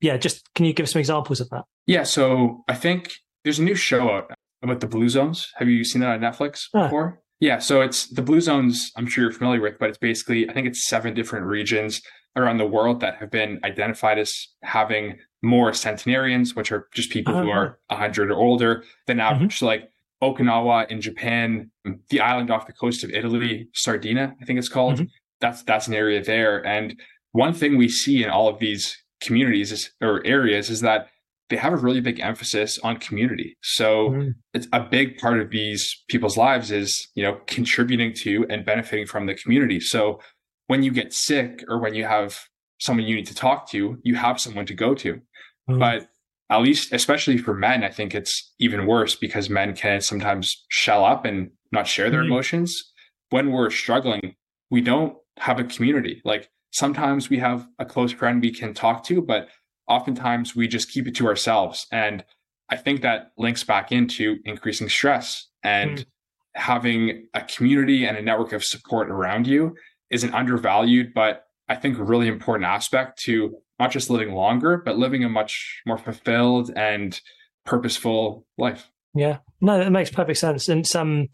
Yeah, 0.00 0.16
just 0.16 0.52
can 0.54 0.64
you 0.66 0.72
give 0.72 0.88
some 0.88 1.00
examples 1.00 1.40
of 1.40 1.50
that? 1.50 1.64
Yeah, 1.86 2.04
so 2.04 2.62
I 2.68 2.74
think 2.74 3.12
there's 3.42 3.58
a 3.58 3.64
new 3.64 3.74
show 3.74 4.10
out 4.10 4.32
about 4.62 4.80
the 4.80 4.86
blue 4.86 5.08
zones. 5.08 5.50
Have 5.56 5.68
you 5.68 5.84
seen 5.84 6.00
that 6.00 6.10
on 6.10 6.20
Netflix 6.20 6.66
ah. 6.74 6.84
before? 6.84 7.20
Yeah, 7.40 7.58
so 7.58 7.82
it's 7.82 8.08
the 8.08 8.22
blue 8.22 8.40
zones. 8.40 8.92
I'm 8.96 9.06
sure 9.06 9.24
you're 9.24 9.32
familiar 9.32 9.60
with, 9.60 9.78
but 9.78 9.88
it's 9.88 9.98
basically 9.98 10.48
I 10.48 10.52
think 10.52 10.66
it's 10.66 10.86
seven 10.86 11.14
different 11.14 11.46
regions 11.46 12.00
around 12.36 12.58
the 12.58 12.66
world 12.66 13.00
that 13.00 13.16
have 13.16 13.30
been 13.30 13.60
identified 13.64 14.18
as 14.18 14.34
having 14.62 15.18
more 15.42 15.72
centenarians, 15.72 16.54
which 16.54 16.72
are 16.72 16.88
just 16.94 17.10
people 17.10 17.34
uh-huh. 17.34 17.44
who 17.44 17.50
are 17.50 17.78
100 17.88 18.30
or 18.30 18.36
older 18.36 18.84
than 19.06 19.18
mm-hmm. 19.18 19.34
average. 19.34 19.56
Mm-hmm. 19.56 19.66
Like 19.66 19.90
Okinawa 20.24 20.90
in 20.90 21.00
Japan, 21.00 21.70
the 22.10 22.20
island 22.20 22.50
off 22.50 22.66
the 22.66 22.72
coast 22.72 23.04
of 23.04 23.10
Italy, 23.10 23.68
Sardinia, 23.74 24.34
I 24.40 24.44
think 24.44 24.58
it's 24.58 24.68
called. 24.68 24.96
Mm-hmm. 24.96 25.04
That's 25.40 25.62
that's 25.62 25.88
an 25.88 25.94
area 25.94 26.22
there. 26.22 26.64
And 26.64 26.98
one 27.32 27.52
thing 27.52 27.76
we 27.76 27.88
see 27.88 28.22
in 28.24 28.30
all 28.30 28.48
of 28.48 28.58
these 28.58 28.96
communities 29.20 29.72
is, 29.72 29.90
or 30.00 30.24
areas 30.24 30.70
is 30.70 30.80
that 30.80 31.08
they 31.50 31.56
have 31.56 31.72
a 31.72 31.76
really 31.76 32.00
big 32.00 32.20
emphasis 32.20 32.78
on 32.78 32.96
community. 32.96 33.56
So 33.62 34.10
mm-hmm. 34.10 34.30
it's 34.54 34.68
a 34.72 34.80
big 34.80 35.18
part 35.18 35.40
of 35.40 35.50
these 35.50 36.04
people's 36.08 36.36
lives 36.36 36.70
is, 36.70 37.08
you 37.14 37.22
know, 37.22 37.40
contributing 37.46 38.14
to 38.22 38.46
and 38.48 38.64
benefiting 38.64 39.06
from 39.06 39.26
the 39.26 39.34
community. 39.34 39.80
So 39.80 40.20
when 40.68 40.82
you 40.82 40.90
get 40.90 41.12
sick 41.12 41.62
or 41.68 41.78
when 41.78 41.94
you 41.94 42.04
have 42.04 42.38
someone 42.78 43.06
you 43.06 43.16
need 43.16 43.26
to 43.26 43.34
talk 43.34 43.68
to, 43.70 43.98
you 44.02 44.14
have 44.14 44.40
someone 44.40 44.66
to 44.66 44.74
go 44.74 44.94
to. 44.94 45.14
Mm-hmm. 45.14 45.78
But 45.78 46.08
at 46.50 46.62
least 46.62 46.92
especially 46.92 47.38
for 47.38 47.54
men 47.54 47.84
i 47.84 47.90
think 47.90 48.14
it's 48.14 48.52
even 48.58 48.86
worse 48.86 49.14
because 49.14 49.48
men 49.48 49.74
can 49.74 50.00
sometimes 50.00 50.64
shell 50.68 51.04
up 51.04 51.24
and 51.24 51.50
not 51.72 51.86
share 51.86 52.10
their 52.10 52.20
mm-hmm. 52.20 52.32
emotions 52.32 52.92
when 53.30 53.50
we're 53.50 53.70
struggling 53.70 54.34
we 54.70 54.80
don't 54.80 55.16
have 55.38 55.58
a 55.58 55.64
community 55.64 56.20
like 56.24 56.48
sometimes 56.70 57.30
we 57.30 57.38
have 57.38 57.66
a 57.78 57.84
close 57.84 58.12
friend 58.12 58.42
we 58.42 58.52
can 58.52 58.74
talk 58.74 59.04
to 59.04 59.20
but 59.20 59.48
oftentimes 59.88 60.56
we 60.56 60.66
just 60.66 60.90
keep 60.90 61.06
it 61.06 61.14
to 61.14 61.26
ourselves 61.26 61.86
and 61.90 62.24
i 62.70 62.76
think 62.76 63.02
that 63.02 63.32
links 63.38 63.64
back 63.64 63.90
into 63.90 64.36
increasing 64.44 64.88
stress 64.88 65.48
and 65.62 65.98
mm-hmm. 65.98 66.60
having 66.60 67.26
a 67.34 67.40
community 67.42 68.04
and 68.04 68.16
a 68.16 68.22
network 68.22 68.52
of 68.52 68.64
support 68.64 69.10
around 69.10 69.46
you 69.46 69.74
is 70.10 70.24
an 70.24 70.32
undervalued 70.34 71.12
but 71.14 71.46
i 71.68 71.74
think 71.74 71.96
really 71.98 72.28
important 72.28 72.66
aspect 72.66 73.18
to 73.18 73.56
not 73.78 73.90
just 73.90 74.10
living 74.10 74.34
longer, 74.34 74.82
but 74.84 74.98
living 74.98 75.24
a 75.24 75.28
much 75.28 75.82
more 75.86 75.98
fulfilled 75.98 76.70
and 76.76 77.20
purposeful 77.64 78.46
life. 78.58 78.90
Yeah, 79.14 79.38
no, 79.60 79.78
that 79.78 79.90
makes 79.90 80.10
perfect 80.10 80.38
sense. 80.38 80.68
And 80.68 80.84
um, 80.96 81.28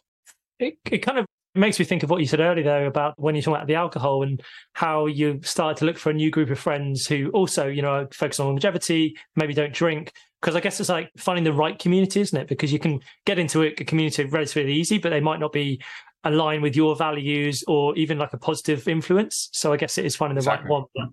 it, 0.58 0.78
it 0.90 0.98
kind 0.98 1.18
of 1.18 1.26
makes 1.54 1.78
me 1.78 1.84
think 1.84 2.02
of 2.02 2.10
what 2.10 2.20
you 2.20 2.26
said 2.26 2.40
earlier 2.40 2.64
though 2.64 2.86
about 2.86 3.14
when 3.18 3.34
you're 3.34 3.42
talking 3.42 3.56
about 3.56 3.66
the 3.66 3.74
alcohol 3.74 4.22
and 4.22 4.40
how 4.74 5.06
you 5.06 5.40
started 5.42 5.76
to 5.78 5.84
look 5.84 5.98
for 5.98 6.10
a 6.10 6.14
new 6.14 6.30
group 6.30 6.50
of 6.50 6.58
friends 6.58 7.06
who 7.06 7.28
also 7.30 7.66
you 7.66 7.82
know 7.82 8.06
focus 8.12 8.38
on 8.38 8.46
longevity 8.46 9.16
maybe 9.34 9.52
don't 9.52 9.74
drink 9.74 10.12
because 10.40 10.54
i 10.54 10.60
guess 10.60 10.78
it's 10.78 10.88
like 10.88 11.10
finding 11.16 11.44
the 11.44 11.52
right 11.52 11.80
community 11.80 12.20
isn't 12.20 12.40
it 12.40 12.46
because 12.46 12.72
you 12.72 12.78
can 12.78 13.00
get 13.26 13.38
into 13.38 13.62
a 13.62 13.72
community 13.72 14.24
relatively 14.24 14.72
easy 14.72 14.98
but 14.98 15.10
they 15.10 15.20
might 15.20 15.40
not 15.40 15.52
be 15.52 15.82
aligned 16.22 16.62
with 16.62 16.76
your 16.76 16.94
values 16.94 17.64
or 17.66 17.96
even 17.96 18.16
like 18.16 18.32
a 18.32 18.38
positive 18.38 18.86
influence 18.86 19.48
so 19.52 19.72
i 19.72 19.76
guess 19.76 19.98
it 19.98 20.04
is 20.04 20.14
finding 20.14 20.36
the 20.36 20.40
exactly. 20.40 20.70
right 20.70 20.84
one 20.94 21.12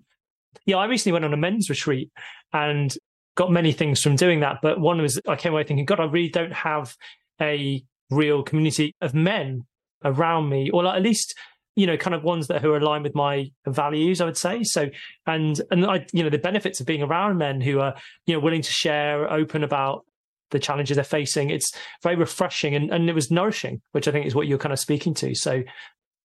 yeah 0.66 0.76
i 0.76 0.86
recently 0.86 1.12
went 1.12 1.24
on 1.24 1.32
a 1.32 1.36
men's 1.36 1.68
retreat 1.68 2.10
and 2.52 2.96
got 3.36 3.52
many 3.52 3.72
things 3.72 4.02
from 4.02 4.16
doing 4.16 4.40
that 4.40 4.56
but 4.62 4.80
one 4.80 5.00
was 5.00 5.20
i 5.28 5.36
came 5.36 5.52
away 5.52 5.64
thinking 5.64 5.84
god 5.84 6.00
i 6.00 6.04
really 6.04 6.28
don't 6.28 6.52
have 6.52 6.94
a 7.40 7.82
real 8.10 8.42
community 8.42 8.94
of 9.00 9.14
men 9.14 9.66
around 10.04 10.48
me, 10.48 10.70
or 10.70 10.82
like 10.84 10.96
at 10.96 11.02
least 11.02 11.34
you 11.76 11.86
know 11.86 11.96
kind 11.96 12.14
of 12.14 12.24
ones 12.24 12.48
that 12.48 12.60
who 12.60 12.72
are 12.72 12.78
aligned 12.78 13.04
with 13.04 13.14
my 13.14 13.50
values 13.66 14.20
i 14.20 14.24
would 14.24 14.36
say. 14.36 14.62
So 14.64 14.88
and 15.26 15.60
and 15.70 15.86
i 15.86 16.06
you 16.12 16.22
know 16.22 16.30
the 16.30 16.38
benefits 16.38 16.80
of 16.80 16.86
being 16.86 17.02
around 17.02 17.38
men 17.38 17.60
who 17.60 17.80
are 17.80 17.94
you 18.26 18.34
know 18.34 18.40
willing 18.40 18.62
to 18.62 18.72
share 18.72 19.30
open 19.32 19.64
about 19.64 20.04
the 20.50 20.58
challenges 20.58 20.94
they're 20.96 21.04
facing 21.04 21.50
it's 21.50 21.70
very 22.02 22.16
refreshing 22.16 22.74
and, 22.74 22.90
and 22.90 23.10
it 23.10 23.14
was 23.14 23.30
nourishing 23.30 23.82
which 23.92 24.08
i 24.08 24.10
think 24.10 24.24
is 24.24 24.34
what 24.34 24.46
you're 24.46 24.58
kind 24.58 24.72
of 24.72 24.78
speaking 24.78 25.14
to. 25.14 25.34
So 25.34 25.62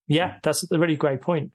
yeah 0.08 0.38
that's 0.44 0.70
a 0.72 0.80
really 0.80 0.96
great 0.96 1.22
point 1.22 1.52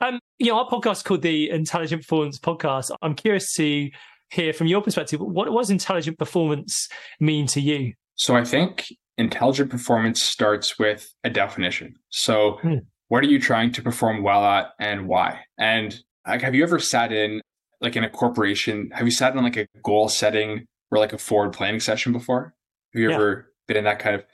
um 0.00 0.18
you 0.38 0.46
know 0.46 0.58
our 0.58 0.68
podcast 0.68 1.04
called 1.04 1.22
the 1.22 1.50
intelligent 1.50 2.02
performance 2.02 2.38
podcast 2.38 2.90
i'm 3.02 3.14
curious 3.14 3.52
to 3.54 3.88
hear 4.30 4.52
from 4.52 4.66
your 4.66 4.82
perspective 4.82 5.20
what 5.20 5.48
does 5.48 5.70
intelligent 5.70 6.18
performance 6.18 6.88
mean 7.20 7.46
to 7.46 7.60
you 7.60 7.92
so 8.14 8.36
i 8.36 8.44
think 8.44 8.88
intelligent 9.18 9.70
performance 9.70 10.22
starts 10.22 10.78
with 10.78 11.12
a 11.24 11.30
definition. 11.30 11.94
So, 12.10 12.58
hmm. 12.62 12.76
what 13.08 13.24
are 13.24 13.28
you 13.28 13.40
trying 13.40 13.72
to 13.72 13.82
perform 13.82 14.22
well 14.22 14.44
at 14.44 14.70
and 14.78 15.08
why? 15.08 15.40
And 15.58 15.98
like, 16.26 16.42
have 16.42 16.54
you 16.54 16.62
ever 16.62 16.78
sat 16.78 17.12
in 17.12 17.40
like 17.80 17.96
in 17.96 18.04
a 18.04 18.10
corporation? 18.10 18.90
Have 18.92 19.06
you 19.06 19.12
sat 19.12 19.34
in 19.34 19.42
like 19.42 19.56
a 19.56 19.66
goal 19.82 20.08
setting 20.08 20.66
or 20.90 20.98
like 20.98 21.12
a 21.12 21.18
forward 21.18 21.52
planning 21.52 21.80
session 21.80 22.12
before? 22.12 22.54
Have 22.94 23.00
you 23.00 23.08
yeah. 23.08 23.14
ever 23.14 23.52
been 23.66 23.76
in 23.76 23.84
that 23.84 23.98
kind 23.98 24.16
of? 24.16 24.24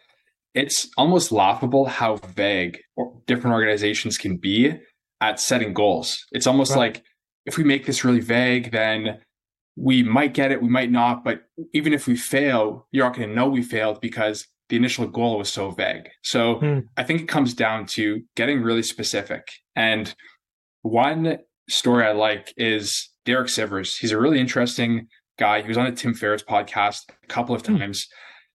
It's 0.54 0.88
almost 0.96 1.32
laughable 1.32 1.86
how 1.86 2.16
vague 2.16 2.78
different 3.26 3.54
organizations 3.54 4.18
can 4.18 4.36
be 4.36 4.74
at 5.20 5.40
setting 5.40 5.72
goals. 5.72 6.24
It's 6.32 6.46
almost 6.46 6.72
right. 6.72 6.94
like 6.94 7.04
if 7.46 7.56
we 7.56 7.64
make 7.64 7.86
this 7.86 8.04
really 8.04 8.20
vague, 8.20 8.72
then 8.72 9.18
we 9.76 10.02
might 10.02 10.34
get 10.34 10.52
it, 10.52 10.62
we 10.62 10.68
might 10.68 10.90
not. 10.90 11.24
But 11.24 11.42
even 11.72 11.92
if 11.92 12.06
we 12.06 12.16
fail, 12.16 12.86
you're 12.90 13.04
not 13.04 13.16
going 13.16 13.28
to 13.28 13.34
know 13.34 13.48
we 13.48 13.62
failed 13.62 14.00
because 14.00 14.46
the 14.68 14.76
initial 14.76 15.06
goal 15.06 15.38
was 15.38 15.52
so 15.52 15.70
vague. 15.70 16.08
So 16.22 16.56
hmm. 16.56 16.78
I 16.96 17.04
think 17.04 17.20
it 17.20 17.28
comes 17.28 17.54
down 17.54 17.86
to 17.86 18.22
getting 18.36 18.62
really 18.62 18.82
specific. 18.82 19.48
And 19.76 20.14
one 20.82 21.38
story 21.68 22.04
I 22.04 22.12
like 22.12 22.52
is 22.56 23.10
Derek 23.24 23.48
Sivers. 23.48 23.98
He's 23.98 24.12
a 24.12 24.18
really 24.18 24.40
interesting 24.40 25.08
guy. 25.38 25.62
He 25.62 25.68
was 25.68 25.78
on 25.78 25.86
a 25.86 25.92
Tim 25.92 26.14
Ferriss 26.14 26.42
podcast 26.42 27.02
a 27.22 27.26
couple 27.26 27.54
of 27.54 27.64
hmm. 27.64 27.78
times. 27.78 28.08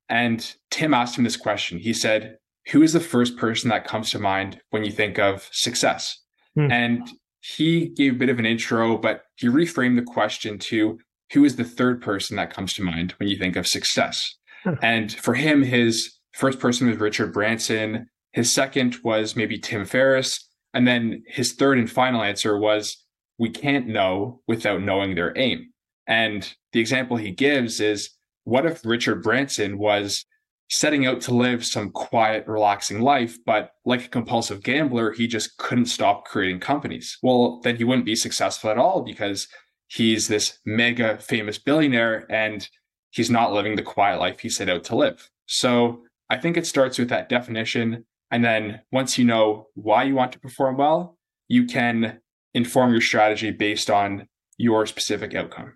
And 0.10 0.56
Tim 0.72 0.94
asked 0.94 1.18
him 1.18 1.24
this 1.24 1.38
question. 1.38 1.80
He 1.80 1.94
said, 1.94 2.38
Who 2.72 2.82
is 2.82 2.94
the 2.94 3.00
first 3.00 3.38
person 3.38 3.70
that 3.70 3.88
comes 3.88 4.10
to 4.12 4.20
mind 4.20 4.62
when 4.70 4.84
you 4.84 4.92
think 4.92 5.20
of 5.20 5.50
success? 5.52 6.18
Hmm. 6.56 6.72
And 6.72 7.10
he 7.42 7.90
gave 7.90 8.14
a 8.14 8.18
bit 8.18 8.30
of 8.30 8.40
an 8.40 8.46
intro, 8.46 8.98
but 8.98 9.24
he 9.36 9.48
reframed 9.48 9.96
the 9.96 10.12
question 10.12 10.58
to 10.60 11.00
who 11.34 11.44
is 11.44 11.56
the 11.56 11.64
third 11.64 12.02
person 12.02 12.38
that 12.38 12.54
comes 12.54 12.74
to 12.74 12.84
mind 12.84 13.14
when 13.18 13.30
you 13.30 13.38
think 13.38 13.56
of 13.56 13.68
success? 13.68 14.36
and 14.82 15.14
for 15.14 15.34
him, 15.34 15.64
his 15.64 16.18
first 16.34 16.60
person 16.60 16.88
was 16.88 16.98
Richard 16.98 17.34
Branson. 17.34 18.08
His 18.34 18.54
second 18.54 18.98
was 19.04 19.36
maybe 19.36 19.58
Tim 19.58 19.86
Ferriss. 19.86 20.48
And 20.74 20.88
then 20.88 21.24
his 21.28 21.54
third 21.54 21.78
and 21.78 21.90
final 21.90 22.22
answer 22.22 22.58
was 22.58 23.04
we 23.38 23.50
can't 23.50 23.88
know 23.88 24.42
without 24.48 24.82
knowing 24.82 25.16
their 25.16 25.34
aim. 25.38 25.72
And 26.06 26.54
the 26.72 26.80
example 26.80 27.18
he 27.18 27.32
gives 27.32 27.80
is 27.80 28.10
what 28.48 28.66
if 28.66 28.86
Richard 28.86 29.22
Branson 29.24 29.78
was 29.78 30.26
setting 30.70 31.06
out 31.06 31.20
to 31.20 31.34
live 31.34 31.66
some 31.66 31.92
quiet, 31.92 32.48
relaxing 32.48 33.02
life, 33.02 33.38
but 33.46 33.72
like 33.84 34.06
a 34.06 34.08
compulsive 34.10 34.64
gambler, 34.64 35.12
he 35.12 35.28
just 35.28 35.58
couldn't 35.58 35.88
stop 35.88 36.24
creating 36.24 36.62
companies? 36.62 37.18
Well, 37.22 37.60
then 37.64 37.76
he 37.76 37.84
wouldn't 37.84 38.06
be 38.06 38.16
successful 38.16 38.70
at 38.70 38.78
all 38.78 39.02
because 39.02 39.50
he's 39.88 40.30
this 40.30 40.60
mega 40.66 41.18
famous 41.18 41.58
billionaire 41.58 42.26
and 42.32 42.70
he's 43.10 43.30
not 43.30 43.52
living 43.52 43.76
the 43.76 43.82
quiet 43.82 44.18
life 44.18 44.40
he 44.40 44.48
set 44.48 44.70
out 44.70 44.86
to 44.86 44.96
live. 44.96 45.30
So 45.48 46.04
I 46.30 46.38
think 46.38 46.56
it 46.56 46.66
starts 46.66 46.98
with 46.98 47.10
that 47.10 47.28
definition. 47.28 48.06
And 48.32 48.46
then 48.46 48.80
once 48.94 49.18
you 49.18 49.26
know 49.26 49.68
why 49.74 50.04
you 50.04 50.16
want 50.16 50.32
to 50.32 50.40
perform 50.40 50.78
well, 50.78 51.18
you 51.50 51.66
can 51.66 52.22
inform 52.54 52.94
your 52.94 53.02
strategy 53.02 53.52
based 53.52 53.90
on 53.90 54.30
your 54.58 54.86
specific 54.86 55.36
outcome. 55.36 55.74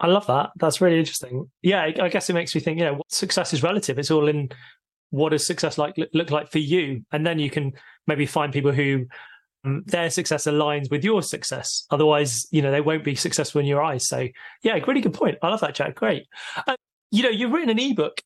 I 0.00 0.08
love 0.08 0.26
that. 0.26 0.50
That's 0.56 0.80
really 0.80 0.98
interesting. 0.98 1.50
Yeah, 1.62 1.90
I 2.00 2.08
guess 2.08 2.28
it 2.28 2.34
makes 2.34 2.54
me 2.54 2.60
think, 2.60 2.78
you 2.78 2.84
know, 2.84 3.00
success 3.08 3.52
is 3.52 3.62
relative. 3.62 3.98
It's 3.98 4.10
all 4.10 4.28
in 4.28 4.50
what 5.10 5.30
does 5.30 5.46
success 5.46 5.78
like 5.78 5.94
look 6.12 6.30
like 6.30 6.50
for 6.50 6.58
you? 6.58 7.04
And 7.12 7.26
then 7.26 7.38
you 7.38 7.50
can 7.50 7.72
maybe 8.06 8.26
find 8.26 8.52
people 8.52 8.72
who 8.72 9.06
um, 9.64 9.84
their 9.86 10.10
success 10.10 10.44
aligns 10.44 10.90
with 10.90 11.04
your 11.04 11.22
success. 11.22 11.86
Otherwise, 11.90 12.46
you 12.50 12.60
know, 12.60 12.70
they 12.70 12.80
won't 12.80 13.04
be 13.04 13.14
successful 13.14 13.60
in 13.60 13.66
your 13.66 13.82
eyes. 13.82 14.08
So, 14.08 14.28
yeah, 14.62 14.74
really 14.86 15.00
good 15.00 15.14
point. 15.14 15.38
I 15.42 15.48
love 15.48 15.60
that, 15.60 15.74
Jack. 15.74 15.94
Great. 15.94 16.26
Uh, 16.66 16.76
you 17.10 17.22
know, 17.22 17.30
you've 17.30 17.52
written 17.52 17.70
an 17.70 17.78
ebook 17.78 18.20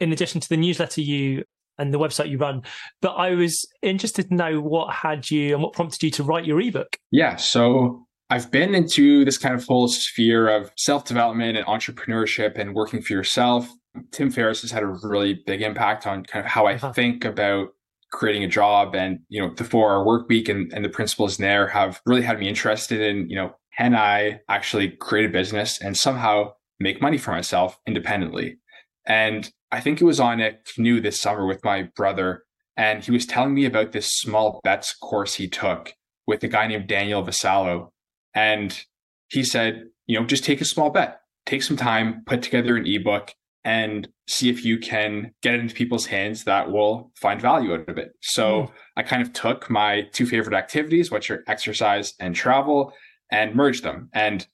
in 0.00 0.12
addition 0.12 0.40
to 0.40 0.48
the 0.48 0.56
newsletter 0.56 1.02
you 1.02 1.44
and 1.78 1.92
the 1.92 1.98
website 1.98 2.30
you 2.30 2.38
run, 2.38 2.62
but 3.00 3.12
I 3.12 3.34
was 3.34 3.66
interested 3.82 4.28
to 4.28 4.34
know 4.34 4.60
what 4.60 4.92
had 4.92 5.30
you 5.30 5.54
and 5.54 5.62
what 5.62 5.74
prompted 5.74 6.02
you 6.02 6.10
to 6.12 6.22
write 6.22 6.44
your 6.44 6.60
ebook. 6.60 6.96
Yeah. 7.10 7.36
So, 7.36 8.06
I've 8.32 8.50
been 8.50 8.74
into 8.74 9.26
this 9.26 9.36
kind 9.36 9.54
of 9.54 9.62
whole 9.66 9.88
sphere 9.88 10.48
of 10.48 10.72
self 10.78 11.04
development 11.04 11.58
and 11.58 11.66
entrepreneurship 11.66 12.58
and 12.58 12.74
working 12.74 13.02
for 13.02 13.12
yourself. 13.12 13.70
Tim 14.10 14.30
Ferriss 14.30 14.62
has 14.62 14.70
had 14.70 14.82
a 14.82 14.86
really 14.86 15.42
big 15.44 15.60
impact 15.60 16.06
on 16.06 16.24
kind 16.24 16.42
of 16.42 16.50
how 16.50 16.64
I 16.64 16.76
uh-huh. 16.76 16.94
think 16.94 17.26
about 17.26 17.74
creating 18.10 18.42
a 18.42 18.48
job 18.48 18.94
and 18.94 19.18
you 19.28 19.38
know 19.38 19.52
the 19.56 19.64
four 19.64 19.92
hour 19.92 20.02
work 20.02 20.30
week 20.30 20.48
and, 20.48 20.72
and 20.72 20.82
the 20.82 20.88
principles 20.88 21.36
there 21.36 21.66
have 21.66 22.00
really 22.06 22.22
had 22.22 22.38
me 22.38 22.48
interested 22.48 23.02
in 23.02 23.28
you 23.28 23.34
know 23.34 23.54
can 23.78 23.94
i 23.94 24.38
actually 24.50 24.90
create 24.90 25.24
a 25.24 25.32
business 25.32 25.80
and 25.80 25.96
somehow 25.96 26.52
make 26.78 27.00
money 27.00 27.16
for 27.16 27.30
myself 27.30 27.78
independently 27.86 28.58
and 29.06 29.50
i 29.70 29.80
think 29.80 29.98
it 29.98 30.04
was 30.04 30.20
on 30.20 30.42
a 30.42 30.52
canoe 30.74 31.00
this 31.00 31.18
summer 31.18 31.46
with 31.46 31.64
my 31.64 31.84
brother 31.96 32.42
and 32.76 33.02
he 33.02 33.10
was 33.10 33.24
telling 33.24 33.54
me 33.54 33.64
about 33.64 33.92
this 33.92 34.08
small 34.08 34.60
bets 34.62 34.94
course 34.94 35.36
he 35.36 35.48
took 35.48 35.94
with 36.26 36.44
a 36.44 36.48
guy 36.48 36.66
named 36.66 36.86
daniel 36.86 37.24
vassallo 37.24 37.91
and 38.34 38.84
he 39.28 39.42
said 39.42 39.84
you 40.06 40.18
know 40.18 40.26
just 40.26 40.44
take 40.44 40.60
a 40.60 40.64
small 40.64 40.90
bet 40.90 41.20
take 41.46 41.62
some 41.62 41.76
time 41.76 42.22
put 42.26 42.42
together 42.42 42.76
an 42.76 42.86
ebook 42.86 43.34
and 43.64 44.08
see 44.26 44.48
if 44.48 44.64
you 44.64 44.78
can 44.78 45.32
get 45.42 45.54
it 45.54 45.60
into 45.60 45.74
people's 45.74 46.06
hands 46.06 46.44
that 46.44 46.70
will 46.70 47.12
find 47.14 47.40
value 47.40 47.74
out 47.74 47.88
of 47.88 47.98
it. 47.98 48.12
So 48.20 48.62
mm. 48.62 48.72
I 48.96 49.02
kind 49.02 49.22
of 49.22 49.32
took 49.32 49.70
my 49.70 50.02
two 50.12 50.26
favorite 50.26 50.56
activities, 50.56 51.10
which 51.10 51.30
are 51.30 51.44
exercise 51.46 52.14
and 52.18 52.34
travel, 52.34 52.92
and 53.30 53.54
merged 53.54 53.84
them. 53.84 54.08
And 54.12 54.46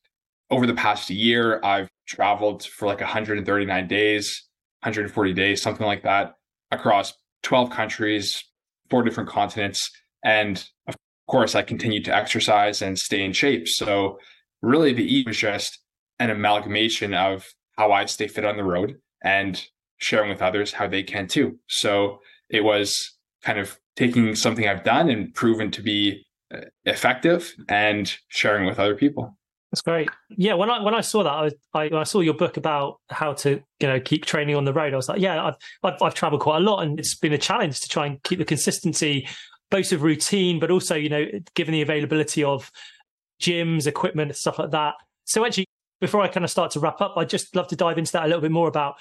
over 0.51 0.67
the 0.67 0.75
past 0.75 1.11
year, 1.11 1.61
I've 1.64 1.88
traveled 2.07 2.64
for 2.64 2.87
like 2.87 3.01
139 3.01 3.88
days, 3.88 4.45
140 4.83 5.33
days, 5.33 5.62
something 5.62 5.87
like 5.87 6.03
that, 6.03 6.35
across 6.71 7.14
12 7.43 7.71
countries, 7.71 8.45
four 8.91 9.03
different 9.03 9.29
continents. 9.29 9.91
And 10.25 10.62
of 10.87 10.97
course, 11.29 11.55
I 11.55 11.62
continued 11.62 12.05
to 12.07 12.14
exercise 12.14 12.83
and 12.83 12.99
stay 12.99 13.25
in 13.25 13.33
shape. 13.33 13.69
So 13.69 14.19
really, 14.62 14.93
the 14.93 15.19
E 15.19 15.25
was 15.27 15.37
just 15.37 15.79
an 16.19 16.31
amalgamation 16.31 17.14
of 17.14 17.47
how 17.77 17.93
I 17.93 18.07
stay 18.07 18.26
fit 18.26 18.45
on 18.45 18.57
the 18.57 18.64
road 18.64 18.97
and 19.22 19.64
sharing 19.99 20.31
with 20.31 20.43
others 20.43 20.72
how 20.72 20.89
they 20.89 21.03
can 21.03 21.29
too. 21.29 21.59
So 21.68 22.20
it 22.51 22.64
was 22.64 23.16
kind 23.43 23.59
of 23.59 23.79
taking 23.97 24.35
something 24.35 24.66
I've 24.66 24.85
done 24.85 25.09
and 25.09 25.33
proven 25.35 25.70
to 25.72 25.83
be 25.83 26.26
uh, 26.53 26.62
effective 26.85 27.55
and 27.68 28.12
sharing 28.29 28.66
with 28.66 28.79
other 28.79 28.95
people. 28.95 29.37
That's 29.70 29.83
great. 29.83 30.09
Yeah, 30.31 30.55
when 30.55 30.70
I 30.70 30.83
when 30.83 30.95
I 30.95 31.03
saw 31.03 31.22
that, 31.24 31.53
I, 31.74 31.79
I, 31.79 31.91
I 32.01 32.03
saw 32.05 32.20
your 32.20 32.33
book 32.33 32.57
about 32.57 33.01
how 33.11 33.35
to 33.35 33.61
you 33.81 33.87
know 33.87 34.01
keep 34.01 34.24
training 34.24 34.57
on 34.57 34.64
the 34.64 34.72
road. 34.72 34.95
I 34.95 34.97
was 34.97 35.11
like, 35.11 35.20
yeah, 35.20 35.45
I've, 35.45 35.55
I've 35.83 36.03
I've 36.03 36.14
traveled 36.14 36.41
quite 36.41 36.57
a 36.57 36.61
lot, 36.61 36.81
and 36.81 36.99
it's 36.99 37.14
been 37.14 37.35
a 37.35 37.39
challenge 37.39 37.81
to 37.81 37.89
try 37.89 38.07
and 38.07 38.22
keep 38.22 38.39
the 38.39 38.47
consistency, 38.47 39.29
both 39.71 39.93
of 39.93 40.03
routine, 40.03 40.61
but 40.61 40.71
also 40.71 40.95
you 40.95 41.09
know 41.09 41.25
given 41.55 41.73
the 41.73 41.83
availability 41.83 42.45
of 42.45 42.71
gyms, 43.41 43.87
equipment, 43.87 44.35
stuff 44.37 44.59
like 44.59 44.71
that. 44.71 44.95
So 45.25 45.45
actually, 45.45 45.66
before 46.01 46.21
I 46.23 46.29
kind 46.29 46.45
of 46.45 46.51
start 46.51 46.71
to 46.73 46.81
wrap 46.81 47.01
up, 47.01 47.14
I'd 47.16 47.29
just 47.29 47.55
love 47.55 47.69
to 47.69 47.77
dive 47.77 47.99
into 47.99 48.12
that 48.12 48.25
a 48.25 48.27
little 48.27 48.41
bit 48.41 48.51
more 48.51 48.69
about. 48.69 48.97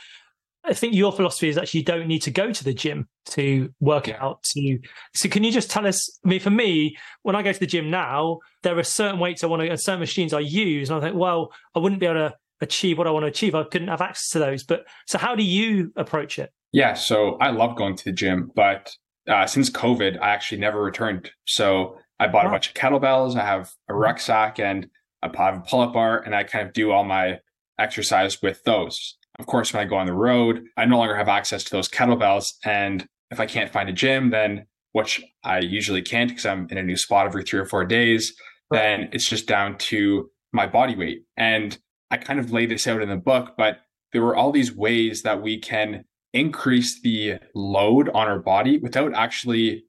I 0.63 0.74
think 0.74 0.93
your 0.93 1.13
philosophy 1.13 1.47
is 1.47 1.57
actually 1.57 1.82
you 1.82 1.86
don't 1.86 2.07
need 2.07 2.24
to 2.24 2.32
go 2.32 2.51
to 2.51 2.63
the 2.63 2.74
gym 2.74 3.07
to 3.28 3.74
work 3.80 4.07
yeah. 4.07 4.22
out. 4.22 4.43
To 4.43 4.80
so, 5.15 5.30
can 5.30 5.43
you 5.43 5.51
just 5.51 5.70
tell 5.70 5.88
us? 5.88 6.20
I 6.26 6.30
mean, 6.30 6.39
for 6.39 6.49
me, 6.49 6.97
when 7.22 7.36
I 7.36 7.41
go 7.41 7.53
to 7.53 7.59
the 7.59 7.68
gym 7.68 7.89
now, 7.89 8.39
there 8.63 8.78
are 8.78 8.84
certain 8.84 9.20
weights 9.20 9.43
I 9.43 9.47
want 9.47 9.61
to, 9.61 9.70
and 9.70 9.80
certain 9.80 9.99
machines 9.99 10.34
I 10.34 10.39
use, 10.39 10.89
and 10.89 10.97
I 10.97 11.01
think, 11.01 11.15
well, 11.15 11.51
I 11.74 11.80
wouldn't 11.80 12.01
be 12.01 12.05
able 12.05 12.30
to 12.30 12.36
achieve 12.59 12.97
what 12.97 13.07
I 13.07 13.11
want 13.11 13.24
to 13.24 13.28
achieve. 13.28 13.55
I 13.55 13.63
couldn't 13.63 13.88
have 13.88 14.01
access 14.01 14.30
to 14.32 14.39
those. 14.39 14.63
But 14.63 14.86
so 15.05 15.18
how 15.18 15.36
do 15.36 15.43
you 15.43 15.93
approach 15.95 16.38
it? 16.39 16.51
Yeah, 16.74 16.93
so 16.95 17.38
I 17.39 17.51
love 17.51 17.78
going 17.78 17.95
to 17.95 18.03
the 18.03 18.11
gym, 18.11 18.51
but 18.53 18.93
uh, 19.28 19.45
since 19.45 19.69
COVID, 19.69 20.19
I 20.21 20.30
actually 20.30 20.59
never 20.59 20.82
returned. 20.82 21.32
So 21.45 21.97
I 22.19 22.28
bought 22.28 22.45
wow. 22.45 22.51
a 22.51 22.53
bunch 22.53 22.69
of 22.69 22.73
kettlebells. 22.73 23.36
I 23.36 23.45
have 23.45 23.71
a 23.89 23.93
mm-hmm. 23.93 24.01
rucksack 24.01 24.59
and 24.59 24.88
I 25.23 25.30
have 25.36 25.57
a 25.57 25.61
pull-up 25.61 25.93
bar, 25.93 26.19
and 26.19 26.36
I 26.36 26.43
kind 26.43 26.67
of 26.67 26.73
do 26.73 26.91
all 26.91 27.03
my 27.03 27.39
exercise 27.80 28.41
with 28.41 28.63
those. 28.63 29.17
Of 29.39 29.47
course, 29.47 29.73
when 29.73 29.86
I 29.86 29.89
go 29.89 29.97
on 29.97 30.05
the 30.05 30.13
road, 30.13 30.63
I 30.78 30.86
no 30.86 30.97
longer 30.97 31.15
have 31.15 31.28
access 31.28 31.63
to 31.65 31.71
those 31.71 31.89
kettlebells. 31.89 32.53
And 32.63 33.07
if 33.32 33.39
I 33.39 33.45
can't 33.45 33.71
find 33.71 33.89
a 33.89 33.93
gym, 33.93 34.30
then 34.30 34.65
which 34.93 35.21
I 35.43 35.59
usually 35.59 36.01
can't 36.01 36.30
because 36.30 36.45
I'm 36.45 36.67
in 36.69 36.78
a 36.78 36.84
new 36.84 36.97
spot 36.97 37.28
every 37.28 37.43
three 37.43 37.59
or 37.59 37.65
four 37.65 37.86
days, 37.86 38.34
right. 38.71 38.80
then 38.80 39.09
it's 39.11 39.30
just 39.30 39.47
down 39.47 39.78
to 39.80 40.30
my 40.53 40.65
body 40.65 40.95
weight. 40.95 41.23
And 41.36 41.78
I 42.09 42.17
kind 42.17 42.39
of 42.39 42.51
lay 42.51 42.65
this 42.65 42.88
out 42.88 43.01
in 43.01 43.09
the 43.09 43.17
book, 43.17 43.55
but 43.57 43.80
there 44.13 44.21
were 44.21 44.36
all 44.36 44.51
these 44.51 44.75
ways 44.75 45.23
that 45.23 45.41
we 45.41 45.59
can 45.59 46.05
increase 46.34 47.01
the 47.01 47.39
load 47.55 48.09
on 48.09 48.28
our 48.28 48.39
body 48.39 48.78
without 48.78 49.13
actually 49.13 49.86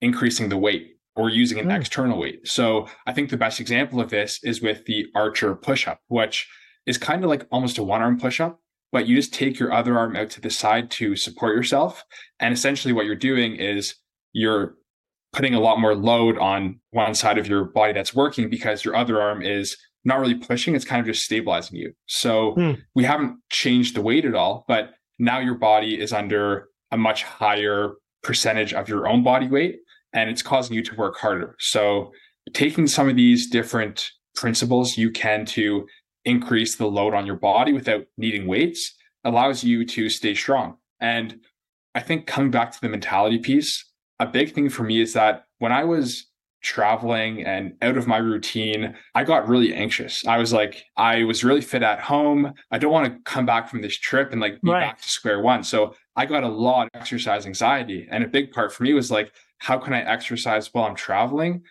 increasing 0.00 0.48
the 0.48 0.56
weight 0.56 0.96
or 1.16 1.28
using 1.28 1.58
an 1.58 1.68
mm. 1.68 1.76
external 1.76 2.18
weight. 2.18 2.46
So 2.46 2.88
I 3.06 3.12
think 3.12 3.30
the 3.30 3.36
best 3.36 3.60
example 3.60 4.00
of 4.00 4.10
this 4.10 4.40
is 4.42 4.62
with 4.62 4.86
the 4.86 5.06
archer 5.14 5.54
push 5.54 5.86
up, 5.86 6.00
which 6.08 6.48
is 6.86 6.98
kind 6.98 7.22
of 7.22 7.30
like 7.30 7.46
almost 7.50 7.78
a 7.78 7.82
one 7.82 8.00
arm 8.00 8.18
push 8.18 8.40
up, 8.40 8.60
but 8.92 9.06
you 9.06 9.16
just 9.16 9.34
take 9.34 9.58
your 9.58 9.72
other 9.72 9.98
arm 9.98 10.16
out 10.16 10.30
to 10.30 10.40
the 10.40 10.50
side 10.50 10.90
to 10.92 11.16
support 11.16 11.56
yourself. 11.56 12.04
And 12.38 12.54
essentially 12.54 12.92
what 12.92 13.06
you're 13.06 13.16
doing 13.16 13.56
is 13.56 13.96
you're 14.32 14.76
putting 15.32 15.54
a 15.54 15.60
lot 15.60 15.78
more 15.78 15.94
load 15.94 16.38
on 16.38 16.80
one 16.90 17.14
side 17.14 17.38
of 17.38 17.46
your 17.46 17.64
body 17.64 17.92
that's 17.92 18.14
working 18.14 18.48
because 18.48 18.84
your 18.84 18.96
other 18.96 19.20
arm 19.20 19.42
is 19.42 19.76
not 20.04 20.18
really 20.18 20.34
pushing, 20.34 20.74
it's 20.74 20.84
kind 20.84 21.00
of 21.00 21.06
just 21.06 21.24
stabilizing 21.24 21.76
you. 21.76 21.92
So 22.06 22.54
mm. 22.54 22.80
we 22.94 23.04
haven't 23.04 23.36
changed 23.50 23.94
the 23.94 24.00
weight 24.00 24.24
at 24.24 24.34
all, 24.34 24.64
but 24.66 24.94
now 25.20 25.38
your 25.38 25.54
body 25.54 26.00
is 26.00 26.12
under 26.12 26.68
a 26.90 26.96
much 26.96 27.22
higher 27.22 27.92
percentage 28.22 28.72
of 28.72 28.88
your 28.88 29.06
own 29.06 29.22
body 29.22 29.46
weight 29.46 29.76
and 30.12 30.28
it's 30.28 30.42
causing 30.42 30.74
you 30.74 30.82
to 30.82 30.94
work 30.96 31.16
harder. 31.18 31.54
So 31.60 32.10
taking 32.52 32.86
some 32.86 33.08
of 33.08 33.16
these 33.16 33.48
different 33.48 34.10
principles 34.34 34.96
you 34.96 35.10
can 35.10 35.44
to 35.44 35.86
increase 36.24 36.76
the 36.76 36.86
load 36.86 37.14
on 37.14 37.26
your 37.26 37.36
body 37.36 37.72
without 37.72 38.04
needing 38.16 38.46
weights 38.46 38.94
allows 39.24 39.62
you 39.62 39.84
to 39.84 40.08
stay 40.08 40.34
strong. 40.34 40.76
And 41.00 41.40
I 41.94 42.00
think 42.00 42.26
coming 42.26 42.50
back 42.50 42.72
to 42.72 42.80
the 42.80 42.88
mentality 42.88 43.38
piece, 43.38 43.84
a 44.18 44.26
big 44.26 44.54
thing 44.54 44.70
for 44.70 44.84
me 44.84 45.00
is 45.00 45.12
that 45.12 45.44
when 45.58 45.72
I 45.72 45.84
was 45.84 46.26
traveling 46.62 47.44
and 47.44 47.74
out 47.82 47.96
of 47.96 48.06
my 48.06 48.18
routine, 48.18 48.94
I 49.14 49.24
got 49.24 49.48
really 49.48 49.74
anxious. 49.74 50.26
I 50.26 50.38
was 50.38 50.52
like, 50.52 50.84
I 50.96 51.24
was 51.24 51.42
really 51.42 51.60
fit 51.60 51.82
at 51.82 52.00
home. 52.00 52.52
I 52.70 52.78
don't 52.78 52.92
want 52.92 53.12
to 53.12 53.20
come 53.24 53.46
back 53.46 53.68
from 53.68 53.82
this 53.82 53.96
trip 53.96 54.32
and 54.32 54.40
like 54.40 54.60
be 54.60 54.70
right. 54.70 54.80
back 54.80 55.00
to 55.00 55.08
square 55.08 55.40
one. 55.40 55.64
So 55.64 55.94
I 56.16 56.26
got 56.26 56.44
a 56.44 56.48
lot 56.48 56.88
of 56.92 57.00
exercise 57.00 57.46
anxiety. 57.46 58.06
And 58.10 58.24
a 58.24 58.28
big 58.28 58.52
part 58.52 58.72
for 58.72 58.82
me 58.82 58.92
was 58.92 59.10
like, 59.10 59.32
how 59.58 59.78
can 59.78 59.94
I 59.94 60.00
exercise 60.00 60.72
while 60.72 60.84
I'm 60.84 60.94
traveling 60.94 61.62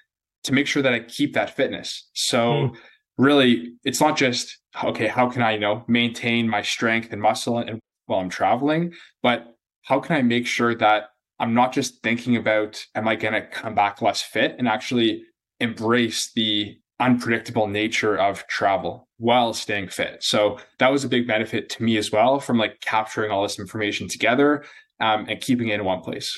to 0.43 0.53
make 0.53 0.67
sure 0.67 0.81
that 0.81 0.93
I 0.93 1.01
keep 1.01 1.33
that 1.33 1.55
fitness? 1.55 2.09
So 2.13 2.39
mm. 2.39 2.75
really, 3.17 3.73
it's 3.83 4.01
not 4.01 4.17
just, 4.17 4.57
okay, 4.83 5.07
how 5.07 5.29
can 5.29 5.41
I, 5.41 5.53
you 5.53 5.59
know, 5.59 5.83
maintain 5.87 6.47
my 6.47 6.61
strength 6.61 7.11
and 7.11 7.21
muscle 7.21 7.57
and 7.59 7.79
while 8.05 8.19
I'm 8.19 8.29
traveling, 8.29 8.93
but 9.21 9.55
how 9.83 9.99
can 9.99 10.15
I 10.15 10.21
make 10.23 10.47
sure 10.47 10.75
that 10.75 11.09
I'm 11.39 11.53
not 11.53 11.73
just 11.73 12.01
thinking 12.03 12.35
about, 12.35 12.83
am 12.95 13.07
I 13.07 13.15
going 13.15 13.33
to 13.33 13.45
come 13.45 13.75
back 13.75 14.01
less 14.01 14.21
fit 14.21 14.55
and 14.57 14.67
actually 14.67 15.23
embrace 15.59 16.31
the 16.33 16.77
unpredictable 16.99 17.67
nature 17.67 18.17
of 18.17 18.45
travel 18.47 19.07
while 19.17 19.53
staying 19.53 19.89
fit. 19.89 20.21
So 20.21 20.59
that 20.79 20.91
was 20.91 21.03
a 21.03 21.09
big 21.09 21.27
benefit 21.27 21.69
to 21.71 21.83
me 21.83 21.97
as 21.97 22.11
well 22.11 22.39
from 22.39 22.57
like 22.57 22.81
capturing 22.81 23.31
all 23.31 23.43
this 23.43 23.59
information 23.59 24.07
together 24.07 24.65
um, 24.99 25.25
and 25.29 25.39
keeping 25.39 25.69
it 25.69 25.75
in 25.75 25.85
one 25.85 26.01
place. 26.01 26.37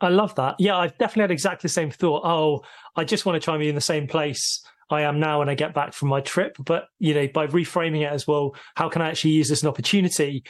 I 0.00 0.08
love 0.08 0.34
that. 0.34 0.56
Yeah, 0.58 0.76
I've 0.76 0.98
definitely 0.98 1.22
had 1.22 1.30
exactly 1.30 1.68
the 1.68 1.72
same 1.72 1.90
thought. 1.90 2.22
Oh, 2.24 2.62
I 2.96 3.04
just 3.04 3.24
want 3.24 3.40
to 3.40 3.44
try 3.44 3.54
and 3.54 3.60
be 3.60 3.68
in 3.68 3.74
the 3.74 3.80
same 3.80 4.06
place 4.06 4.62
I 4.90 5.02
am 5.02 5.20
now 5.20 5.38
when 5.38 5.48
I 5.48 5.54
get 5.54 5.74
back 5.74 5.94
from 5.94 6.08
my 6.08 6.20
trip. 6.20 6.56
But 6.58 6.84
you 6.98 7.14
know, 7.14 7.28
by 7.32 7.46
reframing 7.46 8.02
it 8.02 8.12
as 8.12 8.26
well, 8.26 8.54
how 8.74 8.88
can 8.88 9.00
I 9.00 9.08
actually 9.08 9.32
use 9.32 9.48
this 9.48 9.60
as 9.60 9.62
an 9.62 9.68
opportunity 9.68 10.44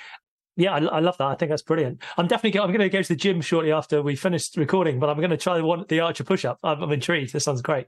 yeah, 0.57 0.74
I, 0.74 0.78
I, 0.84 1.00
love 1.00 1.16
that. 1.18 1.26
I 1.26 1.34
think 1.34 1.50
that's 1.50 1.62
brilliant. 1.62 2.03
I'm 2.16 2.26
definitely 2.26 2.61
I'm 2.61 2.68
going 2.68 2.80
to 2.80 2.88
go 2.88 3.03
to 3.03 3.09
the 3.09 3.16
gym 3.16 3.40
shortly 3.40 3.72
after 3.72 4.03
we 4.03 4.16
finish 4.16 4.55
recording, 4.57 4.98
but 4.98 5.09
I'm 5.09 5.16
going 5.16 5.30
to 5.30 5.36
try 5.36 5.57
the 5.57 5.64
one 5.64 5.84
the 5.88 6.00
Archer 6.00 6.24
push 6.24 6.44
up. 6.44 6.59
I'm, 6.62 6.82
I'm, 6.82 6.92
intrigued. 6.92 7.32
This 7.32 7.44
sounds 7.44 7.62
great. 7.62 7.86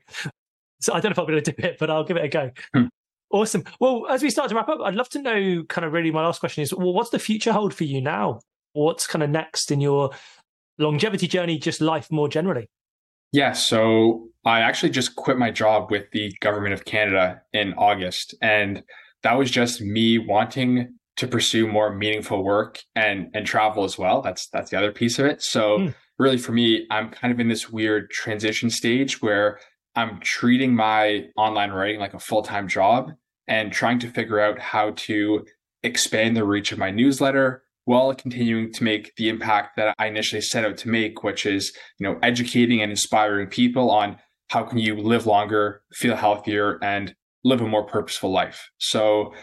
So 0.80 0.92
I 0.92 1.00
don't 1.00 1.10
know 1.10 1.12
if 1.12 1.18
I'm 1.18 1.26
going 1.26 1.42
to 1.42 1.52
do 1.52 1.66
it, 1.66 1.76
but 1.78 1.90
I'll 1.90 2.04
give 2.04 2.16
it 2.16 2.24
a 2.24 2.28
go. 2.28 2.50
Hmm. 2.74 2.86
Awesome. 3.30 3.64
Well, 3.80 4.06
as 4.08 4.22
we 4.22 4.30
start 4.30 4.48
to 4.50 4.54
wrap 4.54 4.68
up, 4.68 4.80
I'd 4.82 4.94
love 4.94 5.08
to 5.10 5.22
know 5.22 5.64
kind 5.64 5.84
of 5.84 5.92
really 5.92 6.10
my 6.10 6.22
last 6.22 6.40
question 6.40 6.62
is, 6.62 6.72
well, 6.74 6.92
what's 6.92 7.10
the 7.10 7.18
future 7.18 7.52
hold 7.52 7.74
for 7.74 7.84
you 7.84 8.00
now? 8.00 8.40
What's 8.74 9.06
kind 9.06 9.22
of 9.22 9.30
next 9.30 9.70
in 9.70 9.80
your 9.80 10.10
longevity 10.78 11.26
journey, 11.26 11.58
just 11.58 11.80
life 11.80 12.10
more 12.10 12.28
generally? 12.28 12.68
Yeah, 13.32 13.52
so 13.52 14.28
I 14.44 14.60
actually 14.60 14.90
just 14.90 15.16
quit 15.16 15.38
my 15.38 15.50
job 15.50 15.90
with 15.90 16.10
the 16.12 16.32
government 16.40 16.74
of 16.74 16.84
Canada 16.84 17.40
in 17.52 17.74
August, 17.74 18.34
and 18.40 18.82
that 19.22 19.32
was 19.32 19.50
just 19.50 19.80
me 19.80 20.18
wanting 20.18 20.94
to 21.16 21.28
pursue 21.28 21.66
more 21.66 21.94
meaningful 21.94 22.42
work 22.42 22.80
and 22.94 23.30
and 23.34 23.46
travel 23.46 23.84
as 23.84 23.98
well. 23.98 24.22
That's 24.22 24.48
that's 24.48 24.70
the 24.70 24.78
other 24.78 24.92
piece 24.92 25.18
of 25.18 25.26
it. 25.26 25.42
So 25.42 25.78
mm. 25.78 25.94
really 26.18 26.38
for 26.38 26.52
me, 26.52 26.86
I'm 26.90 27.10
kind 27.10 27.32
of 27.32 27.40
in 27.40 27.48
this 27.48 27.70
weird 27.70 28.10
transition 28.10 28.70
stage 28.70 29.22
where 29.22 29.58
I'm 29.96 30.20
treating 30.20 30.74
my 30.74 31.26
online 31.36 31.70
writing 31.70 32.00
like 32.00 32.14
a 32.14 32.18
full-time 32.18 32.66
job 32.66 33.12
and 33.46 33.72
trying 33.72 34.00
to 34.00 34.08
figure 34.08 34.40
out 34.40 34.58
how 34.58 34.90
to 34.96 35.44
expand 35.82 36.36
the 36.36 36.44
reach 36.44 36.72
of 36.72 36.78
my 36.78 36.90
newsletter 36.90 37.62
while 37.84 38.14
continuing 38.14 38.72
to 38.72 38.82
make 38.82 39.14
the 39.16 39.28
impact 39.28 39.76
that 39.76 39.94
I 39.98 40.06
initially 40.06 40.40
set 40.40 40.64
out 40.64 40.78
to 40.78 40.88
make, 40.88 41.22
which 41.22 41.44
is, 41.44 41.76
you 41.98 42.08
know, 42.08 42.18
educating 42.22 42.80
and 42.80 42.90
inspiring 42.90 43.48
people 43.48 43.90
on 43.90 44.16
how 44.48 44.62
can 44.64 44.78
you 44.78 44.96
live 44.96 45.26
longer, 45.26 45.82
feel 45.92 46.16
healthier, 46.16 46.78
and 46.82 47.14
live 47.44 47.60
a 47.60 47.68
more 47.68 47.84
purposeful 47.84 48.32
life. 48.32 48.70
So 48.78 49.34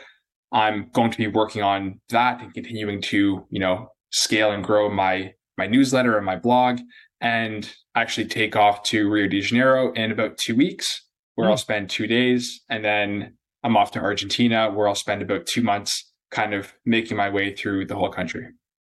I'm 0.52 0.90
going 0.94 1.12
to 1.12 1.18
be 1.18 1.28
working 1.28 1.62
on 1.62 2.00
that 2.10 2.42
and 2.42 2.54
continuing 2.54 3.02
to, 3.04 3.46
you 3.50 3.60
know, 3.60 3.88
scale 4.12 4.52
and 4.52 4.64
grow 4.64 4.90
my 4.90 5.34
my 5.58 5.68
newsletter 5.68 6.18
and 6.18 6.26
my 6.26 6.36
blog 6.36 6.80
and 7.20 7.72
actually 7.96 8.26
take 8.26 8.56
off 8.56 8.84
to 8.84 9.10
Rio 9.10 9.28
de 9.28 9.42
Janeiro 9.42 9.94
in 9.94 10.12
about 10.12 10.38
2 10.38 10.56
weeks 10.56 11.06
where 11.36 11.48
mm. 11.48 11.52
I'll 11.52 11.58
spend 11.58 11.90
2 11.90 12.08
days 12.08 12.62
and 12.70 12.84
then 12.84 13.36
I'm 13.64 13.78
off 13.78 13.92
to 13.92 14.00
Argentina 14.00 14.72
where 14.72 14.88
I'll 14.88 14.96
spend 14.96 15.22
about 15.22 15.46
2 15.46 15.62
months 15.62 16.12
kind 16.32 16.54
of 16.54 16.74
making 16.86 17.18
my 17.18 17.30
way 17.30 17.54
through 17.54 17.86
the 17.86 17.96
whole 17.96 18.10
country. 18.10 18.48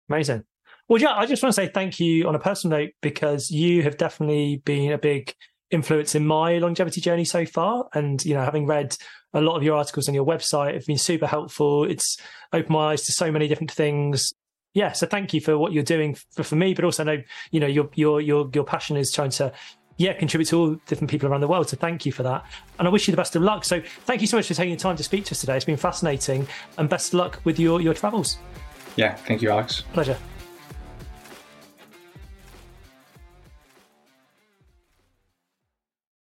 Amazing. 0.09 0.43
Well, 0.89 1.01
yeah, 1.01 1.13
I 1.13 1.25
just 1.25 1.43
want 1.43 1.53
to 1.55 1.61
say 1.61 1.69
thank 1.73 1.99
you 1.99 2.27
on 2.27 2.35
a 2.35 2.39
personal 2.39 2.79
note 2.79 2.91
because 3.01 3.49
you 3.49 3.83
have 3.83 3.97
definitely 3.97 4.61
been 4.65 4.91
a 4.91 4.97
big 4.97 5.33
influence 5.73 6.15
in 6.15 6.25
my 6.25 6.59
longevity 6.59 7.01
journey 7.01 7.25
so 7.25 7.45
far. 7.45 7.89
And, 7.93 8.23
you 8.23 8.33
know, 8.33 8.43
having 8.43 8.65
read 8.65 8.95
a 9.33 9.41
lot 9.41 9.57
of 9.57 9.63
your 9.63 9.75
articles 9.75 10.07
on 10.07 10.13
your 10.13 10.25
website 10.25 10.75
have 10.75 10.85
been 10.85 10.97
super 10.97 11.27
helpful. 11.27 11.83
It's 11.83 12.17
opened 12.53 12.69
my 12.69 12.91
eyes 12.91 13.03
to 13.03 13.11
so 13.11 13.31
many 13.31 13.47
different 13.47 13.71
things. 13.71 14.31
Yeah, 14.73 14.91
so 14.91 15.05
thank 15.05 15.33
you 15.33 15.41
for 15.41 15.57
what 15.57 15.71
you're 15.71 15.83
doing 15.83 16.15
for, 16.31 16.43
for 16.43 16.55
me, 16.55 16.73
but 16.73 16.83
also 16.83 17.03
know 17.03 17.21
you 17.51 17.59
know 17.59 17.67
your 17.67 17.89
your 17.93 18.19
your 18.19 18.49
your 18.53 18.63
passion 18.63 18.97
is 18.97 19.11
trying 19.11 19.29
to 19.31 19.53
yeah 19.97 20.13
contribute 20.13 20.47
to 20.47 20.59
all 20.59 20.75
different 20.87 21.11
people 21.11 21.29
around 21.29 21.41
the 21.41 21.47
world. 21.47 21.69
So 21.69 21.77
thank 21.77 22.07
you 22.07 22.11
for 22.11 22.23
that, 22.23 22.43
and 22.79 22.87
I 22.87 22.91
wish 22.91 23.07
you 23.07 23.11
the 23.11 23.17
best 23.17 23.35
of 23.35 23.43
luck. 23.43 23.65
So 23.65 23.81
thank 24.05 24.21
you 24.21 24.27
so 24.27 24.37
much 24.37 24.47
for 24.47 24.55
taking 24.55 24.73
the 24.73 24.79
time 24.79 24.95
to 24.95 25.03
speak 25.03 25.25
to 25.25 25.31
us 25.31 25.41
today. 25.41 25.55
It's 25.55 25.65
been 25.65 25.77
fascinating, 25.77 26.47
and 26.79 26.89
best 26.89 27.13
of 27.13 27.19
luck 27.19 27.39
with 27.43 27.59
your 27.59 27.81
your 27.81 27.93
travels. 27.93 28.39
Yeah, 28.95 29.13
thank 29.13 29.43
you, 29.43 29.51
Alex. 29.51 29.83
Pleasure. 29.93 30.17